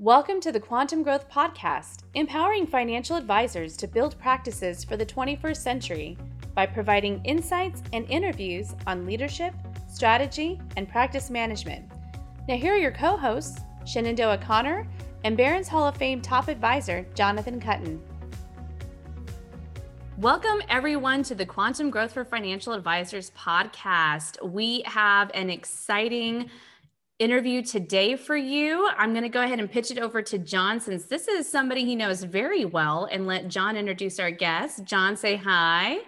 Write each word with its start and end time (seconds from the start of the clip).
Welcome 0.00 0.40
to 0.40 0.50
the 0.50 0.58
Quantum 0.58 1.04
Growth 1.04 1.30
Podcast, 1.30 2.00
empowering 2.14 2.66
financial 2.66 3.14
advisors 3.14 3.76
to 3.76 3.86
build 3.86 4.18
practices 4.18 4.82
for 4.82 4.96
the 4.96 5.06
21st 5.06 5.56
century 5.56 6.18
by 6.52 6.66
providing 6.66 7.24
insights 7.24 7.80
and 7.92 8.04
interviews 8.10 8.74
on 8.88 9.06
leadership, 9.06 9.54
strategy, 9.88 10.60
and 10.76 10.88
practice 10.88 11.30
management. 11.30 11.84
Now, 12.48 12.56
here 12.56 12.74
are 12.74 12.76
your 12.76 12.90
co 12.90 13.16
hosts, 13.16 13.60
Shenandoah 13.86 14.38
Connor 14.38 14.84
and 15.22 15.36
Barron's 15.36 15.68
Hall 15.68 15.86
of 15.86 15.96
Fame 15.96 16.20
top 16.20 16.48
advisor, 16.48 17.06
Jonathan 17.14 17.60
Kuttin. 17.60 18.00
Welcome, 20.18 20.60
everyone, 20.68 21.22
to 21.22 21.36
the 21.36 21.46
Quantum 21.46 21.90
Growth 21.90 22.14
for 22.14 22.24
Financial 22.24 22.72
Advisors 22.72 23.30
podcast. 23.30 24.44
We 24.44 24.82
have 24.86 25.30
an 25.34 25.50
exciting 25.50 26.50
interview 27.18 27.62
today 27.62 28.16
for 28.16 28.36
you. 28.36 28.88
I'm 28.96 29.12
going 29.12 29.22
to 29.22 29.28
go 29.28 29.42
ahead 29.42 29.60
and 29.60 29.70
pitch 29.70 29.90
it 29.90 29.98
over 29.98 30.20
to 30.22 30.38
John 30.38 30.80
since 30.80 31.04
this 31.04 31.28
is 31.28 31.50
somebody 31.50 31.84
he 31.84 31.94
knows 31.94 32.24
very 32.24 32.64
well 32.64 33.08
and 33.10 33.26
let 33.26 33.48
John 33.48 33.76
introduce 33.76 34.18
our 34.18 34.30
guest. 34.30 34.84
John, 34.84 35.16
say 35.16 35.36
hi. 35.36 35.98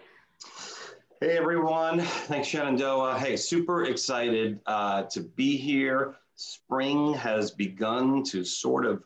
Hey, 1.20 1.38
everyone. 1.38 2.00
Thanks, 2.00 2.48
Shenandoah. 2.48 3.18
Hey, 3.18 3.36
super 3.36 3.84
excited 3.84 4.60
uh, 4.66 5.04
to 5.04 5.20
be 5.20 5.56
here. 5.56 6.16
Spring 6.34 7.14
has 7.14 7.52
begun 7.52 8.22
to 8.24 8.44
sort 8.44 8.84
of 8.84 9.02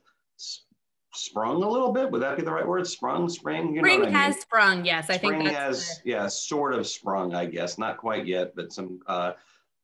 sprung 1.13 1.63
a 1.63 1.69
little 1.69 1.93
bit. 1.93 2.11
Would 2.11 2.23
that 2.23 2.37
be 2.37 2.43
the 2.43 2.51
right 2.51 2.67
word? 2.67 2.87
Sprung, 2.87 3.29
spring? 3.29 3.75
You 3.75 3.81
spring 3.81 4.11
has 4.11 4.35
mean? 4.35 4.41
sprung. 4.41 4.85
Yes, 4.85 5.05
I 5.05 5.19
think. 5.19 5.35
spring 5.35 5.45
think 5.45 5.57
has, 5.57 6.01
the... 6.03 6.11
yeah, 6.11 6.27
sort 6.29 6.75
of 6.75 6.87
sprung, 6.87 7.35
I 7.35 7.45
guess. 7.45 7.79
Not 7.79 7.99
quite 7.99 8.27
yet, 8.27 8.57
but 8.57 8.73
some 8.73 9.01
uh, 9.07 9.33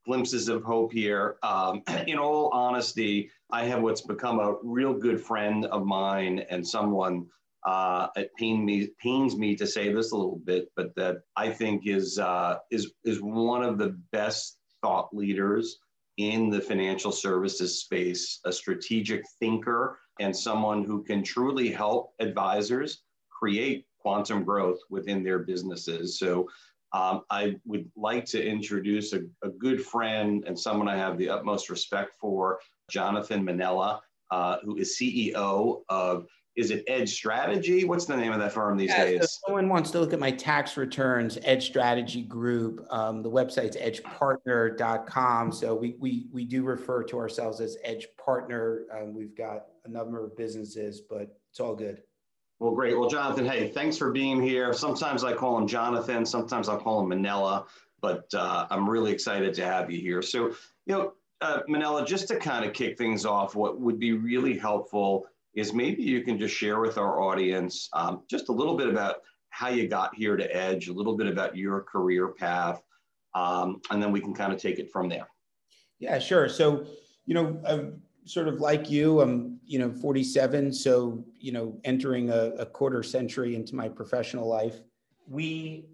glimpses 0.07 0.47
of 0.47 0.63
hope 0.63 0.91
here. 0.93 1.35
Um, 1.43 1.83
in 2.07 2.17
all 2.17 2.49
honesty, 2.53 3.29
I 3.51 3.65
have 3.65 3.81
what's 3.81 4.01
become 4.01 4.39
a 4.39 4.55
real 4.63 4.93
good 4.93 5.21
friend 5.21 5.65
of 5.65 5.85
mine 5.85 6.45
and 6.49 6.65
someone 6.67 7.27
uh, 7.65 8.07
it 8.15 8.31
pain 8.37 8.63
me, 8.63 8.89
pains 9.01 9.35
me 9.35 9.53
to 9.53 9.67
say 9.67 9.91
this 9.91 10.11
a 10.11 10.15
little 10.15 10.39
bit, 10.45 10.69
but 10.77 10.95
that 10.95 11.17
I 11.35 11.49
think 11.49 11.85
is, 11.85 12.17
uh, 12.17 12.59
is, 12.71 12.93
is 13.03 13.21
one 13.21 13.61
of 13.61 13.77
the 13.77 13.99
best 14.13 14.57
thought 14.81 15.09
leaders 15.13 15.77
in 16.15 16.49
the 16.49 16.61
financial 16.61 17.11
services 17.11 17.81
space, 17.81 18.39
a 18.45 18.53
strategic 18.53 19.23
thinker, 19.39 19.99
and 20.19 20.35
someone 20.35 20.85
who 20.85 21.03
can 21.03 21.23
truly 21.23 21.69
help 21.69 22.13
advisors 22.19 23.03
create 23.29 23.85
quantum 23.99 24.45
growth 24.45 24.79
within 24.89 25.21
their 25.21 25.39
businesses. 25.39 26.17
So 26.17 26.47
um, 26.93 27.21
I 27.29 27.55
would 27.65 27.89
like 27.95 28.25
to 28.25 28.43
introduce 28.43 29.13
a, 29.13 29.21
a, 29.43 29.49
good 29.49 29.83
friend 29.83 30.43
and 30.47 30.57
someone 30.57 30.87
I 30.87 30.95
have 30.95 31.17
the 31.17 31.29
utmost 31.29 31.69
respect 31.69 32.13
for, 32.19 32.59
Jonathan 32.89 33.43
Manella, 33.43 34.01
uh, 34.31 34.57
who 34.63 34.77
is 34.77 34.97
CEO 34.97 35.81
of 35.89 36.27
is 36.55 36.71
it 36.71 36.83
Edge 36.87 37.13
Strategy? 37.13 37.85
What's 37.85 38.05
the 38.05 38.17
name 38.17 38.31
of 38.31 38.39
that 38.39 38.51
firm 38.51 38.77
these 38.77 38.89
yeah, 38.89 39.05
days? 39.05 39.39
Someone 39.45 39.69
wants 39.69 39.91
to 39.91 39.99
look 39.99 40.11
at 40.11 40.19
my 40.19 40.31
tax 40.31 40.75
returns, 40.75 41.37
Edge 41.43 41.67
Strategy 41.67 42.23
Group. 42.23 42.83
Um, 42.89 43.21
the 43.21 43.29
website's 43.29 43.77
edgepartner.com. 43.77 45.51
So 45.51 45.75
we, 45.75 45.95
we, 45.99 46.25
we 46.31 46.45
do 46.45 46.63
refer 46.63 47.03
to 47.03 47.19
ourselves 47.19 47.61
as 47.61 47.77
Edge 47.83 48.07
Partner. 48.17 48.85
Um, 48.91 49.13
we've 49.13 49.37
got 49.37 49.67
a 49.85 49.89
number 49.89 50.25
of 50.25 50.35
businesses, 50.35 51.01
but 51.07 51.37
it's 51.51 51.59
all 51.59 51.75
good. 51.75 52.01
Well, 52.59 52.73
great. 52.73 52.97
Well, 52.97 53.09
Jonathan, 53.09 53.45
hey, 53.45 53.69
thanks 53.69 53.97
for 53.97 54.11
being 54.11 54.41
here. 54.41 54.73
Sometimes 54.73 55.23
I 55.23 55.33
call 55.33 55.57
him 55.59 55.67
Jonathan, 55.67 56.25
sometimes 56.25 56.67
I'll 56.67 56.79
call 56.79 57.01
him 57.01 57.09
Manella, 57.09 57.65
but 58.01 58.25
uh, 58.33 58.65
I'm 58.71 58.89
really 58.89 59.11
excited 59.11 59.53
to 59.55 59.65
have 59.65 59.91
you 59.91 59.99
here. 60.01 60.23
So, 60.23 60.47
you 60.87 60.95
know, 60.95 61.13
uh, 61.41 61.59
Minella, 61.69 62.05
just 62.05 62.27
to 62.29 62.37
kind 62.37 62.65
of 62.65 62.73
kick 62.73 62.97
things 62.97 63.25
off, 63.25 63.53
what 63.53 63.79
would 63.79 63.99
be 63.99 64.13
really 64.13 64.57
helpful 64.57 65.27
is 65.53 65.71
maybe 65.71 66.01
you 66.01 66.23
can 66.23 66.39
just 66.39 66.55
share 66.55 66.79
with 66.79 66.97
our 66.97 67.21
audience 67.21 67.89
um, 67.93 68.23
just 68.27 68.49
a 68.49 68.51
little 68.51 68.75
bit 68.75 68.87
about 68.87 69.17
how 69.49 69.69
you 69.69 69.87
got 69.87 70.15
here 70.15 70.35
to 70.35 70.55
Edge, 70.55 70.87
a 70.87 70.93
little 70.93 71.15
bit 71.15 71.27
about 71.27 71.55
your 71.55 71.81
career 71.81 72.29
path, 72.29 72.81
um, 73.35 73.81
and 73.91 74.01
then 74.01 74.11
we 74.11 74.19
can 74.19 74.33
kind 74.33 74.51
of 74.51 74.59
take 74.59 74.79
it 74.79 74.91
from 74.91 75.09
there. 75.09 75.27
Yeah, 75.99 76.17
sure. 76.17 76.49
So, 76.49 76.85
you 77.25 77.35
know, 77.35 77.61
I'm 77.67 78.01
sort 78.27 78.47
of 78.47 78.59
like 78.59 78.89
you, 78.89 79.21
I'm, 79.21 79.59
you 79.65 79.79
know, 79.79 79.91
47. 79.91 80.73
So, 80.73 81.23
you 81.39 81.51
know, 81.51 81.79
entering 81.83 82.29
a, 82.29 82.51
a 82.59 82.65
quarter 82.65 83.01
century 83.03 83.55
into 83.55 83.75
my 83.75 83.89
professional 83.89 84.47
life. 84.47 84.75
We 85.27 85.85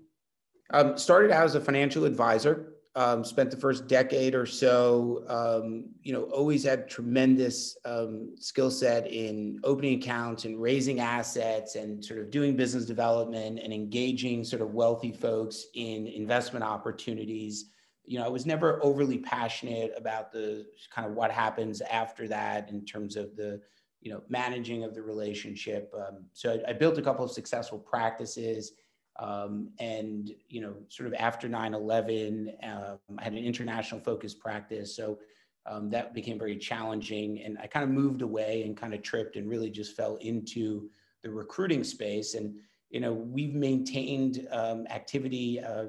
um, 0.72 0.98
started 0.98 1.32
out 1.32 1.46
as 1.46 1.56
a 1.56 1.62
financial 1.62 2.06
advisor 2.06 2.74
um, 2.96 3.24
spent 3.24 3.50
the 3.50 3.58
first 3.58 3.88
decade 3.88 4.36
or 4.36 4.46
so, 4.46 5.24
um, 5.28 5.86
you 6.04 6.14
know, 6.14 6.24
always 6.24 6.64
had 6.64 6.88
tremendous 6.88 7.76
um, 7.86 8.36
skill 8.38 8.70
set 8.70 9.08
in 9.12 9.60
opening 9.64 10.00
accounts 10.00 10.46
and 10.46 10.62
raising 10.62 11.00
assets 11.00 11.76
and 11.76 12.04
sort 12.06 12.20
of 12.20 12.30
doing 12.30 12.56
business 12.56 12.86
development 12.86 13.60
and 13.64 13.74
engaging 13.74 14.44
sort 14.44 14.62
of 14.62 14.74
wealthy 14.76 15.12
folks 15.12 15.66
in 15.74 16.06
investment 16.06 16.64
opportunities. 16.64 17.72
You 18.06 18.20
know, 18.20 18.26
I 18.26 18.30
was 18.30 18.46
never 18.46 18.84
overly 18.84 19.18
passionate 19.18 19.94
about 19.96 20.32
the 20.32 20.66
kind 20.92 21.08
of 21.08 21.14
what 21.16 21.32
happens 21.32 21.82
after 21.82 22.28
that 22.28 22.70
in 22.70 22.86
terms 22.86 23.16
of 23.16 23.36
the, 23.36 23.62
you 24.02 24.12
know, 24.12 24.22
managing 24.28 24.84
of 24.84 24.94
the 24.94 25.02
relationship. 25.02 25.94
Um, 25.96 26.26
so 26.34 26.54
I, 26.68 26.72
I 26.72 26.74
built 26.74 26.98
a 26.98 27.02
couple 27.02 27.24
of 27.24 27.32
successful 27.32 27.80
practices 27.80 28.74
um, 29.20 29.70
and, 29.80 30.32
you 30.50 30.62
know, 30.62 30.76
sort 30.90 31.08
of 31.08 31.14
after 31.14 31.48
9 31.48 31.74
11, 31.74 32.52
um, 32.64 32.98
I 33.18 33.24
had 33.24 33.34
an 33.34 33.44
international 33.44 34.02
focused 34.02 34.40
practice. 34.40 34.96
So 34.96 35.20
um, 35.66 35.90
that 35.92 36.14
became 36.14 36.40
very 36.40 36.58
challenging. 36.58 37.42
And 37.44 37.58
I 37.62 37.68
kind 37.68 37.84
of 37.84 37.90
moved 37.90 38.22
away 38.22 38.64
and 38.64 38.76
kind 38.76 38.94
of 38.94 39.02
tripped 39.02 39.36
and 39.36 39.48
really 39.48 39.70
just 39.70 39.96
fell 39.96 40.16
into 40.18 40.90
the 41.22 41.30
recruiting 41.30 41.84
space. 41.84 42.34
And, 42.34 42.56
you 42.94 43.00
know, 43.00 43.12
we've 43.12 43.56
maintained 43.56 44.48
um, 44.52 44.86
activity 44.88 45.60
uh, 45.60 45.86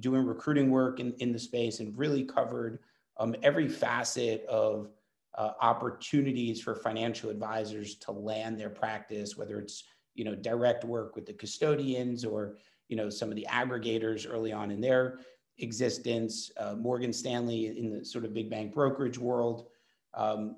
doing 0.00 0.26
recruiting 0.26 0.70
work 0.70 0.98
in, 0.98 1.12
in 1.20 1.32
the 1.32 1.38
space 1.38 1.78
and 1.78 1.96
really 1.96 2.24
covered 2.24 2.80
um, 3.16 3.36
every 3.44 3.68
facet 3.68 4.44
of 4.46 4.90
uh, 5.36 5.52
opportunities 5.62 6.60
for 6.60 6.74
financial 6.74 7.30
advisors 7.30 7.94
to 7.94 8.10
land 8.10 8.58
their 8.58 8.70
practice, 8.70 9.36
whether 9.36 9.60
it's 9.60 9.84
you 10.16 10.24
know 10.24 10.34
direct 10.34 10.84
work 10.84 11.14
with 11.14 11.26
the 11.26 11.32
custodians 11.32 12.24
or 12.24 12.56
you 12.88 12.96
know 12.96 13.08
some 13.08 13.28
of 13.28 13.36
the 13.36 13.46
aggregators 13.48 14.26
early 14.28 14.52
on 14.52 14.72
in 14.72 14.80
their 14.80 15.20
existence 15.58 16.50
uh, 16.56 16.74
morgan 16.74 17.12
stanley 17.12 17.66
in 17.78 17.88
the 17.90 18.04
sort 18.04 18.24
of 18.24 18.34
big 18.34 18.50
bank 18.50 18.74
brokerage 18.74 19.18
world. 19.18 19.68
Um, 20.14 20.56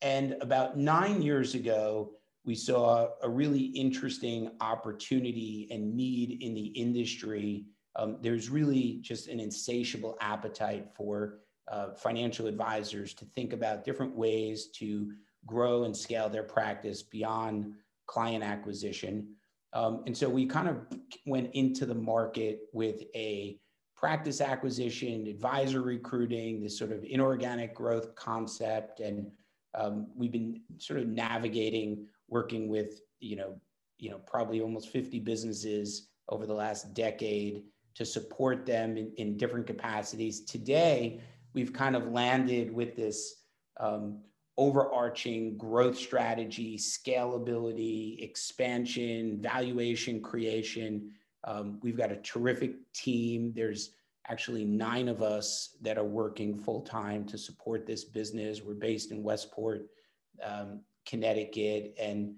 and 0.00 0.36
about 0.40 0.78
nine 0.78 1.20
years 1.22 1.54
ago 1.54 2.12
we 2.44 2.54
saw 2.54 3.08
a 3.22 3.28
really 3.28 3.66
interesting 3.66 4.50
opportunity 4.60 5.68
and 5.70 5.94
need 5.94 6.42
in 6.42 6.54
the 6.54 6.66
industry 6.68 7.64
um, 7.96 8.18
there's 8.20 8.50
really 8.50 8.98
just 9.02 9.28
an 9.28 9.40
insatiable 9.40 10.16
appetite 10.20 10.88
for 10.94 11.40
uh, 11.70 11.92
financial 11.94 12.46
advisors 12.46 13.14
to 13.14 13.24
think 13.24 13.52
about 13.52 13.84
different 13.84 14.14
ways 14.14 14.68
to 14.76 15.12
grow 15.46 15.84
and 15.84 15.96
scale 15.96 16.28
their 16.28 16.42
practice 16.42 17.02
beyond 17.02 17.72
client 18.06 18.44
acquisition. 18.44 19.34
Um, 19.72 20.02
and 20.06 20.16
so 20.16 20.28
we 20.28 20.46
kind 20.46 20.68
of 20.68 20.78
went 21.26 21.50
into 21.54 21.86
the 21.86 21.94
market 21.94 22.60
with 22.72 23.02
a 23.14 23.58
practice 23.96 24.40
acquisition, 24.40 25.26
advisor 25.26 25.82
recruiting, 25.82 26.62
this 26.62 26.78
sort 26.78 26.90
of 26.90 27.04
inorganic 27.04 27.74
growth 27.74 28.14
concept. 28.14 29.00
And 29.00 29.30
um, 29.74 30.08
we've 30.16 30.32
been 30.32 30.62
sort 30.78 31.00
of 31.00 31.06
navigating, 31.06 32.06
working 32.30 32.68
with, 32.68 33.02
you 33.20 33.36
know, 33.36 33.60
you 33.98 34.10
know, 34.10 34.20
probably 34.26 34.60
almost 34.60 34.88
50 34.88 35.20
businesses 35.20 36.08
over 36.28 36.46
the 36.46 36.54
last 36.54 36.94
decade 36.94 37.64
to 37.94 38.04
support 38.04 38.64
them 38.64 38.96
in, 38.96 39.12
in 39.18 39.36
different 39.36 39.66
capacities. 39.66 40.40
Today, 40.40 41.20
we've 41.52 41.72
kind 41.72 41.96
of 41.96 42.08
landed 42.08 42.72
with 42.72 42.96
this 42.96 43.42
um, 43.78 44.20
overarching 44.56 45.56
growth 45.56 45.96
strategy, 45.96 46.78
scalability, 46.78 48.22
expansion, 48.22 49.38
valuation 49.40 50.20
creation. 50.20 51.10
Um, 51.44 51.78
we've 51.82 51.96
got 51.96 52.12
a 52.12 52.16
terrific 52.16 52.74
team. 52.92 53.52
There's 53.54 53.90
actually 54.28 54.64
nine 54.64 55.08
of 55.08 55.22
us 55.22 55.76
that 55.80 55.98
are 55.98 56.04
working 56.04 56.56
full 56.56 56.82
time 56.82 57.24
to 57.24 57.38
support 57.38 57.86
this 57.86 58.04
business. 58.04 58.62
We're 58.62 58.74
based 58.74 59.10
in 59.10 59.22
Westport, 59.22 59.86
um, 60.44 60.80
Connecticut, 61.06 61.94
and 62.00 62.34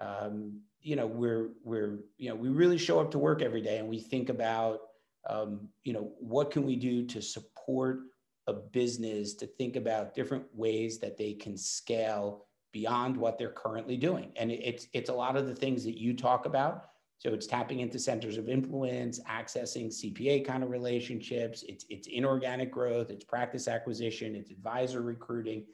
um, 0.00 0.60
you 0.80 0.96
know 0.96 1.06
we're 1.06 1.50
we're 1.62 2.00
you 2.18 2.28
know 2.28 2.34
we 2.34 2.48
really 2.48 2.78
show 2.78 3.00
up 3.00 3.10
to 3.12 3.18
work 3.18 3.42
every 3.42 3.62
day 3.62 3.78
and 3.78 3.88
we 3.88 3.98
think 3.98 4.28
about 4.28 4.80
um, 5.28 5.68
you 5.84 5.92
know 5.92 6.12
what 6.18 6.50
can 6.50 6.64
we 6.64 6.76
do 6.76 7.06
to 7.06 7.22
support 7.22 8.00
a 8.46 8.52
business 8.52 9.34
to 9.34 9.46
think 9.46 9.76
about 9.76 10.14
different 10.14 10.44
ways 10.54 10.98
that 10.98 11.16
they 11.16 11.32
can 11.32 11.56
scale 11.56 12.46
beyond 12.72 13.16
what 13.16 13.38
they're 13.38 13.50
currently 13.52 13.96
doing. 13.96 14.32
And 14.36 14.50
it's 14.50 14.88
it's 14.92 15.08
a 15.08 15.14
lot 15.14 15.36
of 15.36 15.46
the 15.46 15.54
things 15.54 15.84
that 15.84 15.98
you 15.98 16.14
talk 16.14 16.44
about. 16.44 16.86
So 17.18 17.32
it's 17.32 17.46
tapping 17.46 17.80
into 17.80 17.98
centers 17.98 18.36
of 18.36 18.48
influence, 18.48 19.20
accessing 19.20 19.86
CPA 19.86 20.44
kind 20.44 20.62
of 20.62 20.70
relationships, 20.70 21.64
it's 21.66 21.86
it's 21.88 22.08
inorganic 22.08 22.70
growth, 22.70 23.10
it's 23.10 23.24
practice 23.24 23.68
acquisition, 23.68 24.34
it's 24.34 24.50
advisor 24.50 25.00
recruiting, 25.00 25.64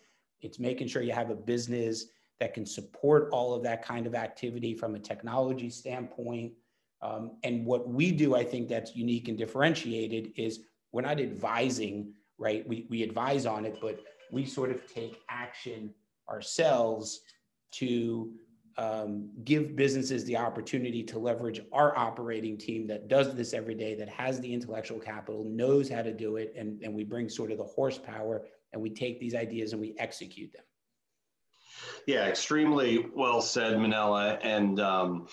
it's 0.43 0.61
making 0.61 0.87
sure 0.87 1.03
you 1.03 1.13
have 1.13 1.31
a 1.31 1.35
business 1.35 2.07
that 2.41 2.55
can 2.55 2.67
support 2.67 3.29
all 3.33 3.55
of 3.55 3.63
that 3.63 3.85
kind 3.85 4.07
of 4.07 4.15
activity 4.15 4.75
from 4.75 4.95
a 4.95 4.99
technology 4.99 5.71
standpoint. 5.71 6.53
Um, 7.03 7.33
and 7.45 7.65
what 7.65 7.89
we 7.89 8.11
do, 8.11 8.35
I 8.35 8.45
think 8.45 8.69
that's 8.69 8.97
unique 8.97 9.29
and 9.29 9.39
differentiated 9.39 10.33
is 10.37 10.61
we're 10.93 11.03
not 11.03 11.21
advising, 11.21 12.13
right? 12.39 12.67
We, 12.67 12.87
we 12.91 13.03
advise 13.03 13.47
on 13.47 13.65
it, 13.65 13.79
but 13.81 14.01
we 14.33 14.45
sort 14.45 14.71
of 14.71 14.93
take 14.93 15.21
action 15.29 15.95
ourselves 16.29 17.21
to 17.73 18.33
um, 18.79 19.31
give 19.45 19.77
businesses 19.77 20.25
the 20.25 20.37
opportunity 20.37 21.03
to 21.03 21.19
leverage 21.19 21.61
our 21.73 21.97
operating 21.99 22.57
team 22.57 22.87
that 22.87 23.09
does 23.09 23.35
this 23.35 23.53
every 23.53 23.75
day, 23.75 23.95
that 23.95 24.09
has 24.09 24.41
the 24.41 24.53
intellectual 24.53 24.99
capital, 24.99 25.45
knows 25.45 25.91
how 25.91 26.03
to 26.03 26.13
do 26.13 26.37
it, 26.37 26.55
and, 26.57 26.83
and 26.83 26.95
we 26.95 27.05
bring 27.05 27.29
sort 27.29 27.53
of 27.53 27.59
the 27.59 27.65
horsepower 27.65 28.47
and 28.73 28.81
we 28.81 28.89
take 28.89 29.21
these 29.21 29.35
ideas 29.35 29.73
and 29.73 29.81
we 29.81 29.95
execute 29.99 30.53
them. 30.53 30.63
Yeah, 32.07 32.27
extremely 32.27 33.07
well 33.15 33.41
said, 33.41 33.79
Manella. 33.79 34.39
And 34.43 34.81
um, 34.81 35.29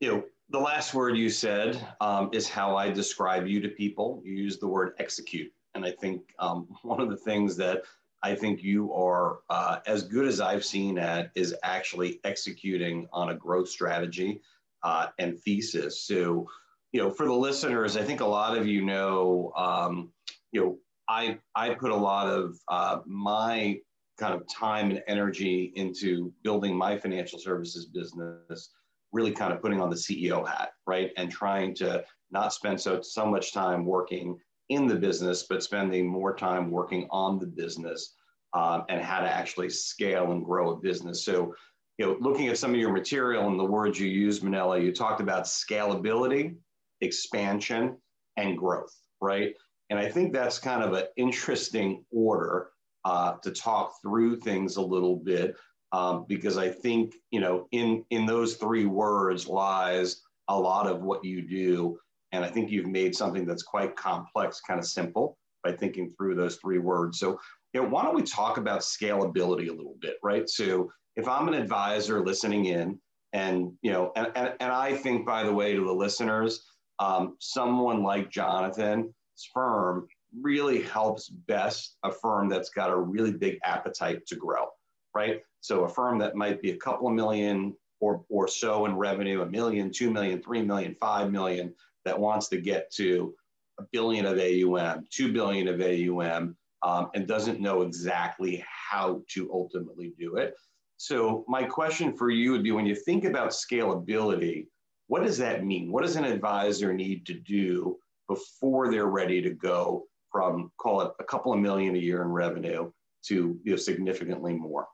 you 0.00 0.08
know, 0.08 0.24
the 0.50 0.58
last 0.58 0.94
word 0.94 1.16
you 1.16 1.30
said 1.30 1.80
um, 2.00 2.30
is 2.32 2.48
how 2.48 2.76
I 2.76 2.90
describe 2.90 3.46
you 3.46 3.60
to 3.60 3.68
people. 3.68 4.20
You 4.24 4.34
use 4.34 4.58
the 4.58 4.68
word 4.68 4.94
execute, 4.98 5.52
and 5.74 5.84
I 5.84 5.92
think 5.92 6.22
um, 6.38 6.68
one 6.82 7.00
of 7.00 7.10
the 7.10 7.16
things 7.16 7.56
that 7.56 7.82
I 8.22 8.34
think 8.34 8.62
you 8.62 8.92
are 8.92 9.40
uh, 9.48 9.78
as 9.86 10.02
good 10.02 10.26
as 10.26 10.40
I've 10.40 10.64
seen 10.64 10.98
at 10.98 11.30
is 11.34 11.54
actually 11.62 12.20
executing 12.24 13.08
on 13.12 13.30
a 13.30 13.34
growth 13.34 13.68
strategy 13.68 14.42
uh, 14.82 15.06
and 15.18 15.38
thesis. 15.40 16.04
So, 16.04 16.48
you 16.92 17.00
know, 17.00 17.10
for 17.10 17.26
the 17.26 17.32
listeners, 17.32 17.96
I 17.96 18.02
think 18.02 18.20
a 18.20 18.26
lot 18.26 18.58
of 18.58 18.66
you 18.66 18.84
know, 18.84 19.52
um, 19.56 20.12
you 20.52 20.60
know, 20.60 20.78
I 21.08 21.38
I 21.54 21.74
put 21.74 21.90
a 21.90 21.96
lot 21.96 22.28
of 22.28 22.58
uh, 22.68 22.98
my 23.06 23.80
kind 24.20 24.34
of 24.34 24.46
time 24.46 24.90
and 24.90 25.02
energy 25.08 25.72
into 25.74 26.32
building 26.44 26.76
my 26.76 26.96
financial 26.96 27.38
services 27.38 27.86
business, 27.86 28.70
really 29.12 29.32
kind 29.32 29.52
of 29.52 29.62
putting 29.62 29.80
on 29.80 29.90
the 29.90 29.96
CEO 29.96 30.46
hat, 30.46 30.72
right, 30.86 31.10
and 31.16 31.30
trying 31.30 31.74
to 31.74 32.04
not 32.30 32.52
spend 32.52 32.80
so 32.80 33.00
so 33.00 33.26
much 33.26 33.52
time 33.52 33.84
working 33.84 34.38
in 34.68 34.86
the 34.86 34.94
business, 34.94 35.46
but 35.48 35.62
spending 35.62 36.06
more 36.06 36.36
time 36.36 36.70
working 36.70 37.08
on 37.10 37.38
the 37.38 37.46
business 37.46 38.14
um, 38.54 38.84
and 38.88 39.02
how 39.02 39.20
to 39.20 39.28
actually 39.28 39.70
scale 39.70 40.30
and 40.32 40.44
grow 40.44 40.72
a 40.72 40.76
business. 40.76 41.24
So, 41.24 41.54
you 41.98 42.06
know, 42.06 42.16
looking 42.20 42.48
at 42.48 42.58
some 42.58 42.72
of 42.72 42.80
your 42.80 42.92
material 42.92 43.48
and 43.48 43.58
the 43.58 43.64
words 43.64 43.98
you 43.98 44.08
used, 44.08 44.44
Manella, 44.44 44.78
you 44.78 44.92
talked 44.92 45.20
about 45.20 45.44
scalability, 45.44 46.54
expansion, 47.00 47.96
and 48.36 48.56
growth, 48.56 48.94
right? 49.20 49.54
And 49.88 49.98
I 49.98 50.08
think 50.08 50.32
that's 50.32 50.58
kind 50.58 50.84
of 50.84 50.92
an 50.92 51.06
interesting 51.16 52.04
order 52.12 52.70
uh, 53.04 53.34
to 53.42 53.50
talk 53.50 53.94
through 54.02 54.36
things 54.36 54.76
a 54.76 54.82
little 54.82 55.16
bit 55.16 55.56
um, 55.92 56.24
because 56.28 56.56
I 56.56 56.68
think 56.68 57.14
you 57.30 57.40
know 57.40 57.66
in 57.72 58.04
in 58.10 58.26
those 58.26 58.54
three 58.56 58.86
words 58.86 59.48
lies 59.48 60.22
a 60.48 60.58
lot 60.58 60.86
of 60.86 61.02
what 61.02 61.24
you 61.24 61.42
do, 61.48 61.98
and 62.32 62.44
I 62.44 62.48
think 62.48 62.70
you've 62.70 62.86
made 62.86 63.14
something 63.14 63.46
that's 63.46 63.62
quite 63.62 63.96
complex 63.96 64.60
kind 64.60 64.78
of 64.78 64.86
simple 64.86 65.36
by 65.64 65.72
thinking 65.72 66.10
through 66.10 66.34
those 66.36 66.56
three 66.56 66.78
words. 66.78 67.18
So 67.18 67.38
you 67.72 67.82
know, 67.82 67.88
why 67.88 68.02
don't 68.02 68.14
we 68.14 68.22
talk 68.22 68.56
about 68.56 68.80
scalability 68.80 69.68
a 69.68 69.72
little 69.72 69.96
bit, 70.00 70.16
right? 70.22 70.48
So 70.48 70.90
if 71.16 71.28
I'm 71.28 71.48
an 71.48 71.54
advisor 71.54 72.24
listening 72.24 72.66
in, 72.66 72.98
and 73.32 73.72
you 73.82 73.92
know, 73.92 74.12
and 74.16 74.28
and, 74.36 74.54
and 74.60 74.72
I 74.72 74.94
think 74.94 75.26
by 75.26 75.42
the 75.42 75.52
way 75.52 75.74
to 75.74 75.84
the 75.84 75.92
listeners, 75.92 76.64
um, 77.00 77.36
someone 77.40 78.02
like 78.02 78.30
Jonathan's 78.30 79.12
firm 79.52 80.06
really 80.38 80.82
helps 80.82 81.28
best 81.28 81.96
a 82.04 82.12
firm 82.12 82.48
that's 82.48 82.70
got 82.70 82.90
a 82.90 82.96
really 82.96 83.32
big 83.32 83.58
appetite 83.64 84.26
to 84.26 84.36
grow, 84.36 84.66
right? 85.14 85.42
So 85.60 85.84
a 85.84 85.88
firm 85.88 86.18
that 86.18 86.36
might 86.36 86.62
be 86.62 86.70
a 86.70 86.76
couple 86.76 87.08
of 87.08 87.14
million 87.14 87.74
or, 88.00 88.24
or 88.28 88.48
so 88.48 88.86
in 88.86 88.96
revenue, 88.96 89.42
a 89.42 89.46
million, 89.46 89.90
two 89.90 90.10
million, 90.10 90.42
three 90.42 90.62
million, 90.62 90.96
five 91.00 91.30
million, 91.30 91.74
that 92.04 92.18
wants 92.18 92.48
to 92.48 92.60
get 92.60 92.90
to 92.92 93.34
a 93.78 93.82
billion 93.92 94.26
of 94.26 94.38
AUM, 94.38 95.06
two 95.10 95.32
billion 95.32 95.68
of 95.68 95.80
AUM, 95.80 96.56
um, 96.82 97.10
and 97.14 97.26
doesn't 97.26 97.60
know 97.60 97.82
exactly 97.82 98.64
how 98.66 99.22
to 99.28 99.52
ultimately 99.52 100.12
do 100.18 100.36
it. 100.36 100.54
So 100.96 101.44
my 101.48 101.62
question 101.62 102.16
for 102.16 102.30
you 102.30 102.52
would 102.52 102.62
be 102.62 102.72
when 102.72 102.86
you 102.86 102.94
think 102.94 103.24
about 103.24 103.50
scalability, 103.50 104.66
what 105.08 105.22
does 105.22 105.38
that 105.38 105.64
mean? 105.64 105.90
What 105.90 106.02
does 106.02 106.16
an 106.16 106.24
advisor 106.24 106.92
need 106.92 107.26
to 107.26 107.34
do 107.34 107.98
before 108.28 108.90
they're 108.90 109.06
ready 109.06 109.42
to 109.42 109.50
go 109.50 110.04
from 110.30 110.70
call 110.76 111.00
it 111.02 111.12
a 111.18 111.24
couple 111.24 111.52
of 111.52 111.60
million 111.60 111.94
a 111.94 111.98
year 111.98 112.22
in 112.22 112.28
revenue 112.28 112.90
to 113.26 113.58
you 113.64 113.70
know, 113.72 113.76
significantly 113.76 114.54
more. 114.54 114.86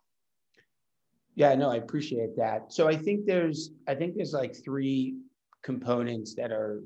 Yeah, 1.34 1.54
no, 1.54 1.70
I 1.70 1.76
appreciate 1.76 2.36
that. 2.36 2.72
So 2.72 2.88
I 2.88 2.96
think 2.96 3.26
there's 3.26 3.70
I 3.86 3.94
think 3.94 4.16
there's 4.16 4.32
like 4.32 4.56
three 4.64 5.16
components 5.62 6.34
that 6.34 6.50
are 6.50 6.82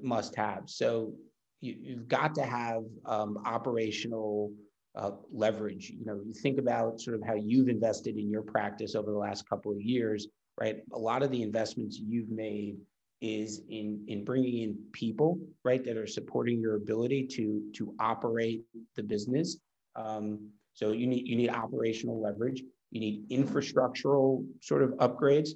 must 0.00 0.36
have. 0.36 0.64
So 0.66 1.14
you, 1.60 1.96
have 1.96 2.08
got 2.08 2.34
to 2.36 2.42
have 2.42 2.84
um, 3.06 3.38
operational 3.44 4.52
uh, 4.94 5.12
leverage. 5.32 5.90
You 5.90 6.04
know, 6.04 6.20
you 6.24 6.32
think 6.32 6.58
about 6.58 7.00
sort 7.00 7.16
of 7.16 7.22
how 7.26 7.34
you've 7.34 7.68
invested 7.68 8.16
in 8.16 8.30
your 8.30 8.42
practice 8.42 8.94
over 8.94 9.10
the 9.10 9.18
last 9.18 9.48
couple 9.48 9.72
of 9.72 9.80
years, 9.80 10.28
right? 10.60 10.82
A 10.92 10.98
lot 10.98 11.22
of 11.22 11.30
the 11.30 11.42
investments 11.42 11.98
you've 11.98 12.30
made 12.30 12.76
is 13.20 13.62
in 13.68 14.04
in 14.06 14.24
bringing 14.24 14.62
in 14.62 14.78
people 14.92 15.38
right 15.64 15.84
that 15.84 15.96
are 15.96 16.06
supporting 16.06 16.60
your 16.60 16.76
ability 16.76 17.26
to 17.26 17.62
to 17.74 17.94
operate 18.00 18.62
the 18.96 19.02
business. 19.02 19.58
Um, 19.96 20.50
so 20.74 20.92
you 20.92 21.06
need 21.06 21.26
you 21.26 21.36
need 21.36 21.50
operational 21.50 22.20
leverage. 22.20 22.62
You 22.90 23.00
need 23.00 23.28
infrastructural 23.30 24.46
sort 24.60 24.82
of 24.82 24.90
upgrades. 24.92 25.50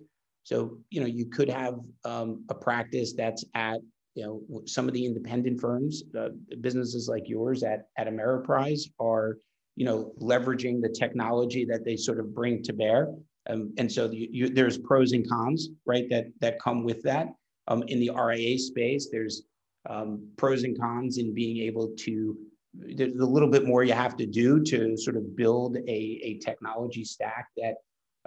So 0.44 0.78
you 0.90 1.00
know 1.00 1.06
you 1.06 1.26
could 1.26 1.48
have 1.48 1.78
um, 2.04 2.44
a 2.48 2.54
practice 2.54 3.14
that's 3.16 3.44
at 3.54 3.80
you 4.14 4.24
know 4.24 4.62
some 4.66 4.88
of 4.88 4.94
the 4.94 5.06
independent 5.06 5.60
firms 5.60 6.02
uh, 6.18 6.30
businesses 6.60 7.08
like 7.08 7.28
yours 7.28 7.62
at 7.62 7.86
at 7.96 8.08
ameriprise 8.08 8.82
are 9.00 9.38
you 9.76 9.86
know 9.86 10.12
leveraging 10.20 10.82
the 10.82 10.88
technology 10.88 11.64
that 11.64 11.84
they 11.84 11.96
sort 11.96 12.18
of 12.18 12.34
bring 12.34 12.62
to 12.64 12.72
bear. 12.72 13.08
Um, 13.48 13.72
and 13.76 13.90
so 13.90 14.06
the, 14.06 14.28
you, 14.30 14.48
there's 14.48 14.78
pros 14.78 15.12
and 15.12 15.28
cons 15.28 15.68
right 15.86 16.08
that 16.10 16.26
that 16.40 16.60
come 16.60 16.84
with 16.84 17.02
that 17.02 17.28
um, 17.68 17.82
in 17.84 18.00
the 18.00 18.10
RIA 18.10 18.58
space, 18.58 19.08
there's 19.10 19.42
um, 19.88 20.28
pros 20.36 20.62
and 20.64 20.78
cons 20.78 21.18
in 21.18 21.34
being 21.34 21.58
able 21.58 21.92
to, 21.98 22.36
there's 22.74 23.18
a 23.18 23.26
little 23.26 23.48
bit 23.48 23.66
more 23.66 23.84
you 23.84 23.92
have 23.92 24.16
to 24.16 24.26
do 24.26 24.62
to 24.64 24.96
sort 24.96 25.16
of 25.16 25.36
build 25.36 25.76
a, 25.76 26.20
a 26.22 26.38
technology 26.38 27.04
stack 27.04 27.48
that 27.56 27.74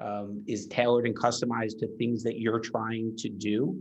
um, 0.02 0.44
is 0.48 0.68
tailored 0.68 1.06
and 1.06 1.18
customized 1.18 1.80
to 1.80 1.88
things 1.98 2.24
that 2.24 2.40
you're 2.40 2.60
trying 2.60 3.16
to 3.18 3.30
do. 3.30 3.78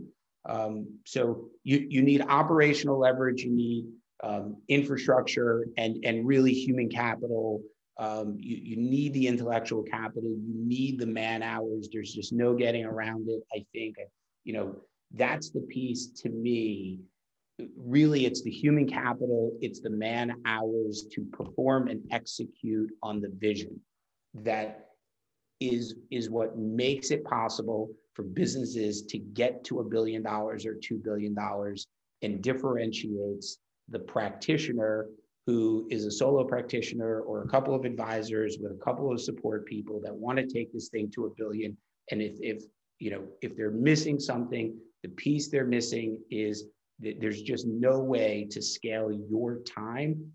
Um, 0.47 0.87
so 1.05 1.49
you, 1.63 1.85
you 1.89 2.01
need 2.01 2.21
operational 2.21 2.99
leverage, 2.99 3.41
you 3.41 3.51
need 3.51 3.85
um, 4.23 4.57
infrastructure 4.69 5.67
and, 5.77 6.03
and 6.05 6.25
really 6.25 6.53
human 6.53 6.89
capital. 6.89 7.61
Um, 7.97 8.35
you, 8.39 8.57
you 8.57 8.77
need 8.77 9.13
the 9.13 9.27
intellectual 9.27 9.83
capital, 9.83 10.29
you 10.29 10.53
need 10.55 10.99
the 10.99 11.05
man 11.05 11.43
hours. 11.43 11.89
There's 11.91 12.13
just 12.13 12.31
no 12.31 12.53
getting 12.53 12.85
around 12.85 13.27
it. 13.29 13.41
I 13.53 13.65
think, 13.73 13.95
you 14.43 14.53
know, 14.53 14.75
that's 15.13 15.51
the 15.51 15.61
piece 15.61 16.07
to 16.07 16.29
me 16.29 16.99
really 17.77 18.25
it's 18.25 18.41
the 18.41 18.51
human 18.51 18.87
capital 18.87 19.51
it's 19.61 19.79
the 19.79 19.89
man 19.89 20.33
hours 20.45 21.05
to 21.11 21.21
perform 21.31 21.87
and 21.87 22.01
execute 22.11 22.91
on 23.01 23.21
the 23.21 23.31
vision 23.37 23.79
that 24.33 24.89
is 25.61 25.95
is 26.11 26.29
what 26.29 26.57
makes 26.57 27.11
it 27.11 27.23
possible 27.23 27.89
for 28.13 28.23
businesses 28.23 29.03
to 29.03 29.17
get 29.17 29.63
to 29.63 29.79
a 29.79 29.83
billion 29.83 30.21
dollars 30.21 30.65
or 30.65 30.75
two 30.75 30.97
billion 30.97 31.33
dollars 31.33 31.87
and 32.21 32.41
differentiates 32.41 33.59
the 33.89 33.99
practitioner 33.99 35.07
who 35.45 35.87
is 35.91 36.05
a 36.05 36.11
solo 36.11 36.43
practitioner 36.43 37.21
or 37.21 37.43
a 37.43 37.47
couple 37.47 37.75
of 37.75 37.85
advisors 37.85 38.57
with 38.59 38.71
a 38.71 38.83
couple 38.83 39.11
of 39.11 39.21
support 39.21 39.65
people 39.65 40.01
that 40.03 40.13
want 40.13 40.37
to 40.37 40.47
take 40.47 40.73
this 40.73 40.89
thing 40.89 41.11
to 41.13 41.25
a 41.25 41.29
billion. 41.37 41.77
And 42.11 42.21
if 42.21 42.35
if 42.41 42.63
you 42.99 43.11
know 43.11 43.23
if 43.41 43.55
they're 43.55 43.71
missing 43.71 44.19
something 44.19 44.75
the 45.05 45.11
piece 45.11 45.49
they're 45.49 45.67
missing 45.67 46.19
is 46.31 46.63
that 46.99 47.21
there's 47.21 47.43
just 47.43 47.67
no 47.67 47.99
way 47.99 48.47
to 48.49 48.59
scale 48.59 49.11
your 49.11 49.59
time. 49.59 50.31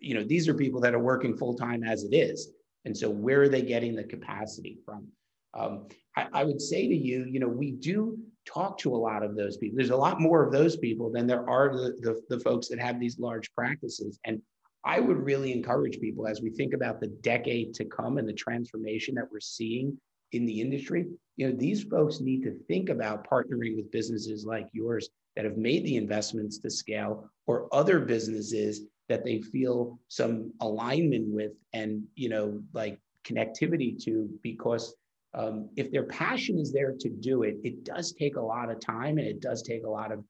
You 0.00 0.14
know, 0.14 0.22
these 0.22 0.48
are 0.48 0.54
people 0.54 0.80
that 0.82 0.94
are 0.94 1.00
working 1.00 1.36
full 1.36 1.54
time 1.54 1.82
as 1.82 2.04
it 2.04 2.14
is. 2.14 2.52
And 2.84 2.96
so, 2.96 3.10
where 3.10 3.42
are 3.42 3.48
they 3.48 3.62
getting 3.62 3.96
the 3.96 4.04
capacity 4.04 4.78
from? 4.84 5.08
Um, 5.54 5.88
I, 6.16 6.28
I, 6.32 6.44
would 6.44 6.60
say 6.60 6.86
to 6.86 6.94
you, 6.94 7.24
you 7.24 7.40
know, 7.40 7.48
we 7.48 7.72
do 7.72 8.16
talk 8.44 8.78
to 8.78 8.94
a 8.94 8.96
lot 8.96 9.24
of 9.24 9.34
those 9.34 9.56
people. 9.56 9.76
There's 9.76 9.90
a 9.90 9.96
lot 9.96 10.20
more 10.20 10.44
of 10.44 10.52
those 10.52 10.76
people 10.76 11.10
than 11.10 11.26
there 11.26 11.48
are 11.50 11.72
the, 11.72 11.96
the, 12.00 12.22
the 12.28 12.40
folks 12.40 12.68
that 12.68 12.78
have 12.78 13.00
these 13.00 13.18
large 13.18 13.52
practices. 13.54 14.20
And 14.24 14.40
I 14.84 15.00
would 15.00 15.16
really 15.16 15.52
encourage 15.52 15.98
people 15.98 16.28
as 16.28 16.42
we 16.42 16.50
think 16.50 16.74
about 16.74 17.00
the 17.00 17.08
decade 17.08 17.74
to 17.74 17.84
come 17.86 18.18
and 18.18 18.28
the 18.28 18.34
transformation 18.34 19.16
that 19.16 19.32
we're 19.32 19.40
seeing 19.40 19.98
in 20.32 20.46
the 20.46 20.60
industry, 20.60 21.06
you 21.36 21.48
know, 21.48 21.56
these 21.56 21.82
folks 21.84 22.20
need 22.20 22.42
to 22.42 22.58
think 22.66 22.88
about 22.88 23.28
partnering 23.28 23.76
with 23.76 23.90
businesses 23.90 24.44
like 24.44 24.68
yours 24.72 25.08
that 25.34 25.44
have 25.44 25.56
made 25.56 25.84
the 25.84 25.96
investments 25.96 26.58
to 26.58 26.70
scale 26.70 27.30
or 27.46 27.68
other 27.72 28.00
businesses 28.00 28.82
that 29.08 29.24
they 29.24 29.40
feel 29.40 29.98
some 30.08 30.52
alignment 30.60 31.28
with 31.28 31.52
and, 31.72 32.02
you 32.14 32.28
know, 32.28 32.60
like 32.72 32.98
connectivity 33.24 34.02
to 34.02 34.28
because 34.42 34.94
um, 35.34 35.68
if 35.76 35.90
their 35.90 36.04
passion 36.04 36.58
is 36.58 36.72
there 36.72 36.94
to 36.98 37.08
do 37.08 37.42
it, 37.42 37.56
it 37.62 37.84
does 37.84 38.12
take 38.12 38.36
a 38.36 38.40
lot 38.40 38.70
of 38.70 38.80
time 38.80 39.18
and 39.18 39.26
it 39.26 39.40
does 39.40 39.62
take 39.62 39.84
a 39.84 39.88
lot 39.88 40.10
of 40.10 40.24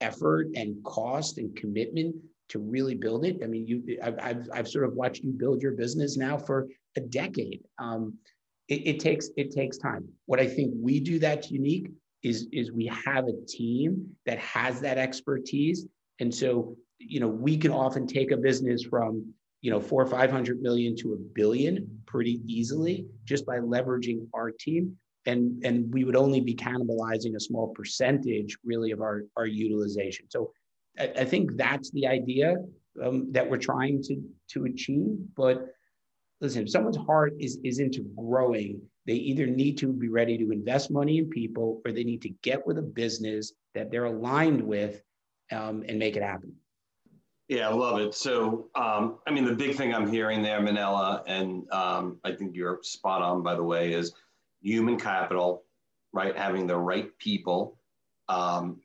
effort 0.00 0.48
and 0.54 0.82
cost 0.82 1.38
and 1.38 1.54
commitment 1.54 2.16
to 2.48 2.58
really 2.58 2.94
build 2.94 3.24
it. 3.24 3.38
I 3.44 3.46
mean, 3.46 3.66
you, 3.66 3.98
I've, 4.02 4.18
I've, 4.20 4.48
I've 4.52 4.68
sort 4.68 4.86
of 4.86 4.94
watched 4.94 5.22
you 5.22 5.32
build 5.32 5.62
your 5.62 5.72
business 5.72 6.16
now 6.16 6.38
for 6.38 6.68
a 6.96 7.00
decade. 7.00 7.62
Um, 7.78 8.14
it, 8.70 8.86
it 8.86 9.00
takes 9.00 9.28
it 9.36 9.50
takes 9.50 9.76
time. 9.76 10.08
What 10.26 10.40
I 10.40 10.46
think 10.46 10.72
we 10.80 11.00
do 11.00 11.18
that's 11.18 11.50
unique 11.50 11.90
is 12.22 12.48
is 12.52 12.72
we 12.72 12.86
have 13.04 13.26
a 13.26 13.44
team 13.46 14.16
that 14.24 14.38
has 14.38 14.80
that 14.80 14.96
expertise, 14.96 15.86
and 16.20 16.34
so 16.34 16.76
you 16.98 17.20
know 17.20 17.28
we 17.28 17.58
can 17.58 17.72
often 17.72 18.06
take 18.06 18.30
a 18.30 18.36
business 18.36 18.82
from 18.84 19.34
you 19.60 19.70
know 19.70 19.80
four 19.80 20.02
or 20.02 20.06
five 20.06 20.30
hundred 20.30 20.62
million 20.62 20.96
to 20.96 21.12
a 21.12 21.16
billion 21.16 22.00
pretty 22.06 22.40
easily 22.46 23.06
just 23.24 23.44
by 23.44 23.58
leveraging 23.58 24.26
our 24.32 24.50
team. 24.52 24.96
And 25.26 25.62
and 25.64 25.92
we 25.92 26.04
would 26.04 26.16
only 26.16 26.40
be 26.40 26.54
cannibalizing 26.54 27.36
a 27.36 27.40
small 27.40 27.68
percentage 27.74 28.56
really 28.64 28.92
of 28.92 29.00
our 29.02 29.24
our 29.36 29.46
utilization. 29.46 30.26
So 30.30 30.52
i, 30.98 31.12
I 31.18 31.24
think 31.24 31.56
that's 31.56 31.90
the 31.90 32.06
idea 32.06 32.56
um, 33.02 33.30
that 33.32 33.48
we're 33.48 33.58
trying 33.58 34.02
to 34.04 34.16
to 34.52 34.64
achieve 34.64 35.16
but 35.36 35.68
listen 36.40 36.62
if 36.62 36.70
someone's 36.70 36.96
heart 36.96 37.32
is 37.38 37.58
is 37.64 37.78
into 37.78 38.02
growing 38.16 38.80
they 39.06 39.14
either 39.14 39.46
need 39.46 39.78
to 39.78 39.92
be 39.92 40.08
ready 40.08 40.36
to 40.38 40.50
invest 40.52 40.90
money 40.90 41.18
in 41.18 41.28
people 41.28 41.80
or 41.84 41.92
they 41.92 42.04
need 42.04 42.22
to 42.22 42.30
get 42.42 42.66
with 42.66 42.78
a 42.78 42.82
business 42.82 43.52
that 43.74 43.90
they're 43.90 44.04
aligned 44.04 44.62
with 44.62 45.02
um, 45.52 45.84
and 45.88 45.98
make 45.98 46.16
it 46.16 46.22
happen 46.22 46.54
yeah, 47.50 47.68
I 47.68 47.72
love 47.72 47.98
it. 47.98 48.14
So, 48.14 48.68
um, 48.76 49.18
I 49.26 49.32
mean, 49.32 49.44
the 49.44 49.56
big 49.56 49.74
thing 49.74 49.92
I'm 49.92 50.08
hearing 50.08 50.40
there, 50.40 50.60
Manella, 50.60 51.24
and 51.26 51.68
um, 51.72 52.20
I 52.22 52.30
think 52.30 52.54
you're 52.54 52.78
spot 52.82 53.22
on, 53.22 53.42
by 53.42 53.56
the 53.56 53.62
way, 53.64 53.92
is 53.92 54.14
human 54.62 54.96
capital, 54.96 55.64
right? 56.12 56.36
Having 56.36 56.68
the 56.68 56.76
right 56.76 57.10
people, 57.18 57.76
um, 58.28 58.80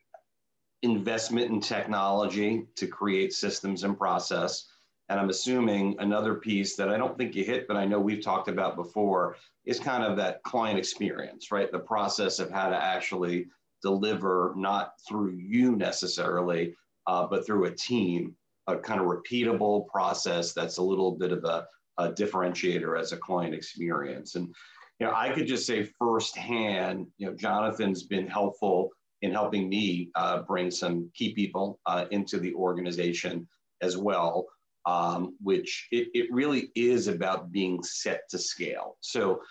investment 0.82 1.52
in 1.52 1.62
technology 1.62 2.66
to 2.78 2.88
create 2.88 3.34
systems 3.34 3.84
and 3.84 3.96
process. 3.96 4.66
And 5.10 5.20
I'm 5.20 5.30
assuming 5.30 5.96
another 6.00 6.36
piece 6.36 6.76
that 6.76 6.90
I 6.90 6.98
don't 6.98 7.18
think 7.18 7.36
you 7.36 7.44
hit, 7.44 7.68
but 7.68 7.78
I 7.78 7.86
know 7.86 8.00
we've 8.00 8.24
talked 8.24 8.48
about 8.48 8.76
before, 8.76 9.38
is 9.66 9.80
kind 9.80 10.04
of 10.04 10.18
that 10.18 10.42
client 10.44 10.80
experience, 10.80 11.52
right? 11.52 11.72
The 11.72 11.80
process 11.80 12.40
of 12.40 12.50
how 12.50 12.70
to 12.70 12.76
actually 12.76 13.48
deliver, 13.84 14.54
not 14.56 14.94
through 15.08 15.36
you 15.38 15.76
necessarily, 15.76 16.76
uh, 17.06 17.28
but 17.28 17.46
through 17.46 17.66
a 17.66 17.72
team 17.72 18.36
a 18.68 18.78
kind 18.78 19.00
of 19.00 19.08
repeatable 19.08 19.88
process 19.88 20.54
that's 20.54 20.78
a 20.78 20.84
little 20.84 21.12
bit 21.12 21.32
of 21.32 21.44
a, 21.44 21.68
a 21.98 22.12
differentiator 22.12 23.00
as 23.00 23.12
a 23.12 23.18
client 23.18 23.54
experience. 23.54 24.36
And 24.36 24.48
you 25.00 25.06
know, 25.08 25.14
I 25.14 25.30
could 25.30 25.48
just 25.48 25.68
say 25.68 25.84
firsthand, 26.00 27.08
you 27.18 27.28
know, 27.28 27.36
Jonathan's 27.36 28.04
been 28.04 28.28
helpful 28.28 28.90
in 29.22 29.32
helping 29.32 29.70
me 29.70 30.10
uh, 30.16 30.42
bring 30.44 30.72
some 30.72 31.10
key 31.14 31.34
people 31.34 31.80
uh, 31.86 32.06
into 32.12 32.40
the 32.40 32.54
organization 32.54 33.48
as 33.82 33.98
well, 33.98 34.46
um, 34.86 35.36
which 35.42 35.88
it, 35.92 36.10
it 36.14 36.32
really 36.32 36.72
is 36.76 37.08
about 37.08 37.52
being 37.52 37.82
set 37.84 38.30
to 38.30 38.38
scale. 38.38 38.98
So, 39.02 39.42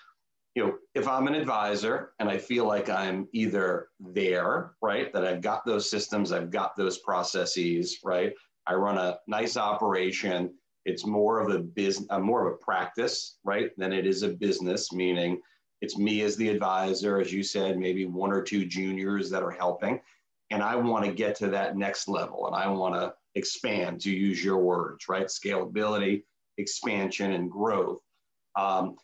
you 0.55 0.65
know, 0.65 0.75
if 0.95 1.09
I'm 1.09 1.27
an 1.27 1.35
advisor 1.35 2.13
and 2.21 2.29
I 2.29 2.39
feel 2.39 2.67
like 2.67 2.89
I'm 2.89 3.27
either 3.33 3.89
there, 3.99 4.73
right, 4.81 5.13
that 5.13 5.27
I've 5.27 5.41
got 5.41 5.67
those 5.67 5.91
systems, 5.91 6.31
I've 6.31 6.51
got 6.51 6.77
those 6.77 6.99
processes, 6.99 7.99
right, 8.05 8.33
I 8.67 8.75
run 8.75 8.99
a 8.99 9.19
nice 9.27 9.57
operation. 9.57 10.55
It's 10.85 11.05
more 11.05 11.41
of 11.41 11.53
a 11.53 11.59
business, 11.59 12.07
uh, 12.11 12.21
more 12.21 12.47
of 12.47 12.55
a 12.55 12.57
practice, 12.59 13.39
right, 13.43 13.71
than 13.77 13.93
it 13.93 14.07
is 14.07 14.23
a 14.23 14.29
business. 14.29 14.93
Meaning, 14.93 15.41
it's 15.81 15.99
me 15.99 16.23
as 16.23 16.37
the 16.37 16.49
advisor, 16.49 17.21
as 17.21 17.33
you 17.33 17.43
said, 17.43 17.79
maybe 17.79 18.07
one 18.07 18.33
or 18.33 18.43
two 18.43 18.65
juniors 18.65 19.31
that 19.31 19.43
are 19.43 19.51
helping, 19.51 20.01
and 20.51 20.63
I 20.63 20.77
want 20.77 21.05
to 21.05 21.13
get 21.13 21.35
to 21.37 21.49
that 21.49 21.77
next 21.77 22.07
level, 22.07 22.47
and 22.47 22.55
I 22.55 22.69
want 22.69 22.95
to 22.95 23.13
expand, 23.35 24.01
to 24.03 24.11
use 24.11 24.45
your 24.45 24.59
words, 24.59 25.09
right? 25.09 25.27
Scalability, 25.27 26.23
expansion, 26.59 27.33
and 27.33 27.51
growth. 27.51 28.01
Um, 28.57 28.97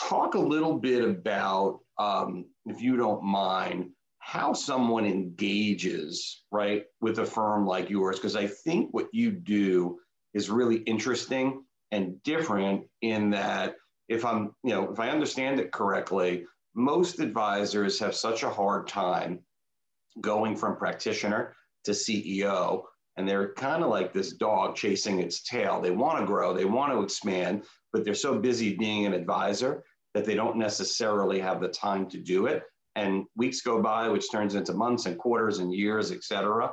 talk 0.00 0.34
a 0.34 0.38
little 0.38 0.78
bit 0.78 1.04
about, 1.04 1.80
um, 1.98 2.46
if 2.66 2.80
you 2.80 2.96
don't 2.96 3.22
mind, 3.22 3.90
how 4.20 4.52
someone 4.52 5.06
engages 5.06 6.44
right 6.52 6.84
with 7.00 7.18
a 7.18 7.26
firm 7.26 7.66
like 7.66 7.90
yours 7.90 8.16
because 8.16 8.36
i 8.36 8.46
think 8.46 8.88
what 8.92 9.08
you 9.12 9.30
do 9.30 9.98
is 10.34 10.50
really 10.50 10.76
interesting 10.76 11.64
and 11.90 12.22
different 12.22 12.84
in 13.00 13.30
that 13.30 13.74
if 14.08 14.24
i'm 14.24 14.54
you 14.62 14.70
know 14.70 14.92
if 14.92 15.00
i 15.00 15.08
understand 15.08 15.58
it 15.58 15.72
correctly 15.72 16.44
most 16.74 17.18
advisors 17.18 17.98
have 17.98 18.14
such 18.14 18.42
a 18.42 18.50
hard 18.50 18.86
time 18.86 19.40
going 20.20 20.54
from 20.54 20.76
practitioner 20.76 21.54
to 21.82 21.92
ceo 21.92 22.82
and 23.20 23.28
they're 23.28 23.52
kind 23.52 23.84
of 23.84 23.90
like 23.90 24.12
this 24.12 24.32
dog 24.32 24.74
chasing 24.74 25.20
its 25.20 25.42
tail 25.42 25.80
they 25.80 25.90
want 25.90 26.18
to 26.18 26.24
grow 26.24 26.54
they 26.54 26.64
want 26.64 26.90
to 26.90 27.02
expand 27.02 27.62
but 27.92 28.02
they're 28.02 28.14
so 28.14 28.38
busy 28.38 28.74
being 28.74 29.04
an 29.04 29.12
advisor 29.12 29.84
that 30.14 30.24
they 30.24 30.34
don't 30.34 30.56
necessarily 30.56 31.38
have 31.38 31.60
the 31.60 31.68
time 31.68 32.08
to 32.08 32.18
do 32.18 32.46
it 32.46 32.64
and 32.96 33.24
weeks 33.36 33.60
go 33.60 33.80
by, 33.80 34.08
which 34.08 34.30
turns 34.30 34.54
into 34.54 34.72
months 34.72 35.06
and 35.06 35.18
quarters 35.18 35.58
and 35.58 35.72
years, 35.72 36.10
et 36.10 36.24
cetera. 36.24 36.72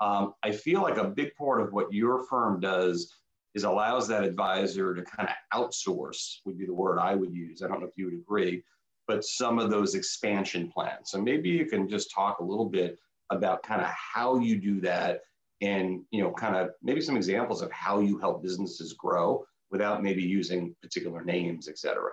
Um, 0.00 0.34
I 0.42 0.52
feel 0.52 0.82
like 0.82 0.96
a 0.96 1.04
big 1.04 1.34
part 1.34 1.60
of 1.60 1.72
what 1.72 1.92
your 1.92 2.24
firm 2.24 2.60
does 2.60 3.12
is 3.54 3.64
allows 3.64 4.06
that 4.08 4.24
advisor 4.24 4.94
to 4.94 5.02
kind 5.02 5.28
of 5.28 5.70
outsource, 5.70 6.36
would 6.44 6.58
be 6.58 6.66
the 6.66 6.74
word 6.74 6.98
I 6.98 7.14
would 7.14 7.32
use. 7.32 7.62
I 7.62 7.68
don't 7.68 7.80
know 7.80 7.86
if 7.86 7.96
you 7.96 8.06
would 8.06 8.14
agree, 8.14 8.62
but 9.06 9.24
some 9.24 9.58
of 9.58 9.70
those 9.70 9.94
expansion 9.94 10.70
plans. 10.70 11.10
So 11.10 11.20
maybe 11.20 11.48
you 11.48 11.66
can 11.66 11.88
just 11.88 12.12
talk 12.12 12.38
a 12.38 12.44
little 12.44 12.68
bit 12.68 12.98
about 13.30 13.62
kind 13.62 13.80
of 13.80 13.88
how 13.88 14.38
you 14.38 14.58
do 14.58 14.80
that 14.82 15.20
and 15.60 16.02
you 16.10 16.22
know 16.22 16.32
kind 16.32 16.56
of 16.56 16.70
maybe 16.82 17.00
some 17.00 17.16
examples 17.16 17.62
of 17.62 17.70
how 17.72 18.00
you 18.00 18.18
help 18.18 18.42
businesses 18.42 18.92
grow 18.92 19.44
without 19.70 20.02
maybe 20.02 20.22
using 20.22 20.74
particular 20.82 21.22
names 21.24 21.68
et 21.68 21.78
cetera 21.78 22.10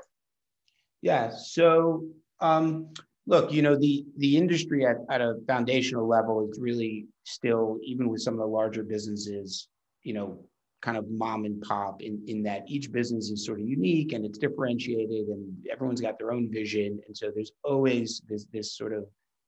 yeah 1.01 1.29
so 1.29 2.03
um, 2.41 2.89
look, 3.27 3.51
you 3.51 3.61
know, 3.61 3.75
the 3.75 4.05
the 4.17 4.37
industry 4.37 4.85
at, 4.85 4.97
at 5.09 5.21
a 5.21 5.35
foundational 5.47 6.07
level 6.07 6.47
is 6.49 6.59
really 6.59 7.07
still, 7.23 7.77
even 7.83 8.09
with 8.09 8.21
some 8.21 8.35
of 8.35 8.39
the 8.39 8.45
larger 8.45 8.83
businesses, 8.83 9.67
you 10.03 10.13
know, 10.13 10.39
kind 10.81 10.97
of 10.97 11.09
mom 11.09 11.45
and 11.45 11.61
pop 11.61 12.01
in, 12.01 12.23
in 12.27 12.43
that 12.43 12.63
each 12.67 12.91
business 12.91 13.31
is 13.31 13.45
sort 13.45 13.59
of 13.59 13.67
unique 13.67 14.13
and 14.13 14.23
it's 14.25 14.37
differentiated 14.37 15.27
and 15.27 15.55
everyone's 15.71 16.01
got 16.01 16.19
their 16.19 16.31
own 16.31 16.51
vision. 16.51 16.99
And 17.07 17.17
so 17.17 17.31
there's 17.33 17.51
always 17.63 18.21
this 18.27 18.45
this 18.53 18.77
sort 18.77 18.93
of 18.93 19.05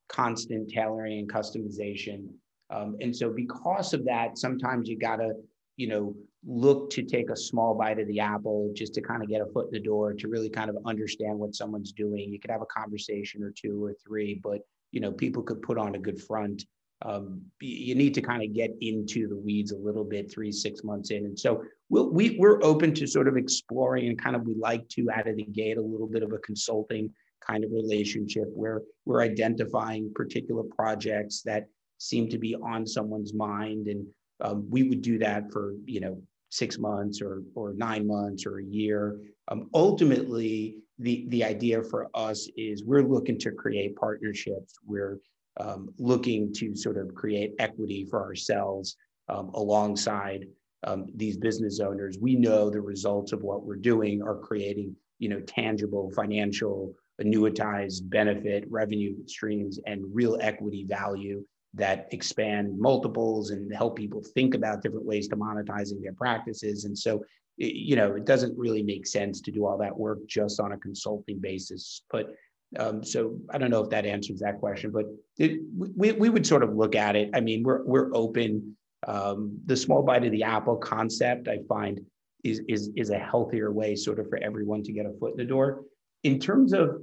constant 0.09 0.69
tailoring 0.69 1.19
and 1.19 1.31
customization. 1.31 2.27
Um, 2.69 2.97
and 3.01 3.15
so 3.15 3.29
because 3.29 3.93
of 3.93 4.03
that, 4.05 4.38
sometimes 4.38 4.89
you 4.89 4.97
gotta, 4.97 5.33
you 5.77 5.88
know, 5.88 6.15
look 6.45 6.89
to 6.91 7.03
take 7.03 7.29
a 7.29 7.36
small 7.36 7.74
bite 7.75 8.00
of 8.00 8.07
the 8.07 8.19
apple 8.19 8.71
just 8.75 8.93
to 8.93 9.01
kind 9.01 9.21
of 9.21 9.29
get 9.29 9.41
a 9.41 9.45
foot 9.45 9.67
in 9.67 9.71
the 9.71 9.79
door 9.79 10.13
to 10.13 10.27
really 10.27 10.50
kind 10.50 10.69
of 10.69 10.77
understand 10.86 11.38
what 11.38 11.55
someone's 11.55 11.91
doing. 11.91 12.31
You 12.31 12.39
could 12.39 12.51
have 12.51 12.62
a 12.62 12.65
conversation 12.65 13.43
or 13.43 13.51
two 13.51 13.83
or 13.83 13.93
three, 14.05 14.39
but 14.43 14.62
you 14.91 15.01
know, 15.01 15.12
people 15.12 15.43
could 15.43 15.62
put 15.62 15.77
on 15.77 15.95
a 15.95 16.00
good 16.00 16.21
front. 16.21 16.63
Um, 17.03 17.41
you 17.62 17.93
need 17.93 18.13
to 18.15 18.21
kind 18.21 18.41
of 18.41 18.53
get 18.53 18.71
into 18.81 19.27
the 19.27 19.38
weeds 19.38 19.71
a 19.71 19.77
little 19.77 20.03
bit 20.03 20.31
three, 20.31 20.51
six 20.51 20.83
months 20.83 21.12
in. 21.12 21.25
And 21.25 21.38
so 21.38 21.63
we'll, 21.89 22.09
we, 22.09 22.38
we're 22.39 22.63
open 22.63 22.93
to 22.95 23.05
sort 23.05 23.27
of 23.27 23.38
exploring 23.38 24.07
and 24.07 24.19
kind 24.19 24.36
of 24.36 24.47
we 24.47 24.55
like 24.55 24.88
to 24.89 25.07
out 25.12 25.27
of 25.27 25.36
the 25.36 25.43
gate 25.43 25.77
a 25.77 25.81
little 25.81 26.07
bit 26.07 26.24
of 26.24 26.33
a 26.33 26.39
consulting 26.39 27.13
kind 27.45 27.63
of 27.63 27.71
relationship 27.71 28.45
where 28.53 28.81
we're 29.05 29.21
identifying 29.21 30.12
particular 30.15 30.63
projects 30.75 31.43
that 31.43 31.67
seem 31.97 32.29
to 32.29 32.37
be 32.37 32.55
on 32.55 32.85
someone's 32.85 33.33
mind 33.33 33.87
and 33.87 34.05
um, 34.41 34.67
we 34.69 34.83
would 34.83 35.01
do 35.01 35.17
that 35.19 35.51
for 35.51 35.73
you 35.85 35.99
know 35.99 36.21
six 36.49 36.77
months 36.77 37.21
or 37.21 37.43
or 37.55 37.73
nine 37.73 38.05
months 38.07 38.45
or 38.45 38.59
a 38.59 38.63
year. 38.63 39.19
Um, 39.49 39.69
ultimately, 39.73 40.77
the 40.99 41.25
the 41.29 41.43
idea 41.43 41.81
for 41.83 42.07
us 42.13 42.47
is 42.55 42.83
we're 42.83 43.03
looking 43.03 43.37
to 43.39 43.51
create 43.51 43.95
partnerships. 43.95 44.75
We're 44.85 45.19
um, 45.59 45.89
looking 45.97 46.53
to 46.53 46.75
sort 46.75 46.97
of 46.97 47.13
create 47.15 47.53
equity 47.59 48.05
for 48.09 48.21
ourselves 48.21 48.95
um, 49.29 49.49
alongside 49.55 50.45
um, 50.83 51.07
these 51.15 51.37
business 51.37 51.79
owners. 51.79 52.17
We 52.21 52.35
know 52.35 52.69
the 52.69 52.81
results 52.81 53.31
of 53.33 53.41
what 53.41 53.63
we're 53.63 53.75
doing 53.75 54.21
are 54.21 54.37
creating 54.37 54.95
you 55.19 55.29
know 55.29 55.39
tangible 55.41 56.11
financial 56.15 56.93
annuitized 57.19 58.07
benefit 58.11 58.63
revenue 58.69 59.15
streams 59.25 59.79
and 59.87 60.03
real 60.13 60.37
equity 60.39 60.85
value 60.87 61.43
that 61.74 62.07
expand 62.12 62.77
multiples 62.79 63.51
and 63.51 63.74
help 63.74 63.95
people 63.95 64.24
think 64.33 64.55
about 64.55 64.81
different 64.81 65.05
ways 65.05 65.27
to 65.27 65.36
monetizing 65.36 66.01
their 66.01 66.13
practices. 66.13 66.86
And 66.86 66.97
so, 66.97 67.24
you 67.57 67.95
know, 67.95 68.15
it 68.15 68.25
doesn't 68.25 68.57
really 68.57 68.83
make 68.83 69.05
sense 69.05 69.41
to 69.41 69.51
do 69.51 69.65
all 69.65 69.77
that 69.77 69.97
work 69.97 70.19
just 70.27 70.59
on 70.59 70.71
a 70.71 70.77
consulting 70.77 71.39
basis. 71.39 72.03
But 72.09 72.33
um, 72.79 73.03
so 73.03 73.38
I 73.50 73.57
don't 73.57 73.71
know 73.71 73.83
if 73.83 73.89
that 73.91 74.05
answers 74.05 74.39
that 74.39 74.59
question, 74.59 74.91
but 74.91 75.05
it, 75.38 75.62
we, 75.75 76.12
we 76.12 76.29
would 76.29 76.45
sort 76.45 76.63
of 76.63 76.75
look 76.75 76.95
at 76.95 77.15
it. 77.15 77.29
I 77.33 77.39
mean, 77.39 77.63
we're, 77.63 77.83
we're 77.86 78.09
open. 78.13 78.75
Um, 79.07 79.59
the 79.65 79.77
small 79.77 80.03
bite 80.03 80.25
of 80.25 80.31
the 80.31 80.43
apple 80.43 80.75
concept, 80.75 81.47
I 81.47 81.59
find, 81.69 82.01
is, 82.43 82.62
is, 82.67 82.89
is 82.95 83.09
a 83.09 83.19
healthier 83.19 83.71
way 83.71 83.95
sort 83.95 84.19
of 84.19 84.29
for 84.29 84.38
everyone 84.43 84.83
to 84.83 84.91
get 84.91 85.05
a 85.05 85.13
foot 85.19 85.31
in 85.31 85.38
the 85.38 85.45
door. 85.45 85.83
In 86.24 86.39
terms 86.39 86.74
of 86.74 87.01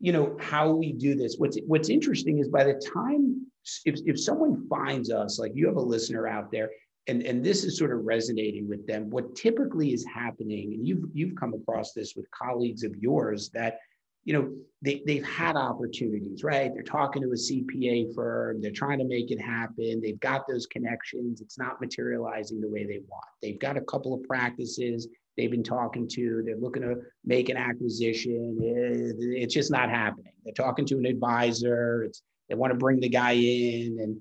you 0.00 0.12
know, 0.12 0.36
how 0.38 0.70
we 0.70 0.92
do 0.92 1.14
this. 1.14 1.36
What's 1.38 1.58
what's 1.66 1.88
interesting 1.88 2.38
is 2.38 2.48
by 2.48 2.64
the 2.64 2.74
time 2.94 3.46
if, 3.84 4.00
if 4.06 4.20
someone 4.20 4.66
finds 4.68 5.10
us, 5.10 5.38
like 5.38 5.52
you 5.54 5.66
have 5.66 5.76
a 5.76 5.80
listener 5.80 6.26
out 6.26 6.50
there, 6.50 6.70
and, 7.06 7.22
and 7.22 7.44
this 7.44 7.64
is 7.64 7.76
sort 7.76 7.92
of 7.92 8.04
resonating 8.04 8.68
with 8.68 8.86
them, 8.86 9.10
what 9.10 9.34
typically 9.36 9.92
is 9.92 10.04
happening, 10.06 10.72
and 10.72 10.86
you've 10.86 11.04
you've 11.12 11.36
come 11.36 11.52
across 11.54 11.92
this 11.92 12.14
with 12.16 12.30
colleagues 12.30 12.82
of 12.82 12.96
yours 12.96 13.50
that 13.50 13.78
you 14.24 14.32
know 14.32 14.50
they, 14.82 15.02
they've 15.06 15.24
had 15.24 15.56
opportunities 15.56 16.42
right? 16.42 16.72
They're 16.72 16.82
talking 16.82 17.22
to 17.22 17.28
a 17.28 17.34
cpa 17.34 18.14
firm 18.14 18.60
they're 18.60 18.70
trying 18.70 18.98
to 18.98 19.04
make 19.04 19.30
it 19.30 19.40
happen 19.40 20.00
they've 20.00 20.20
got 20.20 20.48
those 20.48 20.66
connections 20.66 21.40
it's 21.40 21.58
not 21.58 21.80
materializing 21.80 22.60
the 22.60 22.68
way 22.68 22.84
they 22.84 23.00
want. 23.08 23.24
They've 23.42 23.58
got 23.58 23.76
a 23.76 23.82
couple 23.82 24.14
of 24.14 24.22
practices 24.24 25.08
they've 25.36 25.50
been 25.50 25.62
talking 25.62 26.08
to 26.08 26.42
they're 26.44 26.56
looking 26.56 26.82
to 26.82 26.96
make 27.24 27.50
an 27.50 27.56
acquisition 27.56 28.58
eh, 28.62 29.42
it's 29.42 29.54
just 29.54 29.70
not 29.70 29.90
happening. 29.90 30.32
They're 30.44 30.54
talking 30.54 30.86
to 30.86 30.96
an 30.96 31.06
advisor 31.06 32.04
it's 32.04 32.22
they 32.48 32.54
want 32.54 32.72
to 32.72 32.78
bring 32.78 33.00
the 33.00 33.08
guy 33.08 33.32
in 33.32 33.98
and 34.00 34.16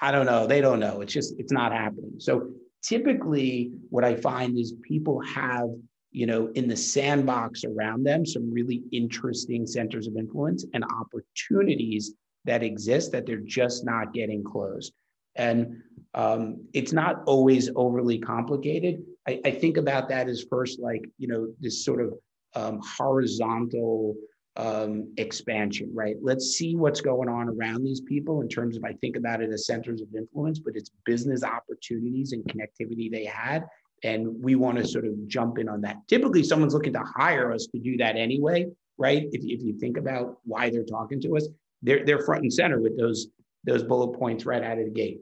i 0.00 0.10
don't 0.10 0.26
know 0.26 0.46
they 0.46 0.60
don't 0.60 0.80
know 0.80 1.00
it's 1.00 1.12
just 1.12 1.34
it's 1.38 1.52
not 1.52 1.72
happening 1.72 2.12
so 2.18 2.50
typically 2.82 3.70
what 3.90 4.04
i 4.04 4.14
find 4.14 4.58
is 4.58 4.74
people 4.86 5.20
have 5.20 5.68
you 6.10 6.26
know, 6.26 6.50
in 6.54 6.68
the 6.68 6.76
sandbox 6.76 7.64
around 7.64 8.04
them, 8.04 8.24
some 8.24 8.52
really 8.52 8.82
interesting 8.92 9.66
centers 9.66 10.06
of 10.06 10.16
influence 10.16 10.64
and 10.72 10.84
opportunities 10.84 12.14
that 12.44 12.62
exist 12.62 13.12
that 13.12 13.26
they're 13.26 13.36
just 13.36 13.84
not 13.84 14.14
getting 14.14 14.42
closed. 14.42 14.92
And 15.36 15.82
um, 16.14 16.66
it's 16.72 16.92
not 16.92 17.22
always 17.26 17.70
overly 17.76 18.18
complicated. 18.18 19.02
I, 19.26 19.40
I, 19.44 19.50
think 19.50 19.76
about 19.76 20.08
that 20.08 20.28
as 20.28 20.44
first, 20.48 20.80
like, 20.80 21.04
you 21.18 21.28
know, 21.28 21.52
this 21.60 21.84
sort 21.84 22.00
of 22.00 22.14
um, 22.56 22.80
horizontal 22.82 24.16
um, 24.58 25.12
expansion, 25.16 25.90
right? 25.94 26.16
Let's 26.20 26.56
see 26.56 26.74
what's 26.76 27.00
going 27.00 27.28
on 27.28 27.48
around 27.48 27.84
these 27.84 28.00
people 28.00 28.42
in 28.42 28.48
terms 28.48 28.76
of, 28.76 28.84
I 28.84 28.92
think 28.94 29.16
about 29.16 29.40
it 29.40 29.50
as 29.50 29.66
centers 29.66 30.02
of 30.02 30.08
influence, 30.14 30.58
but 30.58 30.74
it's 30.76 30.90
business 31.04 31.42
opportunities 31.44 32.32
and 32.32 32.44
connectivity 32.44 33.10
they 33.10 33.24
had 33.24 33.64
and 34.04 34.28
we 34.42 34.54
want 34.54 34.78
to 34.78 34.86
sort 34.86 35.04
of 35.04 35.12
jump 35.26 35.58
in 35.58 35.68
on 35.68 35.80
that. 35.82 35.96
Typically, 36.08 36.42
someone's 36.42 36.74
looking 36.74 36.92
to 36.92 37.02
hire 37.16 37.52
us 37.52 37.66
to 37.72 37.78
do 37.78 37.96
that 37.96 38.16
anyway, 38.16 38.66
right? 38.96 39.24
If, 39.32 39.42
if 39.44 39.62
you 39.62 39.78
think 39.78 39.96
about 39.96 40.38
why 40.44 40.70
they're 40.70 40.84
talking 40.84 41.20
to 41.22 41.36
us, 41.36 41.48
they're, 41.82 42.04
they're 42.04 42.20
front 42.20 42.42
and 42.42 42.52
center 42.52 42.80
with 42.80 42.96
those, 42.98 43.28
those 43.64 43.82
bullet 43.82 44.18
points 44.18 44.46
right 44.46 44.62
out 44.62 44.78
of 44.78 44.84
the 44.84 44.90
gate. 44.90 45.20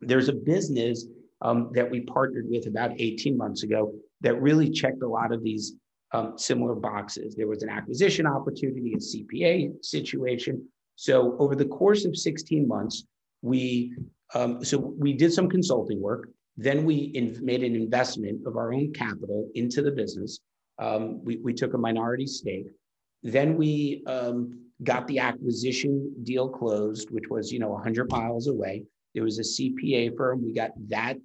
There's 0.00 0.28
a 0.28 0.32
business 0.32 1.06
um, 1.42 1.70
that 1.74 1.90
we 1.90 2.00
partnered 2.00 2.46
with 2.48 2.66
about 2.66 2.92
18 2.98 3.36
months 3.36 3.62
ago 3.62 3.92
that 4.20 4.40
really 4.40 4.70
checked 4.70 5.02
a 5.02 5.08
lot 5.08 5.32
of 5.32 5.42
these 5.42 5.74
um, 6.12 6.38
similar 6.38 6.74
boxes. 6.74 7.34
There 7.34 7.48
was 7.48 7.62
an 7.62 7.68
acquisition 7.68 8.26
opportunity, 8.26 8.94
a 8.94 8.98
CPA 8.98 9.84
situation. 9.84 10.66
So 10.96 11.36
over 11.38 11.54
the 11.54 11.66
course 11.66 12.04
of 12.04 12.16
16 12.16 12.66
months, 12.66 13.04
we 13.42 13.94
um, 14.34 14.62
so 14.62 14.76
we 14.76 15.14
did 15.14 15.32
some 15.32 15.48
consulting 15.48 16.02
work 16.02 16.28
then 16.58 16.84
we 16.84 16.96
in, 17.14 17.38
made 17.40 17.62
an 17.62 17.76
investment 17.76 18.44
of 18.44 18.56
our 18.56 18.74
own 18.74 18.92
capital 18.92 19.48
into 19.54 19.80
the 19.80 19.92
business. 19.92 20.40
Um, 20.80 21.24
we, 21.24 21.36
we 21.36 21.54
took 21.54 21.72
a 21.74 21.78
minority 21.78 22.26
stake. 22.26 22.66
Then 23.22 23.56
we 23.56 24.02
um, 24.06 24.60
got 24.82 25.06
the 25.06 25.20
acquisition 25.20 26.12
deal 26.24 26.48
closed, 26.48 27.10
which 27.12 27.28
was 27.30 27.52
you 27.52 27.60
know 27.60 27.70
100 27.70 28.10
miles 28.10 28.48
away. 28.48 28.84
There 29.14 29.22
was 29.22 29.38
a 29.38 29.42
CPA 29.42 30.16
firm. 30.16 30.44
We 30.44 30.52
got 30.52 30.72
that 30.88 31.16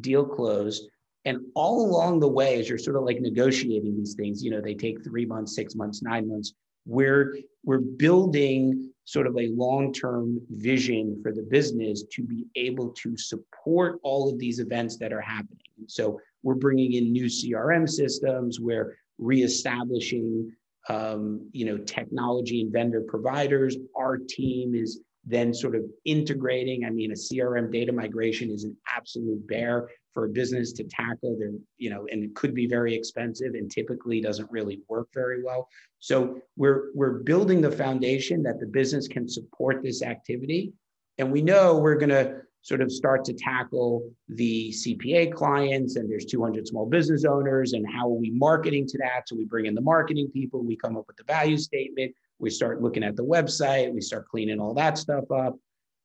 deal 0.00 0.24
closed. 0.24 0.88
And 1.28 1.40
all 1.54 1.84
along 1.84 2.20
the 2.20 2.28
way, 2.28 2.58
as 2.58 2.70
you're 2.70 2.78
sort 2.78 2.96
of 2.96 3.02
like 3.02 3.20
negotiating 3.20 3.94
these 3.94 4.14
things, 4.14 4.42
you 4.42 4.50
know, 4.50 4.62
they 4.62 4.74
take 4.74 5.04
three 5.04 5.26
months, 5.26 5.54
six 5.54 5.74
months, 5.74 6.00
nine 6.02 6.26
months. 6.26 6.54
We're 6.86 7.36
we're 7.64 7.80
building 7.80 8.90
sort 9.04 9.26
of 9.26 9.36
a 9.36 9.48
long-term 9.48 10.40
vision 10.48 11.20
for 11.22 11.32
the 11.32 11.42
business 11.42 12.04
to 12.12 12.22
be 12.22 12.46
able 12.56 12.88
to 13.02 13.14
support 13.18 13.98
all 14.02 14.30
of 14.32 14.38
these 14.38 14.58
events 14.58 14.96
that 14.98 15.12
are 15.12 15.20
happening. 15.20 15.58
so 15.86 16.18
we're 16.42 16.54
bringing 16.54 16.94
in 16.94 17.12
new 17.12 17.26
CRM 17.26 17.86
systems. 17.86 18.60
We're 18.60 18.96
reestablishing, 19.18 20.50
um, 20.88 21.46
you 21.52 21.66
know, 21.66 21.76
technology 21.78 22.62
and 22.62 22.72
vendor 22.72 23.02
providers. 23.06 23.76
Our 23.96 24.16
team 24.16 24.74
is 24.74 25.00
then 25.26 25.52
sort 25.52 25.74
of 25.74 25.82
integrating. 26.06 26.84
I 26.84 26.90
mean, 26.90 27.10
a 27.10 27.14
CRM 27.14 27.70
data 27.70 27.92
migration 27.92 28.50
is 28.50 28.64
an 28.64 28.74
absolute 28.88 29.46
bear 29.46 29.88
for 30.18 30.24
a 30.24 30.28
business 30.28 30.72
to 30.72 30.82
tackle. 30.82 31.36
There, 31.38 31.52
you 31.76 31.90
know, 31.90 32.08
and 32.10 32.24
it 32.24 32.34
could 32.34 32.52
be 32.52 32.66
very 32.66 32.92
expensive 32.92 33.54
and 33.54 33.70
typically 33.70 34.20
doesn't 34.20 34.50
really 34.50 34.80
work 34.88 35.06
very 35.14 35.44
well. 35.44 35.68
So 36.00 36.40
we're 36.56 36.86
we're 36.92 37.20
building 37.20 37.60
the 37.60 37.70
foundation 37.70 38.42
that 38.42 38.58
the 38.58 38.66
business 38.66 39.06
can 39.06 39.28
support 39.28 39.80
this 39.80 40.02
activity, 40.02 40.72
and 41.18 41.30
we 41.30 41.40
know 41.40 41.78
we're 41.78 41.94
going 41.94 42.08
to 42.08 42.40
sort 42.62 42.80
of 42.80 42.90
start 42.90 43.24
to 43.26 43.32
tackle 43.32 44.10
the 44.28 44.72
CPA 44.72 45.32
clients 45.32 45.94
and 45.94 46.10
there's 46.10 46.24
200 46.24 46.66
small 46.66 46.84
business 46.84 47.24
owners 47.24 47.72
and 47.72 47.86
how 47.88 48.06
are 48.06 48.18
we 48.18 48.30
marketing 48.30 48.84
to 48.88 48.98
that? 48.98 49.28
So 49.28 49.36
we 49.36 49.44
bring 49.44 49.66
in 49.66 49.76
the 49.76 49.80
marketing 49.80 50.28
people, 50.32 50.64
we 50.64 50.76
come 50.76 50.96
up 50.96 51.04
with 51.06 51.16
the 51.16 51.24
value 51.24 51.56
statement, 51.56 52.12
we 52.40 52.50
start 52.50 52.82
looking 52.82 53.04
at 53.04 53.14
the 53.14 53.24
website, 53.24 53.94
we 53.94 54.00
start 54.00 54.28
cleaning 54.28 54.58
all 54.58 54.74
that 54.74 54.98
stuff 54.98 55.30
up. 55.30 55.56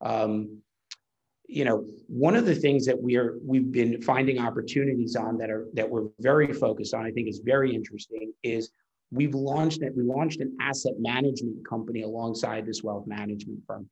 Um, 0.01 0.61
you 1.47 1.65
know, 1.65 1.85
one 2.07 2.35
of 2.35 2.45
the 2.45 2.55
things 2.55 2.85
that 2.85 2.99
we 2.99 3.17
are 3.17 3.37
we've 3.43 3.71
been 3.71 4.01
finding 4.01 4.39
opportunities 4.39 5.15
on 5.15 5.37
that 5.37 5.49
are 5.49 5.67
that 5.73 5.89
we're 5.89 6.07
very 6.19 6.51
focused 6.53 6.93
on, 6.93 7.05
I 7.05 7.11
think 7.11 7.27
is 7.27 7.41
very 7.43 7.75
interesting, 7.75 8.33
is 8.43 8.71
we've 9.11 9.35
launched 9.35 9.81
it. 9.81 9.95
We 9.95 10.03
launched 10.03 10.39
an 10.39 10.55
asset 10.61 10.93
management 10.99 11.67
company 11.67 12.03
alongside 12.03 12.65
this 12.65 12.81
wealth 12.81 13.07
management 13.07 13.59
firm, 13.67 13.89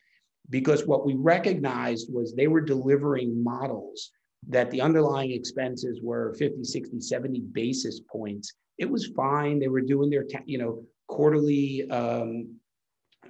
because 0.49 0.85
what 0.87 1.05
we 1.05 1.15
recognized 1.15 2.11
was 2.11 2.33
they 2.33 2.47
were 2.47 2.61
delivering 2.61 3.43
models 3.43 4.11
that 4.47 4.71
the 4.71 4.81
underlying 4.81 5.31
expenses 5.31 5.99
were 6.01 6.33
50, 6.39 6.63
60, 6.63 6.99
70 6.99 7.41
basis 7.51 7.99
points. 8.11 8.53
It 8.77 8.89
was 8.89 9.11
fine. 9.15 9.59
They 9.59 9.67
were 9.67 9.81
doing 9.81 10.09
their, 10.09 10.25
you 10.45 10.57
know, 10.57 10.83
quarterly 11.07 11.87
um, 11.91 12.55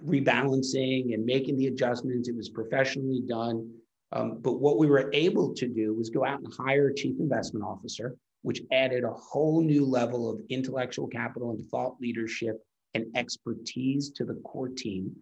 rebalancing 0.05 1.13
and 1.13 1.25
making 1.25 1.57
the 1.57 1.67
adjustments. 1.67 2.29
It 2.29 2.36
was 2.36 2.49
professionally 2.49 3.23
done. 3.27 3.69
Um, 4.13 4.39
but 4.41 4.60
what 4.60 4.78
we 4.78 4.88
were 4.88 5.10
able 5.13 5.54
to 5.54 5.67
do 5.67 5.93
was 5.93 6.10
go 6.10 6.26
out 6.26 6.39
and 6.39 6.54
hire 6.54 6.89
a 6.89 6.95
chief 6.95 7.15
investment 7.19 7.65
officer, 7.65 8.15
which 8.41 8.62
added 8.71 9.04
a 9.04 9.13
whole 9.13 9.63
new 9.63 9.86
level 9.86 10.30
of 10.30 10.41
intellectual 10.50 11.08
capital 11.08 11.52
and 11.52 11.65
thought 11.67 11.95
leadership 12.02 12.58
and 12.93 13.06
expertise 13.15 14.10
to 14.12 14.26
the 14.26 14.36
core 14.43 14.67
team. 14.67 15.15